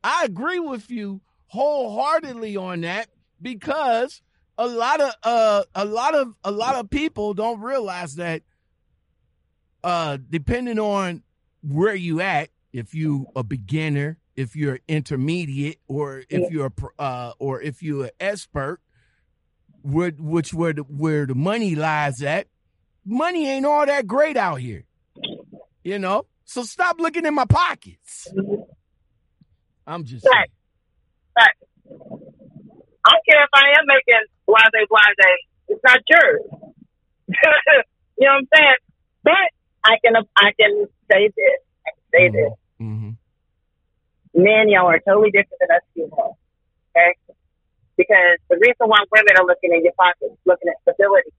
I 0.03 0.25
agree 0.25 0.59
with 0.61 0.91
you 0.91 1.21
wholeheartedly 1.47 2.57
on 2.57 2.83
that 2.83 3.09
because 3.41 4.23
a 4.57 4.67
lot 4.67 5.01
of 5.01 5.13
uh 5.23 5.63
a 5.75 5.85
lot 5.85 6.15
of 6.15 6.35
a 6.45 6.51
lot 6.51 6.75
of 6.75 6.91
people 6.91 7.35
don't 7.35 7.61
realize 7.61 8.17
that 8.17 8.43
uh 9.85 10.19
depending 10.29 10.79
on 10.79 11.23
where 11.63 11.95
you 11.95 12.21
at 12.21 12.51
if 12.73 12.95
you 12.95 13.27
a 13.37 13.43
beginner 13.43 14.19
if 14.37 14.55
you're 14.57 14.81
intermediate 14.89 15.79
or 15.89 16.23
if 16.29 16.51
you're 16.51 16.67
a 16.99 17.01
uh 17.03 17.33
or 17.39 17.63
if 17.63 17.83
you're 17.83 18.05
an 18.07 18.11
expert 18.21 18.81
where 19.83 20.11
which 20.11 20.53
where 20.53 20.73
the 20.73 20.83
where 20.83 21.27
the 21.27 21.35
money 21.35 21.75
lies 21.75 22.23
at 22.23 22.47
money 23.05 23.49
ain't 23.49 23.67
all 23.67 23.87
that 23.87 24.07
great 24.07 24.37
out 24.37 24.57
here 24.57 24.85
you 25.83 25.99
know 25.99 26.27
so 26.45 26.63
stop 26.63 27.01
looking 27.01 27.25
in 27.25 27.35
my 27.35 27.45
pockets 27.45 28.29
i'm 29.87 30.05
just 30.05 30.25
saying. 30.25 30.35
Right. 30.35 30.51
Right. 31.39 31.55
I 33.05 33.11
don't 33.11 33.25
care 33.31 33.43
if 33.45 33.51
I 33.55 33.65
am 33.79 33.87
making 33.87 34.27
blase 34.47 34.89
blase. 34.91 35.49
It's 35.69 35.81
not 35.85 36.01
yours. 36.09 36.41
you 38.19 38.27
know 38.27 38.33
what 38.33 38.39
I'm 38.39 38.49
saying? 38.55 38.77
But 39.23 39.49
I 39.85 39.97
can 40.05 40.15
I 40.37 40.51
can 40.59 40.87
say 41.11 41.29
this. 41.29 41.61
I 41.87 41.91
can 41.95 42.05
say 42.13 42.29
this. 42.29 42.53
Mm-hmm. 42.81 43.11
Men, 44.35 44.69
y'all 44.69 44.87
are 44.87 45.01
totally 45.01 45.31
different 45.31 45.61
than 45.61 45.71
us 45.77 45.83
people. 45.95 46.39
Okay? 46.97 47.28
Because 47.99 48.39
the 48.47 48.63
reason 48.63 48.87
why 48.87 49.03
women 49.11 49.35
are 49.35 49.45
looking 49.45 49.75
in 49.75 49.83
your 49.83 49.93
pockets, 49.99 50.39
looking 50.47 50.71
at 50.71 50.79
stability, 50.87 51.35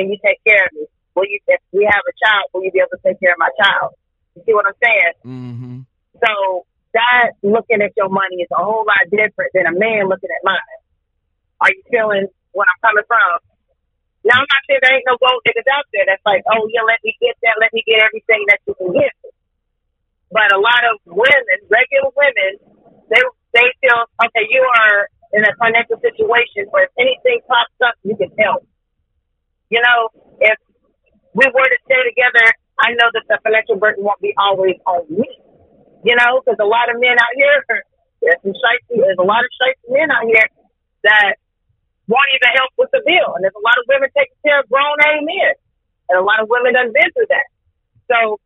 and 0.00 0.08
you 0.08 0.16
take 0.24 0.40
care 0.40 0.64
of 0.64 0.72
me. 0.72 0.88
Will 1.12 1.28
you 1.28 1.36
if 1.46 1.60
we 1.70 1.84
have 1.84 2.00
a 2.00 2.14
child, 2.16 2.48
will 2.56 2.64
you 2.64 2.72
be 2.72 2.80
able 2.80 2.96
to 2.96 3.02
take 3.04 3.20
care 3.20 3.36
of 3.36 3.40
my 3.42 3.52
child? 3.60 3.92
You 4.32 4.40
see 4.48 4.54
what 4.56 4.64
I'm 4.64 4.78
saying? 4.80 5.14
Mhm. 5.20 5.76
So 6.24 6.64
that 6.96 7.36
looking 7.44 7.82
at 7.84 7.92
your 7.98 8.08
money 8.08 8.40
is 8.40 8.48
a 8.54 8.62
whole 8.62 8.88
lot 8.88 9.04
different 9.12 9.52
than 9.52 9.68
a 9.68 9.74
man 9.76 10.08
looking 10.08 10.32
at 10.32 10.42
mine. 10.42 10.80
Are 11.60 11.68
you 11.68 11.82
feeling 11.90 12.26
where 12.56 12.64
I'm 12.64 12.80
coming 12.80 13.04
from? 13.04 13.44
Now 14.24 14.40
I'm 14.40 14.48
not 14.48 14.62
saying 14.64 14.80
there 14.80 14.94
ain't 14.96 15.06
no 15.10 15.18
gold 15.20 15.42
diggers 15.44 15.68
out 15.68 15.84
there 15.92 16.06
that's 16.08 16.24
like, 16.24 16.42
oh 16.48 16.64
yeah, 16.72 16.86
let 16.88 17.02
me 17.04 17.12
get 17.20 17.36
that, 17.42 17.60
let 17.60 17.72
me 17.76 17.82
get 17.84 18.00
everything 18.00 18.48
that 18.48 18.64
you 18.64 18.72
can 18.78 18.96
get. 18.96 19.12
But 20.30 20.54
a 20.54 20.60
lot 20.60 20.82
of 20.88 21.02
women, 21.04 21.58
regular 21.68 22.12
women, 22.16 22.52
they 23.10 23.20
they 23.52 23.66
feel 23.82 24.06
okay, 24.24 24.46
you 24.48 24.62
are 24.62 25.08
in 25.32 25.44
a 25.44 25.52
financial 25.58 26.00
situation 26.00 26.70
where 26.70 26.84
if 26.84 26.94
anything 26.98 27.40
pops 27.46 27.78
up, 27.84 27.94
you 28.02 28.16
can 28.16 28.30
help. 28.38 28.66
You 29.70 29.82
know, 29.82 30.08
if 30.40 30.58
we 31.34 31.44
were 31.46 31.68
to 31.68 31.78
stay 31.84 32.00
together, 32.08 32.46
I 32.80 32.92
know 32.94 33.08
that 33.12 33.24
the 33.28 33.38
financial 33.42 33.76
burden 33.76 34.04
won't 34.04 34.20
be 34.20 34.32
always 34.38 34.76
on 34.86 35.04
me 35.10 35.28
you 36.04 36.14
know, 36.14 36.42
because 36.42 36.58
a 36.62 36.68
lot 36.68 36.90
of 36.90 37.00
men 37.00 37.18
out 37.18 37.34
here, 37.34 37.58
there's 38.22 38.40
some 38.42 38.54
shifty, 38.54 39.02
there's 39.02 39.18
a 39.18 39.26
lot 39.26 39.42
of 39.42 39.50
shifty 39.58 39.88
men 39.90 40.10
out 40.10 40.26
here 40.26 40.46
that 41.04 41.38
won't 42.06 42.30
even 42.34 42.50
help 42.54 42.72
with 42.78 42.90
the 42.94 43.02
bill. 43.02 43.34
And 43.34 43.42
there's 43.42 43.56
a 43.56 43.64
lot 43.64 43.76
of 43.78 43.84
women 43.90 44.08
taking 44.14 44.38
care 44.40 44.60
of 44.62 44.66
grown 44.70 44.98
A 45.04 45.22
men. 45.22 45.54
And 46.08 46.16
a 46.16 46.24
lot 46.24 46.40
of 46.40 46.48
women 46.48 46.72
done 46.72 46.88
been 46.94 47.10
through 47.12 47.28
that. 47.28 47.48
So, 48.08 48.40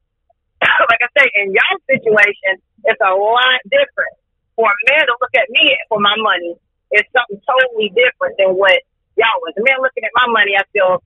like 0.91 1.03
I 1.03 1.11
say, 1.14 1.26
in 1.39 1.55
y'all's 1.55 1.85
situation, 1.87 2.59
it's 2.85 2.99
a 2.99 3.14
lot 3.14 3.61
different. 3.70 4.16
For 4.59 4.68
a 4.68 4.78
man 4.93 5.07
to 5.09 5.14
look 5.22 5.33
at 5.39 5.49
me 5.49 5.78
for 5.89 6.01
my 6.01 6.12
money 6.18 6.59
is 6.93 7.05
something 7.12 7.40
totally 7.45 7.88
different 7.97 8.36
than 8.38 8.55
what 8.57 8.76
y'all 9.16 9.38
was. 9.40 9.55
A 9.57 9.62
man 9.64 9.80
looking 9.80 10.05
at 10.05 10.14
my 10.16 10.28
money, 10.28 10.57
I 10.57 10.64
feel 10.72 11.01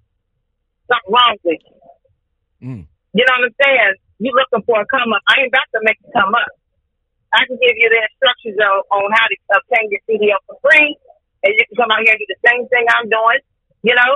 something 0.91 1.11
wrong 1.13 1.35
with 1.43 1.61
you. 1.63 1.77
Mm. 2.63 2.83
You 3.15 3.23
know 3.25 3.35
what 3.39 3.49
I'm 3.51 3.57
saying? 3.63 3.95
You 4.19 4.33
looking 4.33 4.65
for 4.65 4.81
a 4.81 4.87
come 4.89 5.13
up. 5.13 5.23
I 5.29 5.45
ain't 5.45 5.53
about 5.53 5.69
to 5.77 5.81
make 5.85 5.99
it 6.01 6.11
come 6.13 6.33
up. 6.33 6.51
I 7.35 7.45
can 7.45 7.59
give 7.61 7.77
you 7.77 7.89
the 7.91 8.01
instructions 8.01 8.57
on, 8.61 8.81
on 8.97 9.13
how 9.13 9.27
to 9.29 9.37
obtain 9.61 9.93
your 9.93 10.01
CDL 10.09 10.41
for 10.49 10.57
free, 10.65 10.97
and 11.45 11.51
you 11.53 11.63
can 11.69 11.77
come 11.77 11.91
out 11.93 12.01
here 12.01 12.17
and 12.17 12.23
do 12.23 12.29
the 12.33 12.41
same 12.49 12.65
thing 12.73 12.85
I'm 12.89 13.09
doing. 13.13 13.41
You 13.85 13.95
know, 13.95 14.13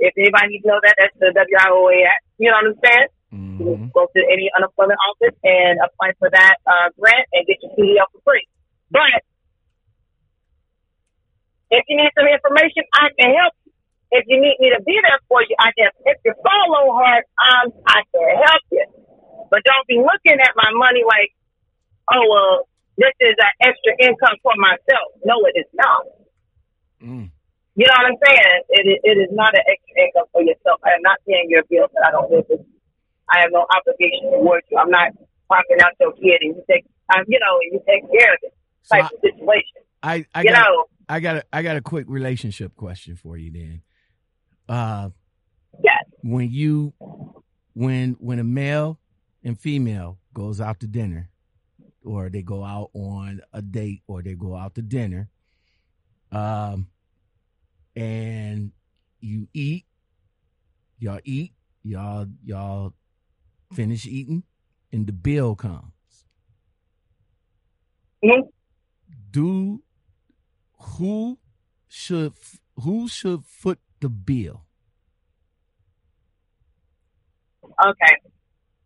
if 0.00 0.16
anybody 0.16 0.56
needs 0.56 0.64
to 0.64 0.68
know 0.72 0.80
that, 0.80 0.96
that's 0.96 1.16
the 1.20 1.30
WIOA 1.34 2.08
Act. 2.08 2.24
You 2.40 2.48
know 2.50 2.58
what 2.62 2.72
I'm 2.72 2.80
saying? 2.80 3.08
You 3.32 3.38
Mhm. 3.38 3.76
can 3.76 3.90
go 3.92 4.08
to 4.08 4.20
any 4.32 4.50
unemployment 4.56 4.98
office 5.08 5.36
and 5.44 5.80
apply 5.80 6.12
for 6.18 6.28
that 6.30 6.56
uh, 6.66 6.88
grant 6.98 7.26
and 7.32 7.46
get 7.46 7.62
your 7.62 7.72
CDL 7.76 8.08
for 8.12 8.20
free. 8.24 8.46
But 8.90 9.24
if 11.72 11.82
you 11.88 11.96
need 11.96 12.12
some 12.12 12.28
information, 12.28 12.84
I 12.92 13.08
can 13.16 13.32
help 13.32 13.56
you. 13.64 13.72
If 14.12 14.28
you 14.28 14.36
need 14.36 14.60
me 14.60 14.68
to 14.76 14.80
be 14.84 14.92
there 15.00 15.20
for 15.24 15.40
you, 15.40 15.56
I 15.56 15.72
can. 15.72 15.88
If 16.04 16.20
you 16.20 16.36
follow 16.44 16.92
hard, 16.92 17.24
um, 17.40 17.72
I 17.88 18.04
can 18.12 18.28
help 18.44 18.64
you. 18.68 18.84
But 19.48 19.64
don't 19.64 19.88
be 19.88 19.96
looking 19.96 20.36
at 20.36 20.52
my 20.52 20.68
money 20.76 21.00
like, 21.08 21.32
oh 22.12 22.24
well, 22.28 22.68
this 23.00 23.16
is 23.24 23.36
an 23.40 23.52
extra 23.64 23.92
income 24.04 24.36
for 24.44 24.52
myself. 24.60 25.16
No, 25.24 25.40
it 25.48 25.56
is 25.56 25.70
not. 25.72 26.04
Mm. 27.00 27.32
You 27.72 27.88
know 27.88 27.96
what 28.04 28.12
I'm 28.12 28.20
saying? 28.20 28.56
It 28.68 28.84
is, 28.84 28.98
it 29.00 29.16
is 29.16 29.32
not 29.32 29.56
an 29.56 29.64
extra 29.64 29.96
income 29.96 30.28
for 30.32 30.44
yourself. 30.44 30.76
I 30.84 30.92
am 30.92 31.00
not 31.00 31.24
paying 31.24 31.48
your 31.48 31.64
bills 31.72 31.88
that 31.96 32.04
I 32.04 32.10
don't 32.12 32.28
live 32.28 32.44
with. 32.52 32.60
you. 32.60 32.76
I 33.32 33.40
have 33.40 33.50
no 33.52 33.64
obligation 33.64 34.28
towards 34.28 34.68
you. 34.68 34.76
I'm 34.76 34.92
not 34.92 35.16
popping 35.48 35.80
out 35.80 35.96
your 35.96 36.12
kid 36.12 36.44
and 36.44 36.56
you 36.56 36.62
take, 36.68 36.84
um, 37.16 37.24
you 37.28 37.40
know, 37.40 37.56
and 37.64 37.72
you 37.72 37.80
take 37.88 38.04
care 38.12 38.28
of 38.28 38.40
it 38.44 38.52
So 38.84 38.96
type 38.96 39.08
of 39.08 39.20
situation. 39.24 39.80
I 40.02 40.26
I 40.36 40.44
you 40.44 40.52
got 40.52 40.60
know, 40.60 40.84
I 41.12 41.20
got 41.20 41.36
a, 41.36 41.44
I 41.52 41.62
got 41.62 41.76
a 41.76 41.82
quick 41.82 42.06
relationship 42.08 42.74
question 42.74 43.16
for 43.16 43.36
you 43.36 43.50
then. 43.52 43.82
Uh 44.68 45.10
yes. 45.82 46.04
when 46.22 46.50
you 46.50 46.94
when 47.74 48.16
when 48.18 48.38
a 48.38 48.44
male 48.44 48.98
and 49.44 49.58
female 49.60 50.18
goes 50.32 50.58
out 50.60 50.80
to 50.80 50.86
dinner 50.86 51.28
or 52.04 52.30
they 52.30 52.42
go 52.42 52.64
out 52.64 52.90
on 52.94 53.42
a 53.52 53.60
date 53.60 54.02
or 54.06 54.22
they 54.22 54.34
go 54.34 54.54
out 54.56 54.74
to 54.76 54.82
dinner 54.82 55.28
um 56.30 56.88
and 57.94 58.72
you 59.20 59.48
eat 59.52 59.84
y'all 60.98 61.20
eat 61.24 61.52
y'all 61.82 62.26
y'all 62.44 62.94
finish 63.74 64.06
eating 64.06 64.42
and 64.92 65.06
the 65.06 65.12
bill 65.12 65.54
comes 65.54 66.24
Mhm. 68.24 68.48
do 69.30 69.82
who 70.98 71.38
should 71.88 72.32
who 72.82 73.06
should 73.08 73.44
foot 73.44 73.78
the 74.00 74.08
bill 74.08 74.64
Okay. 77.62 78.14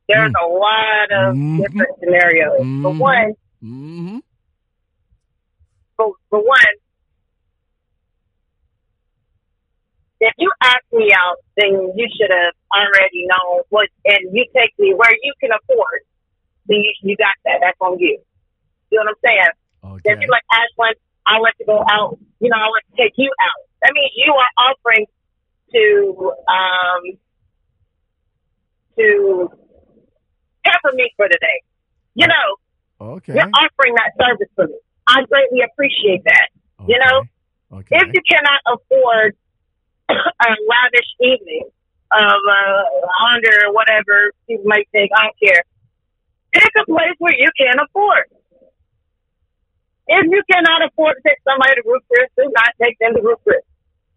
There's 0.09 0.31
Mm. 0.33 0.41
a 0.41 0.47
lot 0.47 1.09
of 1.11 1.35
Mhm. 1.35 1.59
different 1.59 1.99
scenarios. 1.99 2.59
For 2.59 2.93
Mhm. 2.95 2.99
one, 2.99 3.31
mm-hmm. 3.63 4.19
for, 5.97 6.15
for 6.31 6.41
one, 6.45 6.75
if 10.21 10.33
you 10.39 10.51
ask 10.63 10.85
me 10.93 11.13
out, 11.13 11.37
then 11.57 11.73
you 11.97 12.07
should 12.17 12.31
have 12.31 12.55
already 12.75 13.27
known 13.27 13.63
what, 13.69 13.89
and 14.07 14.33
you 14.33 14.47
take 14.55 14.73
me 14.79 14.95
where 14.95 15.13
you 15.23 15.33
can 15.41 15.51
afford. 15.53 16.01
Then 16.67 16.79
you, 16.79 16.93
you 17.03 17.17
got 17.17 17.35
that. 17.45 17.59
That's 17.61 17.77
on 17.81 17.99
you. 17.99 18.19
You 18.91 18.99
know 18.99 19.05
what 19.05 19.11
I'm 19.11 19.23
saying? 19.25 19.53
okay 19.97 20.13
If 20.13 20.21
you 20.21 20.29
like 20.29 20.43
Ashland, 20.53 20.97
I 21.27 21.39
want 21.39 21.55
to 21.59 21.65
go 21.65 21.83
out. 21.91 22.19
You 22.41 22.49
know, 22.51 22.57
I 22.57 22.69
want 22.71 22.85
to 22.91 23.03
take 23.03 23.15
you 23.17 23.31
out. 23.43 23.61
That 23.83 23.93
means 23.95 24.13
you 24.15 24.33
are 24.33 24.53
offering 24.59 25.07
to 25.73 26.33
um 26.49 27.03
to 28.99 29.51
pamper 30.65 30.95
me 30.95 31.11
for 31.17 31.29
the 31.29 31.39
day. 31.41 31.59
You 32.15 32.29
know, 32.29 33.15
okay 33.15 33.35
you're 33.35 33.51
offering 33.51 33.95
that 33.95 34.13
service 34.19 34.49
for 34.55 34.67
me. 34.67 34.79
I 35.07 35.23
greatly 35.29 35.61
appreciate 35.61 36.25
that. 36.25 36.49
you 36.89 36.99
know, 36.99 37.79
okay 37.79 37.97
If 37.97 38.15
you 38.15 38.23
cannot 38.29 38.61
afford 38.67 39.37
a 40.09 40.49
lavish 40.49 41.11
evening 41.21 41.69
of 42.13 42.41
a 42.49 42.63
uh, 43.03 43.67
or 43.67 43.75
whatever 43.75 44.33
people 44.49 44.65
might 44.67 44.89
think, 44.93 45.11
I 45.17 45.25
don't 45.25 45.39
care. 45.43 45.63
Pick 46.53 46.71
a 46.81 46.87
place 46.87 47.17
where 47.19 47.35
you 47.35 47.49
can 47.59 47.75
afford. 47.85 48.25
If 50.07 50.25
you 50.31 50.43
cannot 50.51 50.87
afford 50.87 51.19
to 51.19 51.23
take 51.27 51.43
somebody 51.43 51.75
to 51.77 51.83
Ruth's 51.83 52.07
Chris, 52.07 52.31
do 52.39 52.47
not 52.55 52.71
take 52.81 52.99
them 53.03 53.15
to 53.15 53.23
Ruth's 53.23 53.43
Chris. 53.43 53.65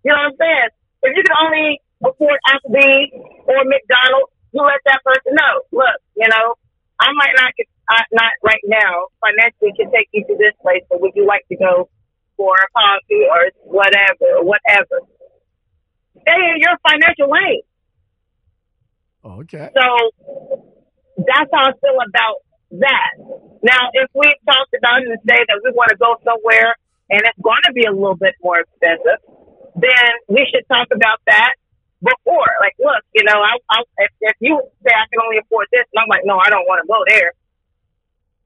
You 0.06 0.14
know 0.14 0.22
what 0.22 0.34
I'm 0.34 0.38
saying? 0.38 0.70
If 1.02 1.12
you 1.18 1.24
can 1.26 1.38
only 1.42 1.82
afford 2.06 2.40
Applebee's 2.46 3.10
or 3.50 3.66
McDonald's, 3.66 4.32
you 4.54 4.62
let 4.62 4.82
that 4.86 5.02
person 5.04 5.34
know. 5.34 5.66
Look, 5.74 5.98
you 6.16 6.30
know, 6.30 6.56
I 7.00 7.10
might 7.14 7.34
not 7.42 7.56
get, 7.58 7.68
uh, 7.90 8.06
not 8.12 8.32
right 8.44 8.62
now 8.66 9.08
financially 9.22 9.74
can 9.78 9.92
take 9.92 10.10
you 10.12 10.26
to 10.26 10.36
this 10.38 10.54
place, 10.62 10.84
but 10.90 11.02
would 11.02 11.14
you 11.16 11.26
like 11.26 11.46
to 11.50 11.58
go 11.58 11.90
for 12.38 12.54
a 12.54 12.68
coffee 12.72 13.26
or 13.26 13.50
whatever, 13.66 14.38
or 14.38 14.46
whatever? 14.46 15.02
Stay 16.22 16.42
in 16.54 16.58
your 16.62 16.78
financial 16.86 17.30
lane. 17.32 17.62
Okay. 19.26 19.70
So 19.74 19.86
that's 21.18 21.50
how 21.52 21.70
I 21.70 21.74
feel 21.82 21.98
about 22.08 22.38
that. 22.80 23.12
Now, 23.62 23.92
if 23.92 24.10
we 24.16 24.28
talked 24.48 24.74
about 24.78 25.04
it 25.04 25.12
and 25.12 25.20
say 25.28 25.40
that 25.40 25.58
we 25.64 25.72
want 25.76 25.92
to 25.92 26.00
go 26.00 26.16
somewhere 26.24 26.76
and 27.10 27.20
it's 27.20 27.40
going 27.42 27.64
to 27.68 27.74
be 27.74 27.84
a 27.84 27.92
little 27.92 28.16
bit 28.16 28.36
more 28.42 28.64
expensive, 28.64 29.20
then 29.76 30.12
we 30.28 30.48
should 30.48 30.64
talk 30.72 30.88
about 30.96 31.20
that 31.28 31.54
before. 32.00 32.48
Like, 32.64 32.76
look, 32.80 33.04
you 33.12 33.24
know, 33.24 33.36
I, 33.36 33.60
I, 33.68 33.84
if, 34.08 34.12
if 34.22 34.36
you 34.40 34.62
say 34.84 34.92
I 34.96 35.06
can 35.12 35.20
only 35.20 35.44
afford 35.44 35.68
this, 35.72 35.84
and 35.92 36.00
I'm 36.00 36.08
like, 36.08 36.24
no, 36.24 36.40
I 36.40 36.50
don't 36.50 36.64
want 36.68 36.80
to 36.84 36.88
go 36.88 37.00
there. 37.08 37.36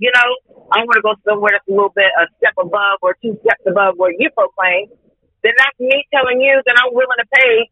You 0.02 0.10
know, 0.10 0.30
I 0.74 0.82
want 0.84 0.98
to 0.98 1.06
go 1.06 1.14
somewhere 1.22 1.54
that's 1.54 1.68
a 1.70 1.72
little 1.72 1.94
bit 1.94 2.10
a 2.18 2.26
step 2.42 2.58
above 2.58 2.98
or 3.02 3.16
two 3.22 3.38
steps 3.46 3.62
above 3.70 3.96
where 4.02 4.12
you 4.12 4.30
proclaim. 4.34 4.90
Then 5.46 5.54
that's 5.58 5.78
me 5.80 6.08
telling 6.10 6.42
you 6.42 6.58
that 6.66 6.76
I'm 6.82 6.92
willing 6.92 7.22
to 7.22 7.30
pay 7.38 7.70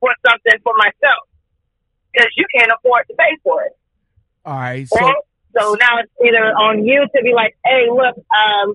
for 0.00 0.10
something 0.24 0.56
for 0.64 0.72
myself 0.78 1.28
because 2.12 2.32
you 2.36 2.46
can't 2.54 2.72
afford 2.72 3.06
to 3.08 3.14
pay 3.14 3.36
for 3.42 3.62
it. 3.64 3.76
All 4.44 4.56
right. 4.56 4.88
So 4.88 5.04
Or, 5.04 5.14
so 5.58 5.74
now 5.74 5.98
it's 5.98 6.12
either 6.24 6.44
on 6.54 6.84
you 6.86 7.02
to 7.02 7.22
be 7.22 7.32
like, 7.34 7.56
hey, 7.64 7.86
look, 7.90 8.16
um, 8.30 8.74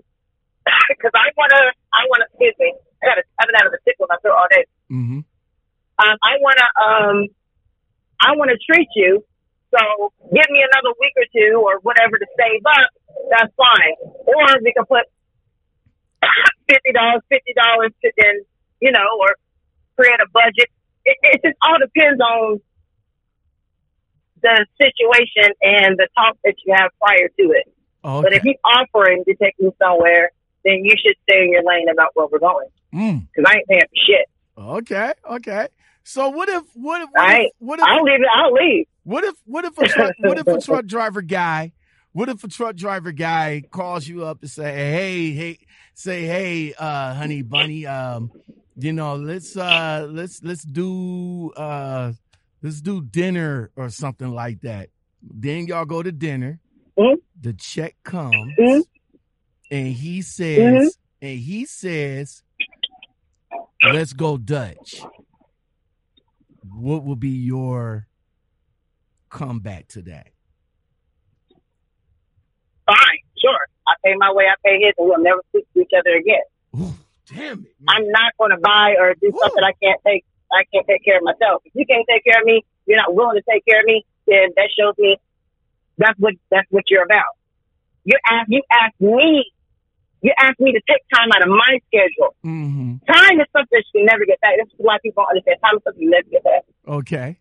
because 0.89 1.11
I 1.15 1.31
wanna, 1.37 1.71
I 1.93 2.03
wanna, 2.09 2.25
excuse 2.31 2.55
me, 2.59 2.73
I 3.01 3.05
got, 3.07 3.17
I've 3.39 3.47
been 3.47 3.55
out 3.59 3.67
of 3.67 3.73
the 3.73 3.79
tickle 3.85 4.05
my 4.09 4.17
throat 4.21 4.35
all 4.35 4.47
day. 4.49 4.65
hmm 4.89 5.19
Um, 5.99 6.15
I 6.23 6.33
wanna, 6.39 6.67
um, 6.79 7.17
I 8.21 8.35
wanna 8.35 8.57
treat 8.69 8.87
you. 8.95 9.23
So 9.73 10.13
give 10.29 10.45
me 10.53 10.61
another 10.61 10.93
week 11.01 11.13
or 11.17 11.25
two 11.33 11.57
or 11.57 11.79
whatever 11.81 12.19
to 12.19 12.27
save 12.37 12.61
up. 12.61 12.89
That's 13.31 13.51
fine. 13.57 13.95
Or 14.29 14.45
we 14.61 14.71
can 14.71 14.85
put 14.85 15.09
fifty 16.69 16.91
dollars, 16.93 17.21
fifty 17.27 17.53
dollars 17.57 17.91
to 18.05 18.11
then, 18.17 18.45
you 18.81 18.91
know, 18.91 19.07
or 19.19 19.35
create 19.97 20.19
a 20.21 20.29
budget. 20.29 20.69
It, 21.05 21.17
it 21.23 21.41
just 21.43 21.57
all 21.65 21.77
depends 21.81 22.21
on 22.21 22.61
the 24.43 24.65
situation 24.79 25.53
and 25.61 25.97
the 25.97 26.07
talk 26.15 26.37
that 26.43 26.55
you 26.65 26.75
have 26.77 26.91
prior 27.01 27.29
to 27.29 27.43
it. 27.51 27.73
But 28.03 28.25
okay. 28.25 28.35
if 28.35 28.43
he's 28.43 28.57
offering 28.65 29.23
to 29.25 29.35
take 29.35 29.55
me 29.59 29.71
somewhere, 29.81 30.31
then 30.65 30.83
you 30.83 30.91
should 30.91 31.15
stay 31.23 31.43
in 31.43 31.51
your 31.51 31.63
lane 31.63 31.87
about 31.89 32.09
where 32.13 32.27
we're 32.31 32.39
going. 32.39 32.67
Mm. 32.93 33.27
Because 33.33 33.51
I 33.51 33.57
ain't 33.57 33.67
paying 33.67 33.81
for 33.81 33.95
shit. 33.95 34.29
Okay. 34.57 35.13
Okay. 35.31 35.67
So 36.03 36.29
what 36.29 36.49
if 36.49 36.63
what 36.73 37.01
if 37.01 37.09
I 37.17 37.23
what 37.23 37.39
if, 37.39 37.51
what 37.59 37.79
if 37.79 37.85
I'll 37.85 38.03
leave 38.03 38.21
it. 38.21 38.27
I'll 38.35 38.53
leave. 38.53 38.85
What 39.03 39.23
if 39.23 39.35
what 39.45 39.65
if 39.65 39.77
a 39.77 39.87
truck 39.87 40.13
what 40.19 40.37
if 40.37 40.47
a 40.47 40.59
truck 40.59 40.85
driver 40.85 41.21
guy 41.21 41.71
what 42.11 42.29
if 42.29 42.43
a 42.43 42.47
truck 42.47 42.75
driver 42.75 43.11
guy 43.11 43.63
calls 43.71 44.07
you 44.07 44.23
up 44.23 44.41
and 44.41 44.49
say 44.49 44.71
hey 44.73 45.31
hey 45.31 45.59
say 45.95 46.23
hey 46.23 46.73
uh 46.77 47.13
honey 47.13 47.41
bunny 47.41 47.85
um 47.85 48.31
you 48.77 48.93
know 48.93 49.15
let's 49.15 49.57
uh 49.57 50.07
let's 50.09 50.43
let's 50.43 50.63
do 50.63 51.51
uh 51.51 52.11
let's 52.63 52.81
do 52.81 53.01
dinner 53.01 53.69
or 53.75 53.89
something 53.89 54.29
like 54.31 54.61
that 54.61 54.89
then 55.21 55.67
y'all 55.67 55.85
go 55.85 56.01
to 56.01 56.11
dinner 56.11 56.59
Mhm. 56.97 57.17
the 57.39 57.53
check 57.53 57.95
comes 58.03 58.53
Mhm. 58.59 58.81
and 59.69 59.87
he 59.93 60.21
says 60.21 60.73
Mhm. 60.73 60.97
and 61.21 61.39
he 61.39 61.65
says 61.65 62.43
let's 63.83 64.13
go 64.13 64.37
Dutch 64.37 65.09
what 66.75 67.03
will 67.03 67.15
be 67.17 67.29
your 67.29 68.07
comeback 69.29 69.87
to 69.89 70.01
that 70.03 70.27
Fine, 72.85 73.19
sure. 73.39 73.59
I 73.87 73.93
pay 74.03 74.13
my 74.17 74.31
way. 74.33 74.43
I 74.43 74.55
pay 74.65 74.77
his, 74.77 74.93
and 74.97 75.07
we'll 75.07 75.23
never 75.23 75.39
speak 75.49 75.65
to 75.73 75.79
each 75.81 75.91
other 75.97 76.15
again. 76.17 76.43
Ooh, 76.75 76.93
damn 77.33 77.59
it. 77.65 77.75
man. 77.79 77.87
I'm 77.87 78.07
not 78.09 78.33
going 78.37 78.51
to 78.51 78.57
buy 78.57 78.95
or 78.99 79.13
do 79.15 79.31
Woo. 79.31 79.39
something 79.41 79.63
I 79.63 79.71
can't 79.81 80.01
take. 80.05 80.25
I 80.53 80.63
can't 80.71 80.85
take 80.87 81.03
care 81.03 81.17
of 81.17 81.23
myself. 81.23 81.61
If 81.65 81.73
you 81.75 81.85
can't 81.85 82.05
take 82.09 82.23
care 82.23 82.39
of 82.39 82.45
me, 82.45 82.63
you're 82.85 82.97
not 82.97 83.13
willing 83.13 83.35
to 83.35 83.45
take 83.49 83.65
care 83.65 83.79
of 83.79 83.85
me. 83.85 84.05
Then 84.27 84.49
that 84.55 84.69
shows 84.77 84.95
me 84.97 85.17
that's 85.97 86.17
what 86.19 86.33
that's 86.49 86.67
what 86.69 86.83
you're 86.89 87.03
about. 87.03 87.35
You 88.05 88.17
ask 88.29 88.47
you 88.49 88.61
ask 88.71 88.93
me. 88.99 89.51
You 90.23 90.31
ask 90.39 90.55
me 90.57 90.71
to 90.71 90.79
take 90.87 91.03
time 91.13 91.27
out 91.35 91.43
of 91.43 91.49
my 91.51 91.79
schedule. 91.91 92.31
hmm 92.43 92.95
Time 93.03 93.41
is 93.43 93.47
something 93.51 93.75
you 93.75 93.99
can 93.99 94.05
never 94.05 94.23
get 94.23 94.39
back. 94.39 94.55
This 94.55 94.71
is 94.71 94.79
why 94.79 94.95
people 95.03 95.23
don't 95.23 95.35
understand. 95.35 95.59
Time 95.59 95.75
is 95.75 95.83
something 95.83 96.01
you 96.01 96.09
never 96.09 96.29
get 96.31 96.43
back. 96.43 96.63
Okay. 96.87 97.35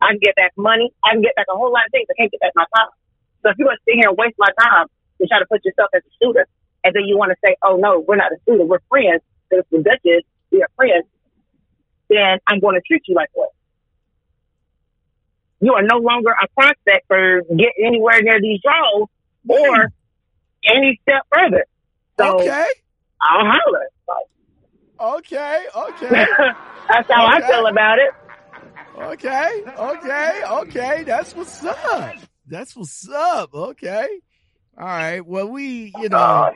I 0.00 0.14
can 0.14 0.20
get 0.22 0.36
back 0.36 0.52
money. 0.56 0.94
I 1.02 1.18
can 1.18 1.22
get 1.22 1.34
back 1.34 1.46
a 1.52 1.58
whole 1.58 1.72
lot 1.72 1.86
of 1.86 1.90
things. 1.90 2.06
I 2.06 2.14
can't 2.14 2.30
get 2.30 2.40
back 2.40 2.52
my 2.54 2.70
time. 2.76 2.94
So 3.42 3.50
if 3.50 3.58
you're 3.58 3.66
going 3.66 3.76
to 3.76 3.82
sit 3.82 3.98
here 3.98 4.08
and 4.08 4.16
waste 4.16 4.38
my 4.38 4.52
time 4.62 4.86
to 5.20 5.26
try 5.26 5.42
to 5.42 5.46
put 5.50 5.64
yourself 5.64 5.90
as 5.90 6.02
a 6.06 6.12
shooter, 6.22 6.46
and 6.84 6.94
then 6.94 7.04
you 7.04 7.18
want 7.18 7.34
to 7.34 7.38
say, 7.44 7.56
oh, 7.66 7.76
no, 7.76 8.00
we're 8.00 8.16
not 8.16 8.32
a 8.32 8.38
shooter, 8.46 8.64
we're 8.64 8.80
friends, 8.88 9.20
because 9.50 9.66
the 9.70 9.82
Dutch 9.82 10.00
is, 10.04 10.22
we 10.50 10.62
are 10.62 10.70
friends, 10.76 11.04
then 12.10 12.38
I'm 12.46 12.60
going 12.60 12.74
to 12.74 12.82
treat 12.86 13.02
you 13.06 13.14
like 13.14 13.30
what? 13.32 13.50
You 15.60 15.74
are 15.74 15.82
no 15.82 15.98
longer 15.98 16.30
a 16.30 16.48
prospect 16.58 17.06
for 17.06 17.42
getting 17.42 17.86
anywhere 17.86 18.20
near 18.22 18.40
these 18.40 18.60
draws 18.62 19.08
or 19.46 19.92
any 20.64 20.98
step 21.02 21.22
further. 21.34 21.64
So 22.18 22.40
okay. 22.40 22.66
I'll 23.22 23.44
holler. 23.46 23.86
Okay. 25.18 25.64
Okay. 25.74 26.08
That's 26.88 27.10
how 27.10 27.26
Okay. 27.36 27.44
I 27.44 27.48
feel 27.48 27.66
about 27.66 27.98
it. 27.98 28.10
Okay. 28.98 29.62
Okay. 29.78 30.42
Okay. 30.50 31.04
That's 31.04 31.34
what's 31.34 31.64
up. 31.64 32.16
That's 32.46 32.76
what's 32.76 33.08
up. 33.08 33.54
Okay. 33.54 34.08
All 34.78 34.86
right. 34.86 35.24
Well, 35.24 35.48
we, 35.48 35.92
you 35.98 36.08
know, 36.08 36.50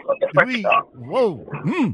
we, 0.46 0.62
whoa. 0.62 1.36
Hmm. 1.36 1.90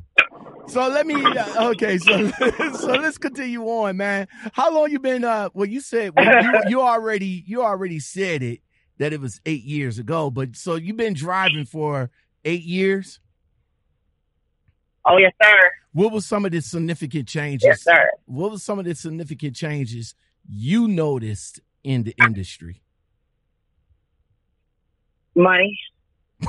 So 0.71 0.87
let 0.87 1.05
me, 1.05 1.17
uh, 1.25 1.71
okay. 1.71 1.99
So, 1.99 2.29
so 2.75 2.93
let's 2.93 3.19
continue 3.19 3.65
on, 3.65 3.97
man. 3.97 4.29
How 4.53 4.73
long 4.73 4.89
you 4.89 5.01
been, 5.01 5.25
uh, 5.25 5.49
well, 5.53 5.67
you 5.67 5.81
said, 5.81 6.13
well, 6.15 6.45
you, 6.45 6.63
you 6.69 6.81
already, 6.81 7.43
you 7.45 7.65
already 7.65 7.99
said 7.99 8.45
it 8.45 8.61
that 8.99 9.13
it 9.13 9.21
was 9.21 9.41
eight 9.47 9.65
years 9.65 9.99
ago, 9.99 10.31
but 10.31 10.55
so 10.55 10.77
you've 10.77 10.97
been 10.97 11.15
driving 11.15 11.65
for 11.65 12.11
eight 12.45 12.63
years. 12.63 13.19
Oh, 15.05 15.17
yes, 15.17 15.33
sir. 15.43 15.59
What 15.93 16.13
was 16.13 16.25
some 16.25 16.45
of 16.45 16.53
the 16.53 16.61
significant 16.61 17.27
changes? 17.27 17.67
Yes, 17.67 17.83
sir. 17.83 18.09
What 18.27 18.53
was 18.53 18.63
some 18.63 18.79
of 18.79 18.85
the 18.85 18.95
significant 18.95 19.57
changes 19.57 20.15
you 20.49 20.87
noticed 20.87 21.59
in 21.83 22.05
the 22.05 22.15
industry? 22.23 22.81
Money. 25.35 25.77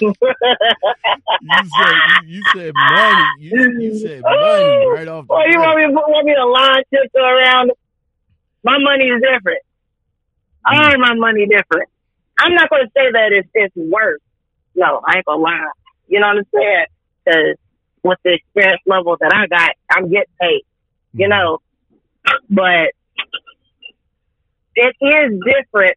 You 0.00 0.12
said 0.20 1.94
you, 2.24 2.36
you 2.36 2.42
said 2.54 2.72
money. 2.74 3.24
You, 3.38 3.80
you 3.80 3.98
said 3.98 4.22
money 4.22 4.86
right 4.94 5.08
off 5.08 5.26
the 5.26 5.32
Well, 5.32 5.50
you 5.50 5.58
want 5.60 5.78
me, 5.78 5.94
want 5.94 6.26
me 6.26 6.34
to 6.34 6.46
line 6.46 6.82
tiptoe 6.92 7.20
around? 7.20 7.70
My 8.62 8.78
money 8.78 9.04
is 9.04 9.20
different. 9.20 9.62
Mm. 10.66 10.78
I 10.78 10.92
earn 10.92 11.00
my 11.00 11.14
money 11.14 11.46
different. 11.46 11.88
I'm 12.38 12.54
not 12.54 12.70
going 12.70 12.84
to 12.86 12.90
say 12.96 13.12
that 13.12 13.32
it's, 13.32 13.48
it's 13.54 13.76
worse. 13.76 14.20
No, 14.74 15.00
I 15.06 15.18
ain't 15.18 15.26
going 15.26 15.38
to 15.38 15.42
lie. 15.42 15.70
You 16.08 16.20
know 16.20 16.28
what 16.28 16.38
I'm 16.38 16.46
saying? 16.52 16.86
Because 17.24 17.56
with 18.02 18.18
the 18.24 18.34
experience 18.34 18.82
level 18.86 19.16
that 19.20 19.32
I 19.32 19.46
got, 19.46 19.70
I'm 19.90 20.10
getting 20.10 20.34
paid. 20.40 20.62
You 21.12 21.26
mm. 21.26 21.30
know, 21.30 21.58
but 22.50 22.90
it 24.76 24.96
is 25.00 25.40
different 25.44 25.96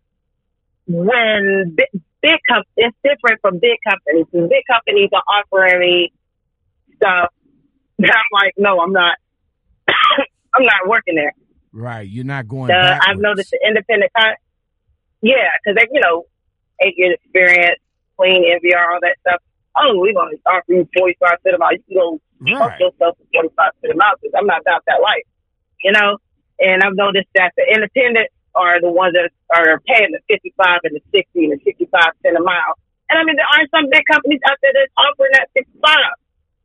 when 0.88 1.78
big, 2.22 2.40
com- 2.50 2.64
it's 2.76 2.96
different 3.04 3.40
from 3.42 3.60
big 3.60 3.78
companies. 3.88 4.26
And 4.34 4.50
big 4.50 4.64
companies 4.70 5.10
are 5.14 5.24
offering 5.28 5.80
me 5.80 6.14
stuff 6.96 7.30
that 8.00 8.14
I'm 8.16 8.32
like, 8.32 8.54
no, 8.58 8.80
I'm 8.80 8.92
not. 8.94 9.18
I'm 9.88 10.66
not 10.66 10.88
working 10.88 11.16
there. 11.16 11.34
Right, 11.74 12.08
you're 12.08 12.26
not 12.26 12.48
going. 12.48 12.68
The, 12.68 13.00
I've 13.08 13.20
noticed 13.20 13.52
the 13.52 13.60
independent 13.68 14.12
con. 14.18 14.34
Yeah, 15.22 15.50
because 15.64 15.84
you 15.92 16.00
know, 16.02 16.26
eight 16.82 16.96
years 16.98 17.18
experience, 17.24 17.80
clean 18.18 18.44
MVR, 18.44 18.94
all 18.94 19.00
that 19.02 19.16
stuff. 19.22 19.42
Oh, 19.78 19.94
we're 19.98 20.14
gonna 20.14 20.38
offer 20.48 20.64
you 20.70 20.88
forty 20.98 21.16
five 21.20 21.38
cent 21.44 21.56
a 21.56 21.58
mile. 21.60 21.74
You 21.74 21.84
can 21.88 21.96
go 21.98 22.22
fuck 22.58 22.70
Right. 22.72 22.80
yourself 22.80 23.18
for 23.18 23.26
forty 23.34 23.50
five 23.56 23.72
cent 23.82 23.94
a 23.94 23.98
mile 23.98 24.14
because 24.22 24.34
I'm 24.38 24.48
not 24.48 24.62
about 24.62 24.84
that 24.88 25.02
life, 25.02 25.26
you 25.84 25.92
know. 25.92 26.18
And 26.60 26.82
I've 26.82 26.96
noticed 26.96 27.30
that 27.36 27.54
the 27.58 27.66
independents 27.70 28.34
are 28.58 28.82
the 28.82 28.90
ones 28.90 29.14
that 29.14 29.30
are 29.54 29.80
paying 29.86 30.12
the 30.12 30.20
fifty 30.28 30.54
five 30.58 30.82
and 30.84 30.98
the 30.98 31.04
sixty 31.14 31.46
and 31.46 31.54
the 31.54 31.62
sixty 31.64 31.86
five 31.86 32.18
cent 32.26 32.36
a 32.36 32.42
mile. 32.42 32.74
And 33.10 33.20
I 33.20 33.24
mean, 33.24 33.38
there 33.38 33.46
are 33.46 33.64
some 33.70 33.88
big 33.94 34.04
companies 34.10 34.42
out 34.50 34.58
there 34.62 34.74
that's 34.74 34.94
offering 34.98 35.32
that 35.38 35.48
sixty 35.54 35.78
five, 35.80 36.18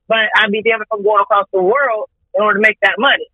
but 0.08 0.32
I'd 0.40 0.50
be 0.50 0.62
damned 0.64 0.82
if 0.82 0.88
I'm 0.90 1.04
going 1.04 1.20
across 1.20 1.46
the 1.52 1.62
world 1.62 2.08
in 2.34 2.42
order 2.42 2.58
to 2.58 2.64
make 2.64 2.80
that 2.80 2.96
money. 2.98 3.28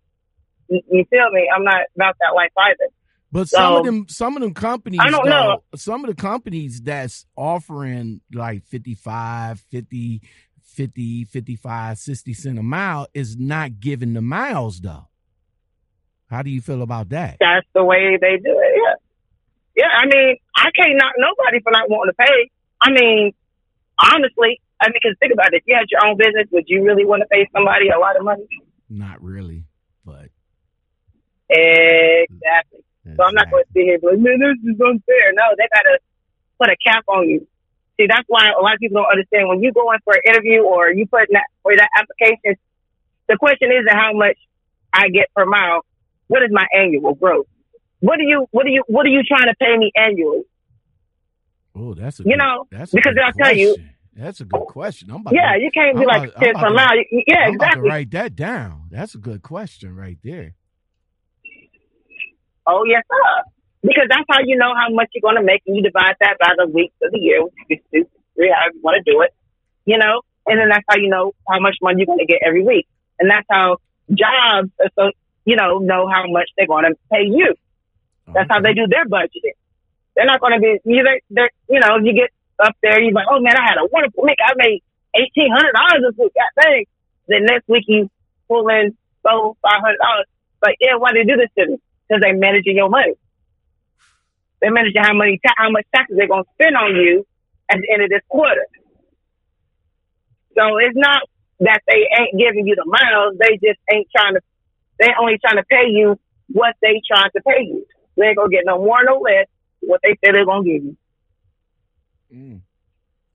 You, 0.67 0.81
you 0.91 1.05
feel 1.09 1.31
me? 1.31 1.47
I'm 1.47 1.63
not 1.63 1.87
about 1.95 2.15
that 2.19 2.35
life 2.35 2.51
either. 2.57 2.91
But 3.31 3.47
some 3.47 3.75
of 3.75 3.85
them, 3.85 4.07
some 4.09 4.35
of 4.35 4.41
them 4.41 4.53
companies, 4.53 4.99
I 5.01 5.11
don't 5.11 5.25
though, 5.25 5.31
know. 5.31 5.61
some 5.75 6.03
of 6.03 6.09
the 6.09 6.19
companies 6.19 6.81
that's 6.81 7.25
offering 7.35 8.21
like 8.33 8.63
55, 8.65 9.59
50, 9.69 10.21
50, 10.63 11.25
55, 11.25 11.97
60 11.99 12.33
cent 12.33 12.59
a 12.59 12.63
mile 12.63 13.07
is 13.13 13.37
not 13.37 13.79
giving 13.79 14.13
the 14.13 14.21
miles 14.21 14.81
though. 14.81 15.07
How 16.29 16.41
do 16.41 16.49
you 16.49 16.61
feel 16.61 16.81
about 16.81 17.09
that? 17.09 17.37
that's 17.39 17.67
the 17.73 17.83
way 17.83 18.17
they 18.21 18.37
do 18.37 18.53
it. 18.53 18.73
Yeah. 18.77 18.95
Yeah. 19.75 19.91
I 19.97 20.05
mean, 20.05 20.37
I 20.55 20.69
can't 20.75 20.95
knock 20.95 21.13
nobody 21.17 21.59
for 21.61 21.71
not 21.71 21.89
wanting 21.89 22.13
to 22.13 22.17
pay. 22.17 22.51
I 22.81 22.91
mean, 22.91 23.33
honestly, 23.99 24.61
I 24.79 24.87
mean, 24.87 24.93
because 25.01 25.17
think 25.19 25.33
about 25.33 25.53
it. 25.53 25.57
If 25.57 25.63
you 25.67 25.75
had 25.75 25.87
your 25.89 26.05
own 26.05 26.17
business, 26.17 26.47
would 26.51 26.65
you 26.67 26.83
really 26.83 27.05
want 27.05 27.21
to 27.21 27.27
pay 27.27 27.47
somebody 27.51 27.89
a 27.89 27.99
lot 27.99 28.15
of 28.15 28.23
money? 28.23 28.47
Not 28.89 29.21
really, 29.21 29.65
but 30.05 30.29
Exactly. 31.49 32.85
So 33.17 33.23
I'm 33.23 33.33
not 33.33 33.49
going 33.49 33.63
to 33.63 33.69
sit 33.73 33.83
here 33.83 33.93
and 33.97 34.01
be 34.01 34.07
like, 34.07 34.19
man, 34.19 34.37
this 34.37 34.75
is 34.75 34.79
unfair. 34.79 35.33
No, 35.33 35.43
they 35.57 35.65
got 35.73 35.81
to 35.81 35.97
put 36.61 36.69
a 36.69 36.77
cap 36.77 37.03
on 37.07 37.27
you. 37.27 37.47
See, 37.97 38.05
that's 38.07 38.27
why 38.27 38.49
a 38.53 38.61
lot 38.61 38.75
of 38.75 38.79
people 38.79 39.01
don't 39.01 39.11
understand 39.11 39.49
when 39.49 39.61
you 39.61 39.73
go 39.73 39.91
in 39.91 39.99
for 40.05 40.13
an 40.13 40.21
interview 40.25 40.61
or 40.61 40.91
you 40.91 41.07
put 41.07 41.27
in 41.27 41.33
that 41.33 41.49
for 41.63 41.75
that 41.75 41.89
application. 41.97 42.55
The 43.27 43.37
question 43.37 43.71
isn't 43.71 43.97
how 43.97 44.13
much 44.13 44.37
I 44.93 45.09
get 45.09 45.33
per 45.35 45.45
mile. 45.45 45.85
What 46.29 46.41
is 46.43 46.49
my 46.51 46.65
annual 46.73 47.13
growth? 47.15 47.47
What 47.99 48.17
do 48.17 48.23
you 48.23 48.47
what 48.51 48.63
do 48.65 48.71
you 48.71 48.83
what 48.87 49.05
are 49.05 49.09
you 49.09 49.21
trying 49.27 49.47
to 49.47 49.55
pay 49.59 49.75
me 49.77 49.91
annually? 49.97 50.43
Oh, 51.75 51.93
that's 51.93 52.19
a 52.19 52.23
You 52.23 52.31
good, 52.31 52.37
know, 52.37 52.67
that's 52.71 52.91
because 52.91 53.15
I'll 53.21 53.33
tell 53.33 53.53
you- 53.55 53.73
question. 53.75 53.89
That's 54.15 54.41
a 54.41 54.45
good 54.45 54.65
question. 54.67 55.09
I'm 55.11 55.21
about 55.21 55.33
Yeah, 55.33 55.53
to, 55.53 55.61
you 55.61 55.71
can't 55.73 55.95
be 55.95 56.01
I'm 56.01 56.07
like 56.07 56.29
about- 56.29 56.35
I'm 56.37 56.43
ten 56.43 56.55
about 56.73 56.91
to- 56.91 57.23
Yeah, 57.27 57.37
I'm 57.47 57.53
exactly. 57.53 57.89
write 57.89 58.11
that 58.11 58.35
down. 58.35 58.87
That's 58.91 59.15
a 59.15 59.17
good 59.17 59.41
question 59.43 59.95
right 59.95 60.17
there. 60.23 60.55
Oh 62.67 62.83
yes, 62.85 63.03
sir. 63.09 63.43
Because 63.81 64.07
that's 64.09 64.25
how 64.29 64.39
you 64.45 64.57
know 64.57 64.73
how 64.75 64.89
much 64.93 65.07
you're 65.13 65.21
going 65.21 65.37
to 65.37 65.43
make, 65.43 65.61
and 65.65 65.75
you 65.75 65.81
divide 65.81 66.15
that 66.19 66.37
by 66.39 66.51
the 66.57 66.67
weeks 66.67 66.93
of 67.01 67.11
the 67.11 67.19
year, 67.19 67.41
which 67.43 67.53
is 67.69 67.79
two, 67.93 68.05
three, 68.35 68.51
however 68.53 68.73
you 68.75 68.81
want 68.83 69.03
to 69.03 69.09
do 69.11 69.21
it. 69.21 69.33
You 69.85 69.97
know, 69.97 70.21
and 70.45 70.59
then 70.59 70.67
that's 70.69 70.83
how 70.89 70.97
you 70.97 71.09
know 71.09 71.31
how 71.47 71.59
much 71.59 71.77
money 71.81 71.99
you're 71.99 72.05
going 72.05 72.19
to 72.19 72.25
get 72.25 72.41
every 72.45 72.63
week, 72.63 72.87
and 73.19 73.29
that's 73.29 73.47
how 73.49 73.77
jobs, 74.09 74.69
are 74.81 74.89
so 74.97 75.11
you 75.49 75.55
know, 75.55 75.79
know 75.79 76.07
how 76.07 76.23
much 76.27 76.49
they're 76.55 76.67
going 76.67 76.85
to 76.85 76.93
pay 77.11 77.25
you. 77.25 77.49
That's 78.33 78.49
how 78.51 78.61
they 78.61 78.73
do 78.73 78.85
their 78.85 79.05
budgeting. 79.05 79.57
They're 80.15 80.29
not 80.29 80.41
going 80.41 80.53
to 80.53 80.59
be 80.59 80.77
you. 80.85 81.01
They're, 81.01 81.21
they're, 81.31 81.51
you 81.67 81.79
know, 81.79 81.97
you 81.97 82.13
get 82.13 82.29
up 82.59 82.75
there, 82.83 83.01
you're 83.01 83.13
like, 83.13 83.25
oh 83.31 83.39
man, 83.39 83.57
I 83.57 83.65
had 83.65 83.77
a 83.81 83.87
wonderful 83.91 84.23
week. 84.23 84.37
I 84.45 84.53
made 84.57 84.83
eighteen 85.15 85.49
hundred 85.49 85.73
dollars 85.73 86.01
this 86.05 86.17
week. 86.21 86.33
God 86.35 86.61
dang. 86.61 86.85
Then 87.27 87.45
next 87.45 87.67
week 87.67 87.85
you 87.87 88.09
pull 88.47 88.67
in 88.69 88.95
so 89.25 89.57
five 89.63 89.81
hundred 89.81 89.97
dollars. 89.97 90.27
Like, 90.61 90.77
yeah, 90.79 90.95
why 90.97 91.13
they 91.13 91.23
do 91.23 91.37
this 91.37 91.49
to 91.57 91.71
me? 91.71 91.77
Because 92.05 92.21
they 92.21 92.33
managing 92.33 92.75
your 92.75 92.89
money. 92.89 93.13
They're 94.61 94.75
managing 94.75 95.01
how 95.01 95.15
many 95.15 95.39
ta- 95.39 95.57
how 95.57 95.71
much 95.71 95.85
taxes 95.95 96.17
they're 96.17 96.27
going 96.27 96.43
to 96.43 96.49
spend 96.59 96.75
on 96.75 96.95
you 96.95 97.25
at 97.71 97.79
the 97.79 97.87
end 97.93 98.03
of 98.03 98.09
this 98.09 98.21
quarter. 98.27 98.67
So 100.57 100.77
it's 100.77 100.97
not 100.97 101.21
that 101.61 101.81
they 101.87 102.05
ain't 102.19 102.37
giving 102.37 102.67
you 102.67 102.75
the 102.75 102.85
miles. 102.85 103.39
They 103.39 103.55
just 103.65 103.79
ain't 103.91 104.07
trying 104.15 104.35
to. 104.35 104.41
They 104.99 105.07
only 105.19 105.37
trying 105.39 105.57
to 105.57 105.63
pay 105.63 105.87
you 105.87 106.19
what 106.47 106.75
they 106.81 107.01
trying 107.07 107.29
to 107.35 107.41
pay 107.41 107.63
you. 107.63 107.85
They 108.17 108.27
ain't 108.27 108.37
gonna 108.37 108.49
get 108.49 108.65
no 108.65 108.77
more, 108.77 109.03
no 109.03 109.19
less. 109.19 109.47
What 109.81 110.01
they 110.03 110.11
say 110.23 110.31
they're 110.33 110.45
gonna 110.45 110.63
give 110.63 110.83
you. 110.83 110.97
Mm. 112.33 112.61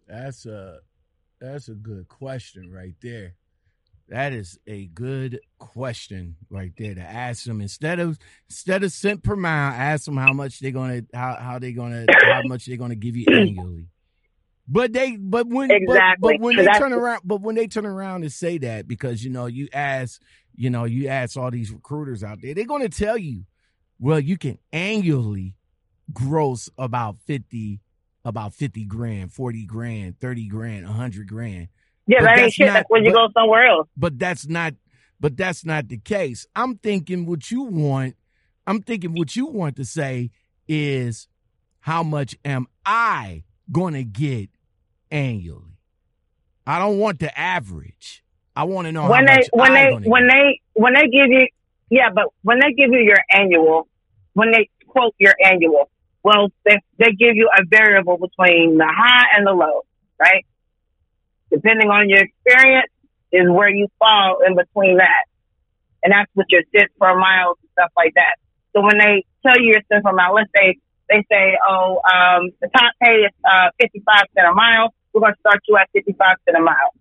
That's 0.07 0.47
a 0.47 0.81
that's 1.41 1.69
a 1.69 1.75
good 1.75 2.09
question 2.09 2.71
right 2.71 2.95
there. 3.03 3.35
That 4.09 4.35
is 4.35 4.59
a 4.67 4.87
good 4.87 5.41
question 5.59 6.37
right 6.51 6.73
there 6.77 6.95
to 6.95 7.01
ask 7.01 7.45
them 7.45 7.63
instead 7.63 8.01
of 8.01 8.19
instead 8.51 8.85
of 8.85 8.93
cent 8.93 9.23
per 9.23 9.35
mile. 9.35 9.73
Ask 9.73 10.05
them 10.05 10.19
how 10.19 10.33
much 10.35 10.61
they're 10.61 10.71
gonna 10.71 11.03
how 11.15 11.37
how 11.41 11.59
they 11.59 11.73
gonna 11.73 12.05
how 12.23 12.43
much 12.45 12.67
they're 12.67 12.77
gonna 12.77 12.95
give 12.95 13.17
you 13.17 13.27
annually. 13.33 13.87
But 14.67 14.93
they 14.93 15.17
but 15.17 15.47
when 15.47 15.69
but- 15.69 15.77
Exactly. 15.77 16.35
but, 16.39 16.41
when 16.41 16.57
they 16.57 16.65
turn 16.67 16.93
around 16.93 17.21
but 17.25 17.41
when 17.43 17.55
they 17.55 17.67
turn 17.67 17.85
around 17.87 18.23
and 18.23 18.33
say 18.33 18.59
that 18.59 18.89
because 18.89 19.23
you 19.23 19.31
know 19.31 19.47
you 19.47 19.69
ask 19.73 20.21
you 20.57 20.71
know 20.71 20.85
you 20.85 21.09
ask 21.09 21.37
all 21.37 21.51
these 21.51 21.71
recruiters 21.71 22.25
out 22.25 22.39
there 22.41 22.55
they're 22.55 22.65
gonna 22.65 22.89
tell 22.89 23.19
you 23.19 23.45
well 23.99 24.19
you 24.21 24.39
can 24.39 24.59
annually 24.73 25.55
gross 26.13 26.69
about 26.79 27.17
50 27.27 27.81
about 28.25 28.55
50 28.55 28.85
grand 28.87 29.33
40 29.33 29.67
grand 29.67 30.19
30 30.21 30.49
grand 30.49 30.87
100 30.87 31.29
grand 31.29 31.69
Yeah, 32.07 32.21
But 32.21 32.25
that 32.27 32.39
ain't 32.39 32.53
shit. 32.53 32.67
not- 32.67 32.73
that's 32.75 32.91
when 32.91 33.05
you 33.05 33.13
but- 33.13 33.29
go 33.29 33.33
somewhere 33.41 33.67
else. 33.67 33.89
but 33.97 34.19
that's 34.19 34.47
not 34.47 34.75
but 35.21 35.37
that's 35.37 35.65
not 35.65 35.89
the 35.89 35.99
case 35.99 36.47
i'm 36.57 36.77
thinking 36.79 37.27
what 37.27 37.51
you 37.51 37.63
want 37.65 38.17
i'm 38.67 38.81
thinking 38.81 39.13
what 39.15 39.37
you 39.37 39.47
want 39.47 39.77
to 39.77 39.85
say 39.85 40.31
is 40.69 41.29
how 41.81 42.03
much 42.03 42.35
am 42.47 42.67
i 42.87 43.43
going 43.71 43.95
to 43.95 44.05
get 44.05 44.51
annually 45.15 45.79
i 46.67 46.79
don't 46.79 46.99
want 46.99 47.19
the 47.21 47.39
average 47.39 48.25
i 48.57 48.65
want 48.65 48.87
to 48.87 48.93
know 48.93 49.09
when 49.09 49.27
they 49.27 49.49
when 49.53 49.75
they 49.75 50.09
when 50.09 50.27
get. 50.27 50.33
they 50.33 50.61
when 50.75 50.95
they 50.95 51.03
give 51.03 51.31
you 51.31 51.47
yeah, 51.91 52.11
but 52.15 52.27
when 52.43 52.59
they 52.59 52.73
give 52.73 52.91
you 52.91 53.01
your 53.01 53.23
annual, 53.31 53.87
when 54.33 54.51
they 54.51 54.69
quote 54.87 55.15
your 55.19 55.35
annual, 55.45 55.91
well, 56.23 56.49
they 56.65 56.79
they 56.99 57.13
give 57.13 57.37
you 57.37 57.49
a 57.57 57.63
variable 57.69 58.17
between 58.17 58.79
the 58.79 58.87
high 58.89 59.37
and 59.37 59.47
the 59.47 59.53
low, 59.53 59.83
right? 60.19 60.45
Depending 61.51 61.89
on 61.91 62.09
your 62.09 62.21
experience, 62.25 62.91
is 63.31 63.49
where 63.49 63.69
you 63.69 63.89
fall 63.99 64.39
in 64.47 64.57
between 64.57 64.97
that, 64.97 65.25
and 66.03 66.13
that's 66.13 66.31
what 66.35 66.47
your 66.49 66.63
cents 66.75 66.93
per 66.99 67.17
mile 67.17 67.55
and 67.61 67.71
stuff 67.73 67.93
like 67.97 68.15
that. 68.15 68.37
So 68.75 68.83
when 68.83 68.99
they 68.99 69.25
tell 69.47 69.61
you 69.61 69.75
your 69.75 69.83
cents 69.93 70.03
per 70.05 70.13
mile, 70.13 70.35
let's 70.35 70.51
say 70.57 70.79
they 71.09 71.23
say, 71.31 71.59
oh, 71.69 72.01
um, 72.13 72.51
the 72.61 72.69
top 72.75 72.93
pay 73.01 73.29
is 73.29 73.33
uh, 73.45 73.71
fifty 73.79 74.03
five 74.07 74.25
cent 74.35 74.49
a 74.49 74.55
mile. 74.55 74.95
We're 75.15 75.21
going 75.21 75.33
to 75.33 75.41
start 75.41 75.61
you 75.69 75.77
at 75.77 75.89
fifty 75.93 76.13
five 76.19 76.37
cent 76.45 76.59
a 76.59 76.61
mile. 76.61 76.93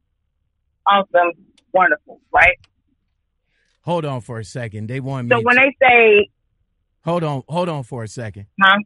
Awesome, 0.88 1.32
wonderful, 1.74 2.22
right? 2.32 2.58
hold 3.82 4.06
on 4.06 4.22
for 4.22 4.40
a 4.40 4.46
second 4.46 4.88
they 4.88 5.02
want 5.02 5.28
me 5.28 5.36
So 5.36 5.42
when 5.42 5.56
to, 5.56 5.62
they 5.62 5.76
say, 5.86 6.30
hold 7.04 7.22
on 7.24 7.44
hold 7.50 7.68
on 7.68 7.84
for 7.84 8.04
a 8.04 8.08
second 8.08 8.46
huh? 8.62 8.78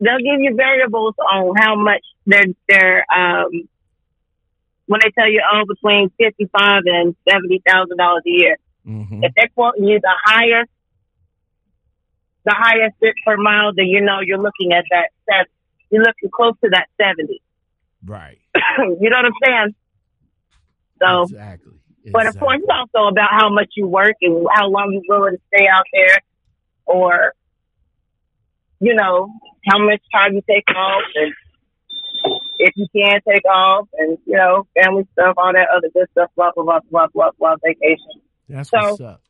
They'll 0.00 0.18
give 0.18 0.40
you 0.40 0.54
variables 0.56 1.14
on 1.32 1.54
how 1.56 1.76
much 1.76 2.04
they're 2.26 2.44
they're 2.68 3.04
um 3.14 3.50
when 4.86 5.00
they 5.04 5.10
tell 5.16 5.30
you 5.30 5.42
oh 5.52 5.62
between 5.66 6.10
fifty 6.18 6.48
five 6.56 6.82
and 6.86 7.14
seventy 7.28 7.62
thousand 7.66 7.96
dollars 7.98 8.22
a 8.26 8.30
year. 8.30 8.56
hmm 8.84 9.22
If 9.22 9.32
they're 9.36 9.50
quoting 9.54 9.84
you 9.84 10.00
the 10.00 10.14
highest 10.24 10.70
the 12.44 12.54
highest 12.56 12.96
bit 13.00 13.14
per 13.24 13.36
mile, 13.36 13.72
then 13.74 13.86
you 13.86 14.00
know 14.00 14.20
you're 14.20 14.38
looking 14.38 14.72
at 14.72 14.84
that 14.90 15.10
that 15.28 15.46
you're 15.90 16.02
looking 16.02 16.30
close 16.32 16.54
to 16.64 16.70
that 16.70 16.88
seventy. 17.00 17.40
Right 18.04 18.38
you 18.54 19.10
know 19.10 19.16
what 19.16 19.26
I'm 19.26 19.32
saying? 19.44 19.74
So 21.02 21.22
exactly 21.22 21.72
But 22.12 22.26
of 22.26 22.38
course, 22.38 22.58
it's 22.62 22.70
also 22.70 23.08
about 23.08 23.30
how 23.30 23.50
much 23.50 23.68
you 23.76 23.86
work 23.86 24.14
and 24.22 24.46
how 24.52 24.68
long 24.68 24.90
you're 24.92 25.18
willing 25.18 25.36
to 25.36 25.42
stay 25.54 25.66
out 25.66 25.84
there, 25.92 26.18
or 26.86 27.32
you 28.80 28.94
know 28.94 29.30
how 29.68 29.78
much 29.78 30.00
time 30.12 30.34
you 30.34 30.42
take 30.48 30.64
off, 30.74 31.02
and 31.14 31.32
if 32.58 32.72
you 32.76 32.86
can 32.94 33.20
take 33.28 33.44
off, 33.44 33.88
and 33.98 34.18
you 34.26 34.36
know 34.36 34.66
family 34.80 35.06
stuff, 35.12 35.34
all 35.36 35.52
that 35.52 35.68
other 35.76 35.88
good 35.92 36.08
stuff, 36.12 36.30
blah 36.36 36.50
blah 36.54 36.64
blah 36.64 36.80
blah 36.90 37.06
blah 37.12 37.30
blah. 37.38 37.56
Vacation. 37.64 38.22
That's 38.48 38.70
So- 38.70 38.78
what's 38.78 39.00
up. 39.00 39.20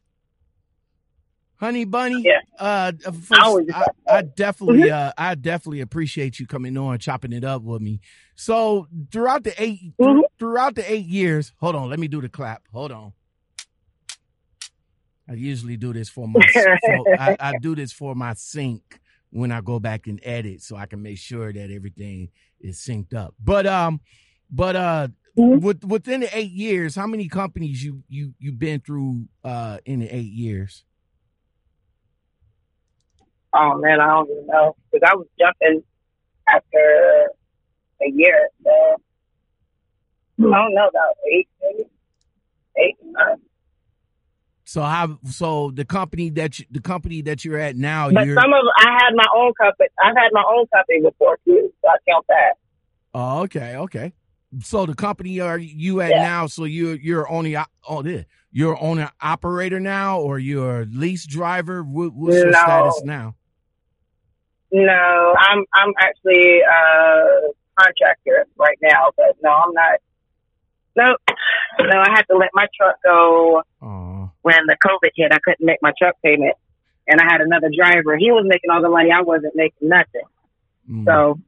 Honey 1.60 1.84
bunny, 1.84 2.22
Yeah. 2.24 2.40
uh, 2.58 2.92
first, 3.26 3.62
I 3.72 3.86
I, 4.08 4.22
definitely, 4.22 4.76
Mm-hmm. 4.80 4.90
uh, 4.90 5.12
I 5.18 5.34
definitely 5.34 5.80
appreciate 5.80 6.38
you 6.40 6.46
coming 6.46 6.76
on, 6.78 6.98
chopping 6.98 7.32
it 7.32 7.44
up 7.44 7.62
with 7.62 7.82
me. 7.82 8.00
So 8.36 8.88
throughout 9.12 9.44
the 9.44 9.54
8 9.62 9.80
Mhm. 10.00 10.22
throughout 10.38 10.74
the 10.76 10.90
eight 10.92 11.06
years, 11.06 11.52
hold 11.58 11.76
on, 11.76 11.90
let 11.90 11.98
me 11.98 12.08
do 12.08 12.20
the 12.20 12.28
clap. 12.28 12.62
Hold 12.72 12.92
on. 12.92 13.12
I 15.28 15.34
usually 15.34 15.76
do 15.76 15.92
this 15.92 16.08
for 16.08 16.28
my, 16.28 16.40
I, 17.16 17.36
I 17.40 17.52
do 17.54 17.74
this 17.74 17.92
for 17.92 18.14
my 18.14 18.34
sync 18.34 19.00
when 19.30 19.52
I 19.52 19.60
go 19.60 19.80
back 19.80 20.06
and 20.06 20.20
edit, 20.22 20.62
so 20.62 20.76
I 20.76 20.86
can 20.86 21.02
make 21.02 21.18
sure 21.18 21.52
that 21.52 21.70
everything 21.70 22.30
is 22.60 22.78
synced 22.78 23.14
up. 23.14 23.34
But 23.42 23.66
um, 23.66 24.00
but 24.50 24.76
uh, 24.76 25.08
Mhm. 25.38 25.60
with, 25.60 25.84
within 25.84 26.20
the 26.20 26.36
eight 26.38 26.52
years, 26.52 26.94
how 26.94 27.06
many 27.06 27.28
companies 27.28 27.82
you 27.84 28.02
you 28.08 28.34
you've 28.38 28.58
been 28.58 28.80
through 28.80 29.28
uh 29.44 29.78
in 29.84 30.00
the 30.00 30.14
eight 30.14 30.32
years? 30.32 30.84
Oh 33.54 33.78
man, 33.78 34.00
I 34.00 34.06
don't 34.06 34.30
even 34.30 34.46
know 34.46 34.76
because 34.92 35.08
I 35.10 35.16
was 35.16 35.26
jumping 35.38 35.82
after 36.48 37.28
a 38.02 38.10
year. 38.10 38.48
So 38.64 38.70
I 40.40 40.42
don't 40.42 40.74
know 40.74 40.88
about 40.88 41.14
eight, 41.32 41.48
maybe 41.62 41.88
eight, 42.78 42.96
nine. 43.02 43.38
So 44.64 44.82
how 44.82 45.18
so 45.24 45.70
the 45.70 45.86
company 45.86 46.28
that 46.30 46.58
you, 46.58 46.66
the 46.70 46.80
company 46.82 47.22
that 47.22 47.42
you're 47.44 47.58
at 47.58 47.74
now, 47.74 48.10
But 48.10 48.26
you're 48.26 48.36
some 48.36 48.52
of 48.52 48.60
I 48.78 48.90
had 49.02 49.14
my 49.14 49.24
own 49.34 49.54
company. 49.54 49.88
I've 50.02 50.14
had 50.16 50.28
my 50.32 50.44
own 50.46 50.66
company 50.66 51.00
before 51.00 51.38
too, 51.46 51.72
so 51.82 51.88
I 51.88 51.96
count 52.06 52.26
that. 52.28 52.52
oh 53.14 53.40
okay 53.44 53.76
okay. 53.76 54.12
So 54.62 54.84
the 54.86 54.94
company 54.94 55.30
you 55.30 55.44
are 55.44 55.58
you 55.58 56.02
at 56.02 56.10
Yeah. 56.10 56.22
now? 56.22 56.46
So 56.48 56.64
you're 56.64 56.96
you're 56.96 57.28
only 57.30 57.56
oh 57.88 58.02
there 58.02 58.26
you're 58.50 58.80
owner 58.80 59.10
operator 59.22 59.80
now, 59.80 60.20
or 60.20 60.38
you're 60.38 60.82
a 60.82 60.84
lease 60.84 61.26
driver? 61.26 61.82
What, 61.82 62.12
what's 62.14 62.36
your 62.36 62.52
status 62.52 63.02
now? 63.04 63.36
No, 64.72 65.34
I'm 65.38 65.64
I'm 65.74 65.92
actually 65.98 66.60
a 66.60 67.52
contractor 67.78 68.46
right 68.58 68.78
now, 68.82 69.10
but 69.16 69.36
no, 69.42 69.50
I'm 69.50 69.72
not. 69.72 70.00
No, 70.96 71.16
no, 71.80 72.00
I 72.00 72.10
had 72.10 72.22
to 72.30 72.36
let 72.36 72.50
my 72.54 72.66
truck 72.76 72.96
go 73.04 73.62
Oh, 73.80 74.30
when 74.42 74.66
the 74.66 74.76
COVID 74.84 75.10
hit. 75.14 75.32
I 75.32 75.38
couldn't 75.44 75.64
make 75.64 75.78
my 75.80 75.92
truck 75.98 76.16
payment, 76.24 76.54
and 77.06 77.20
I 77.20 77.24
had 77.24 77.40
another 77.40 77.70
driver. 77.74 78.16
He 78.18 78.30
was 78.32 78.44
making 78.46 78.70
all 78.70 78.82
the 78.82 78.88
money. 78.88 79.10
I 79.10 79.22
wasn't 79.22 79.54
making 79.54 79.88
nothing. 79.88 80.22
mm. 80.90 81.04
So 81.06 81.38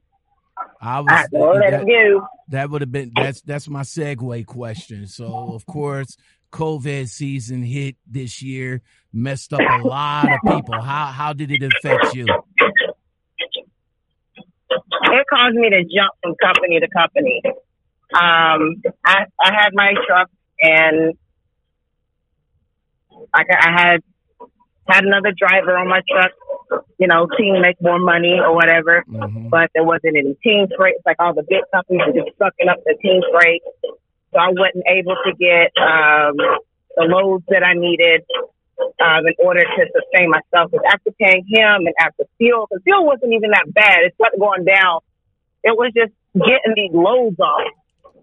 I 0.79 0.97
I 0.97 0.99
was 1.01 1.27
let 1.31 1.71
that, 1.71 1.85
go. 1.85 2.27
that 2.49 2.69
would 2.69 2.81
have 2.81 2.91
been 2.91 3.11
that's 3.15 3.41
that's 3.41 3.67
my 3.67 3.81
segue 3.81 4.45
question. 4.45 5.05
So 5.07 5.53
of 5.53 5.65
course, 5.65 6.17
COVID 6.51 7.07
season 7.09 7.63
hit 7.63 7.95
this 8.07 8.41
year, 8.41 8.81
messed 9.13 9.53
up 9.53 9.59
a 9.59 9.87
lot 9.87 10.31
of 10.31 10.39
people. 10.55 10.79
How 10.79 11.07
how 11.07 11.33
did 11.33 11.51
it 11.51 11.63
affect 11.63 12.13
you? 12.15 12.25
It 14.71 15.25
caused 15.29 15.55
me 15.55 15.69
to 15.69 15.83
jump 15.83 16.13
from 16.21 16.35
company 16.41 16.79
to 16.79 16.87
company. 16.89 17.41
Um, 18.13 18.81
I 19.05 19.25
I 19.39 19.51
had 19.53 19.69
my 19.73 19.93
truck, 20.07 20.29
and 20.61 21.13
I, 23.33 23.43
I 23.49 23.71
had 23.71 24.03
had 24.87 25.03
another 25.05 25.31
driver 25.37 25.77
on 25.77 25.87
my 25.87 26.01
truck. 26.09 26.31
You 26.97 27.07
know, 27.07 27.27
team 27.37 27.61
make 27.61 27.81
more 27.81 27.99
money 27.99 28.39
or 28.39 28.53
whatever. 28.53 29.03
hmm 29.07 29.49
but 29.49 29.69
there 29.73 29.83
wasn't 29.83 30.15
any 30.15 30.35
team 30.43 30.67
freight. 30.77 30.95
It's 30.97 31.05
like 31.05 31.17
all 31.19 31.33
the 31.33 31.43
big 31.43 31.63
companies 31.73 32.01
were 32.07 32.23
just 32.23 32.37
sucking 32.37 32.69
up 32.69 32.77
the 32.85 32.95
team 33.01 33.21
freight. 33.33 33.61
So 34.31 34.39
I 34.39 34.47
wasn't 34.47 34.85
able 34.87 35.15
to 35.25 35.31
get 35.35 35.75
um, 35.75 36.37
the 36.95 37.03
loads 37.03 37.43
that 37.49 37.63
I 37.63 37.73
needed 37.73 38.23
um, 39.03 39.27
in 39.27 39.33
order 39.39 39.61
to 39.61 39.81
sustain 39.93 40.29
myself. 40.29 40.71
Because 40.71 40.85
after 40.91 41.11
paying 41.19 41.45
him 41.47 41.85
and 41.87 41.93
after 41.99 42.25
fuel, 42.37 42.67
the 42.71 42.79
fuel 42.83 43.05
wasn't 43.05 43.33
even 43.33 43.51
that 43.51 43.71
bad. 43.73 44.03
It 44.03 44.13
started 44.15 44.39
going 44.39 44.65
down. 44.65 45.01
It 45.63 45.77
was 45.77 45.91
just 45.95 46.13
getting 46.33 46.73
these 46.75 46.91
loads 46.93 47.39
off. 47.39 47.71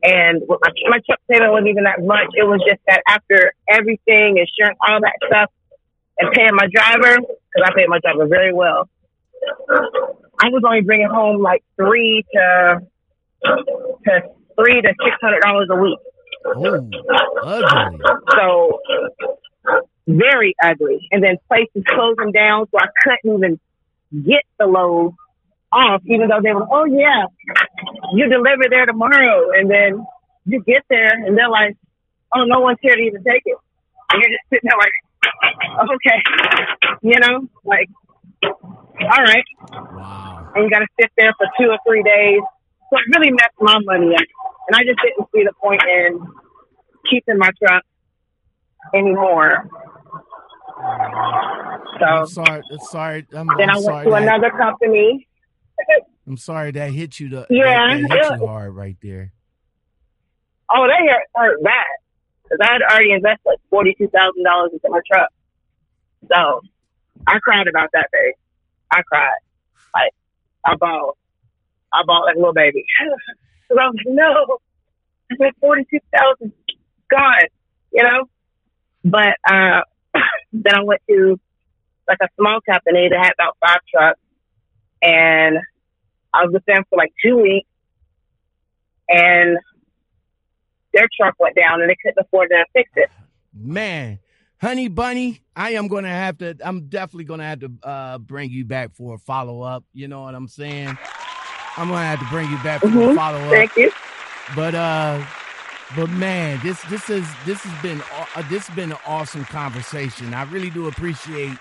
And 0.02 0.42
my, 0.48 0.56
my 0.88 1.00
truck 1.06 1.20
payment 1.30 1.50
wasn't 1.50 1.68
even 1.68 1.84
that 1.84 2.00
much. 2.04 2.28
It 2.34 2.46
was 2.46 2.60
just 2.68 2.80
that 2.86 3.02
after 3.08 3.52
everything, 3.68 4.38
insurance, 4.38 4.78
all 4.88 5.00
that 5.00 5.14
stuff, 5.26 5.50
and 6.18 6.32
paying 6.32 6.54
my 6.54 6.66
driver, 6.72 7.16
because 7.18 7.64
I 7.64 7.72
paid 7.74 7.88
my 7.88 7.98
driver 8.00 8.26
very 8.26 8.52
well, 8.52 8.88
I 10.40 10.48
was 10.50 10.62
only 10.64 10.82
bringing 10.82 11.08
home 11.08 11.42
like 11.42 11.64
three 11.76 12.24
to 12.32 12.80
to 13.44 14.22
three 14.56 14.82
to 14.82 14.88
six 14.88 15.16
hundred 15.20 15.40
dollars 15.40 15.68
a 15.70 15.76
week. 15.76 15.98
Oh, 16.46 16.88
ugly. 17.42 17.98
So 18.36 18.80
very 20.08 20.54
ugly. 20.62 21.06
And 21.12 21.22
then 21.22 21.36
places 21.48 21.84
closing 21.86 22.32
down, 22.32 22.66
so 22.70 22.78
I 22.80 22.88
couldn't 23.02 23.38
even 23.38 23.60
get 24.24 24.42
the 24.58 24.66
load 24.66 25.14
off, 25.72 26.02
even 26.06 26.28
though 26.28 26.40
they 26.42 26.52
were, 26.54 26.66
oh 26.70 26.86
yeah, 26.86 27.26
you 28.14 28.28
deliver 28.28 28.64
there 28.70 28.86
tomorrow, 28.86 29.50
and 29.52 29.70
then 29.70 30.06
you 30.46 30.62
get 30.64 30.82
there, 30.88 31.10
and 31.12 31.36
they're 31.36 31.50
like, 31.50 31.76
oh, 32.34 32.44
no 32.44 32.60
one's 32.60 32.78
here 32.80 32.94
to 32.96 33.02
even 33.02 33.22
take 33.22 33.42
it. 33.44 33.56
And 34.12 34.22
you're 34.22 34.30
just 34.30 34.48
sitting 34.50 34.70
there 34.70 34.78
like, 34.78 35.90
okay, 35.90 36.22
you 37.02 37.20
know, 37.20 37.48
like, 37.64 37.88
all 39.00 39.24
right 39.24 39.44
Wow. 39.70 40.52
and 40.54 40.64
you 40.64 40.70
got 40.70 40.80
to 40.80 40.86
sit 41.00 41.10
there 41.18 41.32
for 41.36 41.46
two 41.60 41.68
or 41.70 41.78
three 41.86 42.02
days. 42.02 42.40
So 42.90 42.96
it 42.98 43.18
really 43.18 43.30
messed 43.32 43.60
my 43.60 43.78
money 43.84 44.14
up, 44.14 44.22
and 44.68 44.76
I 44.76 44.80
just 44.84 44.98
didn't 45.04 45.28
see 45.34 45.44
the 45.44 45.52
point 45.60 45.82
in 45.86 46.26
keeping 47.10 47.36
my 47.38 47.50
truck 47.62 47.84
anymore. 48.94 49.68
I'm 50.78 52.26
So 52.26 52.42
sorry. 52.42 52.62
Sorry. 52.90 53.26
I'm, 53.32 53.46
then 53.58 53.70
I'm 53.70 53.70
I 53.70 53.74
went 53.74 53.84
sorry 53.84 54.04
to 54.04 54.10
that, 54.10 54.22
another 54.22 54.50
company. 54.50 55.28
I'm 56.26 56.36
sorry 56.36 56.70
that 56.72 56.90
hit 56.90 57.18
you. 57.20 57.28
The, 57.30 57.46
Yeah, 57.50 57.64
that, 57.64 58.08
that 58.08 58.30
hit 58.30 58.40
you 58.40 58.46
hard 58.46 58.74
right 58.74 58.96
there. 59.02 59.32
Oh, 60.70 60.86
they 60.86 61.06
hurt, 61.08 61.22
hurt 61.34 61.62
bad 61.64 61.84
because 62.42 62.58
I 62.60 62.72
had 62.72 62.82
already 62.82 63.12
invested 63.12 63.40
like 63.46 63.58
forty 63.70 63.94
two 63.96 64.08
thousand 64.08 64.44
dollars 64.44 64.70
into 64.72 64.88
my 64.90 65.00
truck. 65.10 65.30
So 66.30 66.60
I 67.26 67.38
cried 67.38 67.68
about 67.68 67.88
that 67.94 68.08
day. 68.12 68.34
I 68.90 69.02
cried. 69.02 69.38
Like 69.94 70.12
I 70.66 70.76
bawled. 70.76 71.16
I 71.92 72.02
bawled 72.06 72.24
like 72.26 72.36
a 72.36 72.38
little 72.38 72.54
baby. 72.54 72.84
Because 73.70 73.82
I 73.82 73.86
was 73.88 73.96
like, 73.98 74.14
no, 74.14 74.58
I 75.30 75.34
spent 75.34 75.56
forty 75.60 75.86
two 75.90 75.98
thousand. 76.10 76.52
God, 77.10 77.48
you 77.92 78.02
know. 78.02 78.24
But 79.04 79.36
uh, 79.46 79.82
then 80.52 80.74
I 80.74 80.82
went 80.82 81.00
to 81.10 81.38
like 82.08 82.18
a 82.22 82.28
small 82.38 82.60
company 82.68 83.08
that 83.08 83.18
had 83.18 83.32
about 83.38 83.56
five 83.64 83.80
trucks, 83.92 84.20
and 85.02 85.58
I 86.32 86.44
was 86.44 86.52
with 86.52 86.64
them 86.66 86.84
for 86.88 86.96
like 86.96 87.12
two 87.24 87.36
weeks, 87.36 87.68
and 89.08 89.58
their 90.94 91.06
truck 91.20 91.34
went 91.38 91.54
down 91.54 91.80
and 91.80 91.90
they 91.90 91.96
couldn't 92.02 92.24
afford 92.24 92.48
to 92.50 92.64
fix 92.72 92.90
it. 92.96 93.10
Man, 93.54 94.18
Honey 94.60 94.88
Bunny, 94.88 95.40
I 95.54 95.72
am 95.72 95.88
gonna 95.88 96.08
have 96.08 96.38
to. 96.38 96.56
I'm 96.64 96.88
definitely 96.88 97.24
gonna 97.24 97.44
have 97.44 97.60
to 97.60 97.72
uh, 97.82 98.18
bring 98.18 98.50
you 98.50 98.64
back 98.64 98.94
for 98.94 99.14
a 99.14 99.18
follow 99.18 99.62
up. 99.62 99.84
You 99.92 100.08
know 100.08 100.22
what 100.22 100.34
I'm 100.34 100.48
saying? 100.48 100.96
I'm 101.76 101.88
gonna 101.88 102.04
have 102.04 102.20
to 102.20 102.26
bring 102.32 102.50
you 102.50 102.56
back 102.64 102.80
for 102.80 102.86
a 102.86 102.90
Mhm. 102.90 103.14
follow 103.14 103.44
up. 103.46 103.54
Thank 103.54 103.72
you. 103.76 103.90
But 104.56 104.74
uh, 104.74 105.20
but 105.96 106.10
man, 106.10 106.60
this 106.62 106.80
this 106.84 107.08
is 107.08 107.26
this 107.46 107.62
has 107.62 107.82
been 107.82 108.02
uh, 108.14 108.42
this 108.48 108.66
has 108.66 108.76
been 108.76 108.92
an 108.92 108.98
awesome 109.06 109.44
conversation. 109.44 110.34
I 110.34 110.42
really 110.44 110.70
do 110.70 110.88
appreciate 110.88 111.56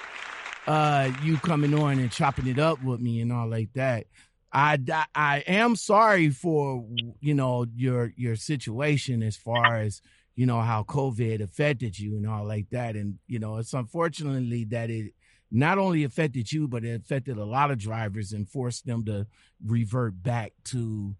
uh 0.68 1.10
you 1.24 1.38
coming 1.38 1.74
on 1.74 1.98
and 1.98 2.12
chopping 2.12 2.48
it 2.48 2.60
up 2.60 2.84
with 2.84 3.00
me 3.00 3.22
and 3.22 3.32
all 3.32 3.50
like 3.50 3.72
that. 3.74 4.08
I, 4.52 4.80
I 4.92 5.06
I 5.16 5.38
am 5.48 5.76
sorry 5.76 6.30
for 6.30 6.86
you 7.20 7.34
know 7.34 7.66
your 7.76 8.14
your 8.18 8.36
situation 8.36 9.24
as 9.24 9.38
far 9.38 9.78
as 9.78 10.02
you 10.36 10.46
know 10.46 10.62
how 10.62 10.84
COVID 10.84 11.42
affected 11.42 11.98
you 11.98 12.18
and 12.18 12.28
all 12.28 12.46
like 12.46 12.70
that, 12.72 12.96
and 12.96 13.20
you 13.28 13.40
know 13.40 13.58
it's 13.58 13.74
unfortunately 13.74 14.66
that 14.66 14.90
it 14.90 15.14
not 15.50 15.78
only 15.78 16.04
affected 16.04 16.52
you 16.52 16.68
but 16.68 16.84
it 16.84 17.00
affected 17.02 17.38
a 17.38 17.46
lot 17.46 17.72
of 17.72 17.78
drivers 17.78 18.34
and 18.34 18.50
forced 18.50 18.86
them 18.86 19.06
to 19.06 19.26
revert 19.66 20.22
back 20.22 20.52
to 20.66 21.16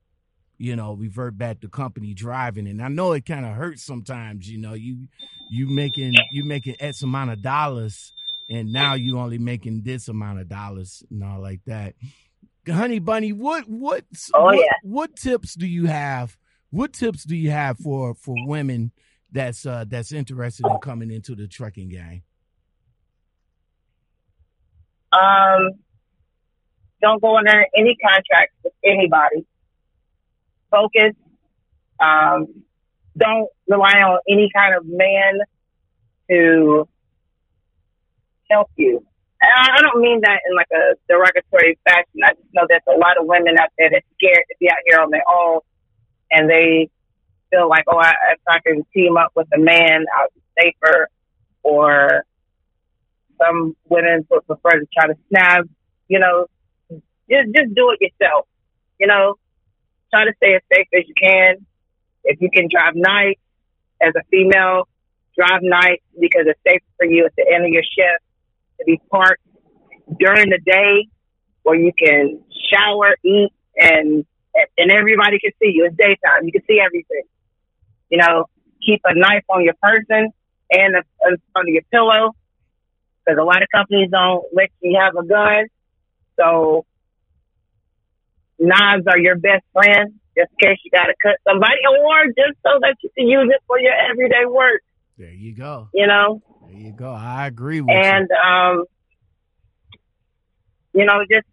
you 0.58 0.76
know 0.76 0.94
revert 0.94 1.38
back 1.38 1.60
to 1.62 1.68
company 1.70 2.14
driving 2.14 2.68
and 2.68 2.82
i 2.82 2.88
know 2.88 3.12
it 3.14 3.26
kind 3.26 3.46
of 3.46 3.54
hurts 3.54 3.84
sometimes 3.84 4.50
you 4.50 4.58
know 4.58 4.74
you 4.74 5.08
you 5.52 5.68
making 5.68 6.14
you 6.32 6.44
making 6.44 6.76
x 6.80 7.02
amount 7.04 7.30
of 7.32 7.42
dollars 7.42 8.12
and 8.50 8.72
now 8.72 8.94
you 8.94 9.20
only 9.20 9.38
making 9.38 9.82
this 9.84 10.08
amount 10.08 10.40
of 10.40 10.48
dollars 10.50 11.04
and 11.12 11.24
all 11.24 11.40
like 11.42 11.62
that 11.66 11.94
honey 12.68 13.00
bunny 13.00 13.32
what 13.32 13.68
what 13.70 14.04
Oh, 14.34 14.46
what, 14.46 14.58
yeah. 14.58 14.74
what 14.84 15.16
tips 15.16 15.54
do 15.54 15.68
you 15.68 15.86
have 15.86 16.38
what 16.70 16.94
tips 16.94 17.24
do 17.24 17.36
you 17.36 17.52
have 17.52 17.78
for 17.78 18.14
for 18.16 18.36
women 18.46 18.92
that's 19.32 19.66
uh 19.66 19.86
that's 19.88 20.12
interested 20.12 20.66
in 20.66 20.78
coming 20.80 21.12
into 21.12 21.36
the 21.36 21.48
trucking 21.48 21.90
game? 21.90 22.24
Um, 25.14 25.72
don't 27.02 27.22
go 27.22 27.38
under 27.38 27.66
any 27.78 27.96
contracts 28.04 28.56
with 28.64 28.74
anybody. 28.84 29.46
Focus. 30.72 31.14
Um, 32.00 32.64
don't 33.18 33.50
rely 33.68 34.02
on 34.02 34.20
any 34.30 34.50
kind 34.56 34.76
of 34.76 34.86
man 34.86 35.40
to 36.30 36.88
help 38.50 38.70
you. 38.76 39.04
And 39.40 39.52
I 39.78 39.82
don't 39.82 40.02
mean 40.02 40.22
that 40.22 40.40
in 40.48 40.56
like 40.56 40.68
a 40.74 40.96
derogatory 41.08 41.78
fashion. 41.86 42.22
I 42.24 42.34
just 42.34 42.48
know 42.54 42.66
there's 42.68 42.82
a 42.88 42.98
lot 42.98 43.20
of 43.20 43.28
women 43.28 43.56
out 43.60 43.70
there 43.78 43.90
that's 43.92 44.06
scared 44.16 44.44
to 44.50 44.56
be 44.60 44.70
out 44.70 44.78
here 44.86 45.00
on 45.00 45.12
their 45.12 45.24
own, 45.32 45.60
and 46.32 46.50
they 46.50 46.90
feel 47.52 47.70
like, 47.70 47.84
oh, 47.88 48.00
I, 48.00 48.14
if 48.34 48.40
I 48.48 48.60
can 48.66 48.84
team 48.94 49.16
up 49.18 49.32
with 49.36 49.48
a 49.54 49.60
man, 49.60 50.06
I'll 50.18 50.28
be 50.34 50.42
safer. 50.60 51.10
Or 51.64 52.24
some 53.40 53.76
women 53.90 54.26
would 54.30 54.48
prefer 54.48 54.80
to 54.80 54.88
try 54.98 55.08
to 55.08 55.16
snap. 55.30 55.66
You 56.08 56.20
know, 56.20 56.48
just 57.30 57.54
just 57.56 57.76
do 57.76 57.92
it 57.92 58.02
yourself. 58.02 58.48
You 59.00 59.08
know, 59.08 59.36
try 60.14 60.26
to 60.26 60.34
stay 60.38 60.56
as 60.56 60.62
safe 60.74 60.88
as 60.94 61.04
you 61.08 61.14
can. 61.22 61.66
If 62.24 62.42
you 62.42 62.50
can 62.52 62.68
drive 62.72 62.94
nights 62.96 63.42
as 64.02 64.14
a 64.16 64.24
female, 64.30 64.88
drive 65.38 65.62
nights 65.62 66.04
because 66.20 66.46
it's 66.48 66.60
safer 66.66 66.86
for 66.98 67.06
you 67.06 67.26
at 67.26 67.34
the 67.38 67.46
end 67.54 67.66
of 67.66 67.72
your 67.72 67.84
shift 67.84 68.24
to 68.80 68.86
be 68.86 69.00
parked 69.12 69.44
during 70.20 70.50
the 70.50 70.60
day 70.60 71.08
where 71.64 71.76
you 71.76 71.92
can 71.98 72.42
shower, 72.72 73.16
eat, 73.24 73.52
and 73.76 74.26
and 74.78 74.92
everybody 74.92 75.40
can 75.40 75.52
see 75.62 75.72
you. 75.74 75.86
It's 75.86 75.96
daytime. 75.98 76.46
You 76.46 76.52
can 76.52 76.64
see 76.68 76.80
everything. 76.84 77.24
You 78.10 78.18
know, 78.18 78.46
keep 78.86 79.02
a 79.06 79.14
knife 79.14 79.44
on 79.50 79.64
your 79.64 79.76
person 79.82 80.32
and 80.72 80.96
a, 80.96 81.00
a, 81.00 81.38
under 81.56 81.72
your 81.72 81.84
pillow 81.92 82.36
because 83.26 83.40
a 83.40 83.44
lot 83.44 83.62
of 83.62 83.68
companies 83.74 84.10
don't 84.12 84.46
let 84.54 84.70
you 84.82 84.98
have 85.00 85.16
a 85.16 85.26
gun. 85.28 85.68
So 86.40 86.86
knives 88.60 89.06
are 89.08 89.20
your 89.20 89.36
best 89.36 89.64
friend 89.74 90.20
just 90.38 90.52
in 90.60 90.70
case 90.70 90.80
you 90.84 90.92
got 90.92 91.06
to 91.06 91.14
cut 91.22 91.38
somebody 91.48 91.78
or 92.06 92.26
just 92.28 92.58
so 92.64 92.78
that 92.82 92.96
you 93.02 93.10
can 93.18 93.28
use 93.28 93.50
it 93.50 93.62
for 93.66 93.80
your 93.80 93.94
everyday 94.10 94.46
work, 94.46 94.82
there 95.18 95.32
you 95.32 95.56
go 95.56 95.90
you 95.94 96.08
know? 96.08 96.42
there 96.68 96.78
you 96.78 96.92
go 96.92 97.12
i 97.12 97.48
agree 97.48 97.82
with 97.82 97.90
you 97.90 97.96
And, 97.96 98.28
um, 98.32 98.86
you 100.94 101.06
know, 101.06 101.22
just 101.30 101.46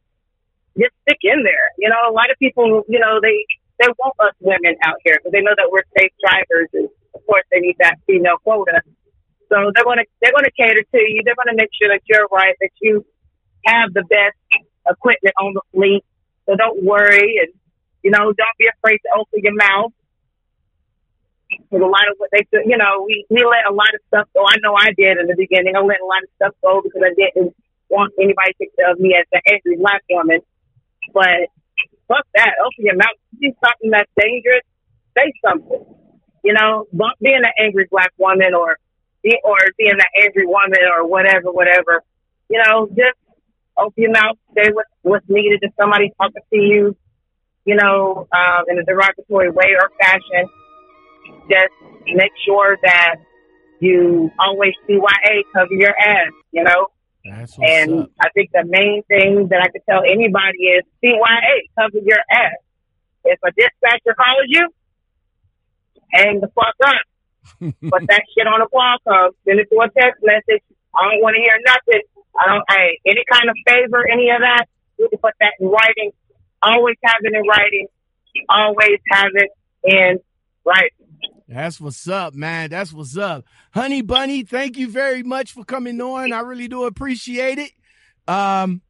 just 0.81 0.95
stick 1.05 1.21
in 1.23 1.45
there. 1.45 1.69
You 1.79 1.89
know, 1.89 2.01
a 2.09 2.13
lot 2.13 2.31
of 2.31 2.39
people, 2.39 2.83
you 2.89 2.99
know, 2.99 3.21
they 3.21 3.45
they 3.79 3.89
want 3.99 4.15
us 4.21 4.35
women 4.41 4.75
out 4.83 4.97
here 5.05 5.19
because 5.19 5.33
they 5.33 5.43
know 5.43 5.55
that 5.57 5.69
we're 5.71 5.87
safe 5.99 6.13
drivers, 6.25 6.69
and 6.73 6.89
of 7.15 7.21
course 7.27 7.45
they 7.53 7.61
need 7.61 7.77
that 7.79 8.01
female 8.07 8.39
quota. 8.43 8.81
So 9.53 9.71
they're 9.75 9.85
going 9.85 9.99
to 9.99 10.07
they're 10.23 10.33
going 10.33 10.49
to 10.49 10.57
cater 10.57 10.83
to 10.83 10.99
you. 10.99 11.23
They're 11.25 11.37
going 11.37 11.53
to 11.53 11.61
make 11.61 11.71
sure 11.77 11.93
that 11.93 12.01
you're 12.09 12.27
right, 12.33 12.57
that 12.61 12.73
you 12.81 13.05
have 13.67 13.93
the 13.93 14.03
best 14.09 14.39
equipment 14.89 15.35
on 15.41 15.55
the 15.55 15.63
fleet. 15.73 16.05
So 16.47 16.57
don't 16.57 16.83
worry, 16.83 17.41
and 17.43 17.53
you 18.03 18.11
know, 18.11 18.33
don't 18.33 18.59
be 18.59 18.69
afraid 18.69 18.99
to 18.99 19.11
open 19.19 19.41
your 19.43 19.55
mouth. 19.55 19.93
Because 21.51 21.83
a 21.83 21.87
lot 21.87 22.09
of 22.11 22.17
what 22.19 22.31
they, 22.33 22.43
do- 22.53 22.67
you 22.67 22.77
know, 22.77 23.05
we 23.07 23.25
we 23.31 23.45
let 23.45 23.67
a 23.69 23.73
lot 23.75 23.93
of 23.95 24.01
stuff 24.09 24.29
go. 24.35 24.45
I 24.47 24.57
know 24.61 24.75
I 24.75 24.93
did 24.97 25.19
in 25.19 25.27
the 25.27 25.37
beginning. 25.37 25.77
I 25.77 25.81
let 25.81 26.01
a 26.01 26.07
lot 26.07 26.23
of 26.23 26.31
stuff 26.37 26.55
go 26.63 26.83
because 26.83 27.03
I 27.05 27.15
didn't 27.15 27.55
want 27.89 28.13
anybody 28.19 28.53
to 28.53 28.59
think 28.59 28.73
of 28.91 28.99
me 28.99 29.15
as 29.15 29.27
an 29.33 29.41
angry 29.47 29.77
black 29.79 30.03
woman. 30.11 30.41
But 31.13 31.49
fuck 32.09 32.27
that. 32.35 32.55
Open 32.61 32.85
your 32.85 32.97
mouth. 32.97 33.17
If 33.33 33.41
you 33.41 33.51
see 33.51 33.57
something 33.65 33.91
that's 33.91 34.11
dangerous, 34.19 34.65
say 35.17 35.33
something. 35.45 35.85
You 36.45 36.53
know, 36.53 36.87
being 37.23 37.41
an 37.41 37.55
angry 37.59 37.87
black 37.91 38.13
woman 38.19 38.55
or 38.55 38.77
or 39.45 39.57
being 39.79 39.97
an 39.97 40.11
angry 40.23 40.47
woman 40.47 40.81
or 40.97 41.07
whatever, 41.07 41.51
whatever. 41.51 42.03
You 42.51 42.63
know, 42.63 42.87
just 42.89 43.17
open 43.79 43.95
your 43.97 44.13
mouth, 44.13 44.37
say 44.57 44.71
what, 44.73 44.87
what's 45.03 45.27
needed 45.29 45.61
if 45.63 45.73
somebody's 45.79 46.13
talking 46.21 46.43
to 46.53 46.57
you, 46.59 46.97
you 47.65 47.77
know, 47.77 48.27
um, 48.33 48.65
in 48.69 48.79
a 48.79 48.85
derogatory 48.85 49.51
way 49.51 49.75
or 49.81 49.91
fashion. 50.01 50.49
Just 51.49 51.73
make 52.07 52.33
sure 52.45 52.77
that 52.83 53.17
you 53.81 54.31
always 54.39 54.73
CYA 54.89 55.43
cover 55.53 55.73
your 55.73 55.95
ass, 55.99 56.33
you 56.53 56.65
know. 56.65 56.89
And 57.63 58.01
up. 58.01 58.11
I 58.21 58.29
think 58.35 58.51
the 58.53 58.65
main 58.67 59.03
thing 59.09 59.49
that 59.49 59.61
I 59.63 59.69
could 59.69 59.83
tell 59.89 60.03
anybody 60.05 60.77
is 60.77 60.85
CYA, 61.03 61.57
cover 61.79 61.99
your 62.05 62.21
ass. 62.31 62.61
If 63.25 63.39
a 63.43 63.51
dispatcher 63.53 64.15
calls 64.15 64.47
you, 64.49 64.69
hang 66.13 66.41
the 66.41 66.49
fuck 66.49 66.77
up. 66.85 67.05
Put 67.61 68.07
that 68.09 68.23
shit 68.37 68.47
on 68.47 68.61
a 68.61 68.67
wall 68.73 68.97
call, 69.05 69.31
send 69.47 69.61
it 69.61 69.69
to 69.71 69.81
a 69.81 69.89
text 69.89 70.23
message. 70.23 70.63
I 70.95 71.11
don't 71.11 71.23
want 71.23 71.37
to 71.37 71.43
hear 71.43 71.59
nothing. 71.65 72.03
I 72.41 72.49
don't, 72.49 72.65
hey, 72.69 73.01
any 73.07 73.25
kind 73.31 73.49
of 73.49 73.57
favor, 73.67 74.05
any 74.11 74.31
of 74.31 74.41
that, 74.41 74.67
you 74.99 75.09
can 75.09 75.19
put 75.19 75.35
that 75.41 75.53
in 75.61 75.69
writing. 75.69 76.11
Always 76.63 76.97
have 77.05 77.19
it 77.23 77.35
in 77.35 77.43
writing. 77.49 77.87
Always 78.49 78.99
have 79.11 79.31
it 79.35 79.51
in 79.85 80.21
writing. 80.65 80.91
That's 81.47 81.81
what's 81.81 82.09
up, 82.09 82.35
man. 82.35 82.71
That's 82.71 82.93
what's 82.93 83.17
up. 83.17 83.45
Honey 83.73 84.03
Bunny, 84.03 84.45
thank 84.45 84.79
you 84.79 84.89
very 84.89 85.23
much 85.23 85.53
for 85.53 85.65
coming 85.65 86.01
on. 86.01 86.33
I 86.33 86.41
really 86.41 86.69
do 86.69 86.85
appreciate 86.85 87.59
it. 87.59 87.71
Um 88.27 88.81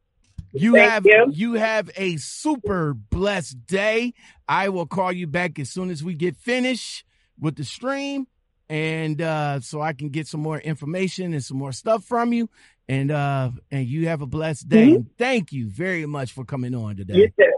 you 0.53 0.73
Thank 0.73 0.89
have 0.89 1.05
you. 1.33 1.53
have 1.55 1.89
a 1.97 2.15
super 2.15 2.93
blessed 2.93 3.67
day. 3.67 4.13
I 4.47 4.69
will 4.69 4.85
call 4.85 5.11
you 5.11 5.27
back 5.27 5.59
as 5.59 5.69
soon 5.69 5.89
as 5.89 6.01
we 6.01 6.13
get 6.13 6.37
finished 6.37 7.03
with 7.37 7.57
the 7.57 7.65
stream 7.65 8.27
and 8.69 9.21
uh 9.21 9.59
so 9.59 9.81
I 9.81 9.91
can 9.91 10.09
get 10.09 10.27
some 10.27 10.39
more 10.39 10.57
information 10.57 11.33
and 11.33 11.43
some 11.43 11.57
more 11.57 11.73
stuff 11.73 12.05
from 12.05 12.31
you 12.31 12.49
and 12.87 13.11
uh 13.11 13.51
and 13.71 13.87
you 13.87 14.07
have 14.07 14.21
a 14.21 14.25
blessed 14.27 14.69
day. 14.69 14.87
Mhm. 14.89 15.05
Thank 15.17 15.51
you 15.51 15.67
very 15.69 16.05
much 16.05 16.31
for 16.33 16.45
coming 16.45 16.75
on 16.75 16.95
today. 16.95 17.15
You 17.15 17.27
too. 17.39 17.51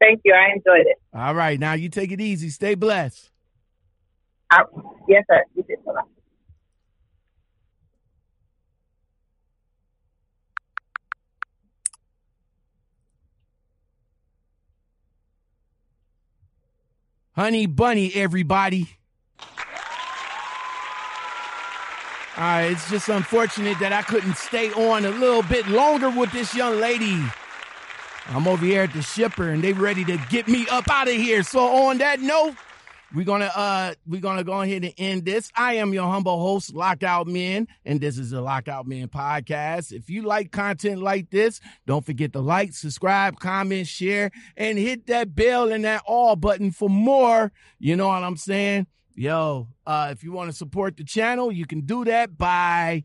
Thank 0.00 0.20
you. 0.24 0.34
I 0.34 0.52
enjoyed 0.54 0.86
it. 0.86 0.98
All 1.14 1.34
right, 1.34 1.58
now 1.58 1.72
you 1.72 1.88
take 1.88 2.12
it 2.12 2.20
easy. 2.20 2.50
Stay 2.50 2.74
blessed. 2.74 3.30
I, 4.50 4.62
yes, 5.08 5.24
sir. 5.28 5.42
You 5.54 5.62
too. 5.62 5.76
Honey 17.32 17.66
Bunny, 17.66 18.12
everybody. 18.14 18.88
All 22.38 22.42
right, 22.42 22.70
it's 22.70 22.90
just 22.90 23.08
unfortunate 23.08 23.78
that 23.78 23.94
I 23.94 24.02
couldn't 24.02 24.36
stay 24.36 24.70
on 24.72 25.06
a 25.06 25.10
little 25.10 25.42
bit 25.42 25.66
longer 25.68 26.10
with 26.10 26.30
this 26.32 26.54
young 26.54 26.78
lady. 26.78 27.18
I'm 28.26 28.46
over 28.46 28.62
here 28.62 28.82
at 28.82 28.92
the 28.92 29.00
shipper 29.00 29.48
and 29.48 29.64
they 29.64 29.72
ready 29.72 30.04
to 30.04 30.18
get 30.28 30.46
me 30.46 30.66
up 30.70 30.86
out 30.90 31.08
of 31.08 31.14
here. 31.14 31.42
So 31.42 31.60
on 31.60 31.96
that 31.96 32.20
note, 32.20 32.54
we're 33.14 33.24
gonna 33.24 33.50
uh 33.54 33.94
we're 34.06 34.20
gonna 34.20 34.44
go 34.44 34.60
ahead 34.60 34.84
and 34.84 34.92
end 34.98 35.24
this. 35.24 35.50
I 35.56 35.76
am 35.76 35.94
your 35.94 36.10
humble 36.10 36.38
host, 36.38 36.74
Lockout 36.74 37.26
Men, 37.26 37.68
and 37.86 38.02
this 38.02 38.18
is 38.18 38.32
the 38.32 38.42
Lockout 38.42 38.86
Men 38.86 39.08
podcast. 39.08 39.92
If 39.92 40.10
you 40.10 40.20
like 40.20 40.52
content 40.52 41.00
like 41.00 41.30
this, 41.30 41.62
don't 41.86 42.04
forget 42.04 42.34
to 42.34 42.40
like, 42.40 42.74
subscribe, 42.74 43.40
comment, 43.40 43.86
share, 43.86 44.30
and 44.58 44.76
hit 44.76 45.06
that 45.06 45.34
bell 45.34 45.72
and 45.72 45.86
that 45.86 46.02
all 46.04 46.36
button 46.36 46.70
for 46.70 46.90
more. 46.90 47.50
You 47.78 47.96
know 47.96 48.08
what 48.08 48.24
I'm 48.24 48.36
saying? 48.36 48.88
Yo, 49.18 49.66
uh, 49.86 50.10
if 50.12 50.22
you 50.22 50.30
want 50.30 50.50
to 50.50 50.54
support 50.54 50.98
the 50.98 51.04
channel, 51.04 51.50
you 51.50 51.64
can 51.64 51.80
do 51.80 52.04
that 52.04 52.36
by 52.36 53.02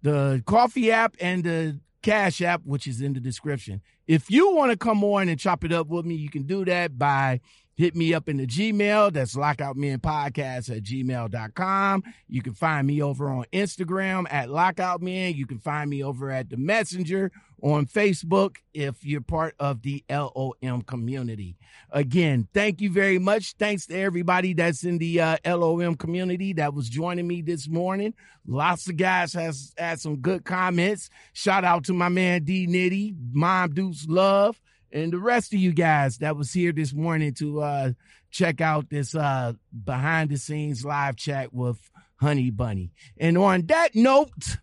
the 0.00 0.42
Ko-fi 0.46 0.90
app 0.90 1.14
and 1.20 1.44
the 1.44 1.78
cash 2.00 2.40
app, 2.40 2.62
which 2.64 2.86
is 2.86 3.02
in 3.02 3.12
the 3.12 3.20
description. 3.20 3.82
If 4.06 4.30
you 4.30 4.54
want 4.54 4.70
to 4.70 4.78
come 4.78 5.04
on 5.04 5.28
and 5.28 5.38
chop 5.38 5.62
it 5.62 5.70
up 5.70 5.88
with 5.88 6.06
me, 6.06 6.14
you 6.14 6.30
can 6.30 6.44
do 6.44 6.64
that 6.64 6.98
by 6.98 7.42
hit 7.74 7.94
me 7.94 8.14
up 8.14 8.26
in 8.28 8.38
the 8.38 8.46
Gmail. 8.46 9.12
That's 9.12 9.36
lockoutmenpodcast 9.36 10.74
at 10.74 10.82
gmail.com. 10.82 12.04
You 12.26 12.42
can 12.42 12.54
find 12.54 12.86
me 12.86 13.02
over 13.02 13.28
on 13.28 13.44
Instagram 13.52 14.26
at 14.30 14.48
lockoutmen. 14.48 15.34
You 15.34 15.46
can 15.46 15.58
find 15.58 15.90
me 15.90 16.02
over 16.02 16.30
at 16.30 16.48
the 16.48 16.56
messenger 16.56 17.30
on 17.62 17.86
Facebook 17.86 18.56
if 18.72 19.04
you're 19.04 19.20
part 19.20 19.54
of 19.58 19.82
the 19.82 20.04
LOM 20.08 20.82
community. 20.82 21.56
Again, 21.90 22.48
thank 22.54 22.80
you 22.80 22.90
very 22.90 23.18
much. 23.18 23.54
Thanks 23.58 23.86
to 23.86 23.98
everybody 23.98 24.54
that's 24.54 24.84
in 24.84 24.98
the 24.98 25.20
uh, 25.20 25.36
LOM 25.44 25.96
community 25.96 26.52
that 26.54 26.74
was 26.74 26.88
joining 26.88 27.26
me 27.26 27.42
this 27.42 27.68
morning. 27.68 28.14
Lots 28.46 28.88
of 28.88 28.96
guys 28.96 29.32
has 29.34 29.72
had 29.76 30.00
some 30.00 30.16
good 30.16 30.44
comments. 30.44 31.10
Shout 31.32 31.64
out 31.64 31.84
to 31.84 31.92
my 31.92 32.08
man 32.08 32.44
D 32.44 32.66
Nitty, 32.66 33.14
Mom 33.32 33.74
Deuce 33.74 34.06
Love, 34.08 34.60
and 34.92 35.12
the 35.12 35.18
rest 35.18 35.52
of 35.52 35.60
you 35.60 35.72
guys 35.72 36.18
that 36.18 36.36
was 36.36 36.52
here 36.52 36.72
this 36.72 36.92
morning 36.92 37.34
to 37.34 37.60
uh, 37.60 37.92
check 38.30 38.60
out 38.60 38.90
this 38.90 39.14
uh, 39.14 39.52
behind 39.84 40.30
the 40.30 40.36
scenes 40.36 40.84
live 40.84 41.16
chat 41.16 41.52
with 41.52 41.78
Honey 42.16 42.50
Bunny. 42.50 42.92
And 43.18 43.36
on 43.38 43.66
that 43.66 43.94
note, 43.94 44.58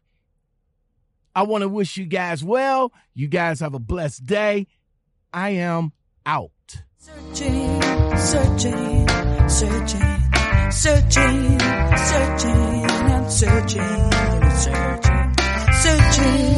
I 1.37 1.43
want 1.43 1.61
to 1.61 1.69
wish 1.69 1.97
you 1.97 2.07
guys 2.07 2.43
well. 2.43 2.91
You 3.13 3.27
guys 3.27 3.59
have 3.59 3.75
a 3.75 3.79
blessed 3.79 4.25
day. 4.25 4.65
I 5.31 5.51
am 5.51 5.91
out. 6.25 6.49
Searching, 6.97 7.79
searching, 8.17 9.07
searching, 9.47 10.71
searching, 10.71 11.59
searching, 12.09 12.89
searching, 13.29 14.11
searching, 14.49 15.33
searching. 15.73 16.56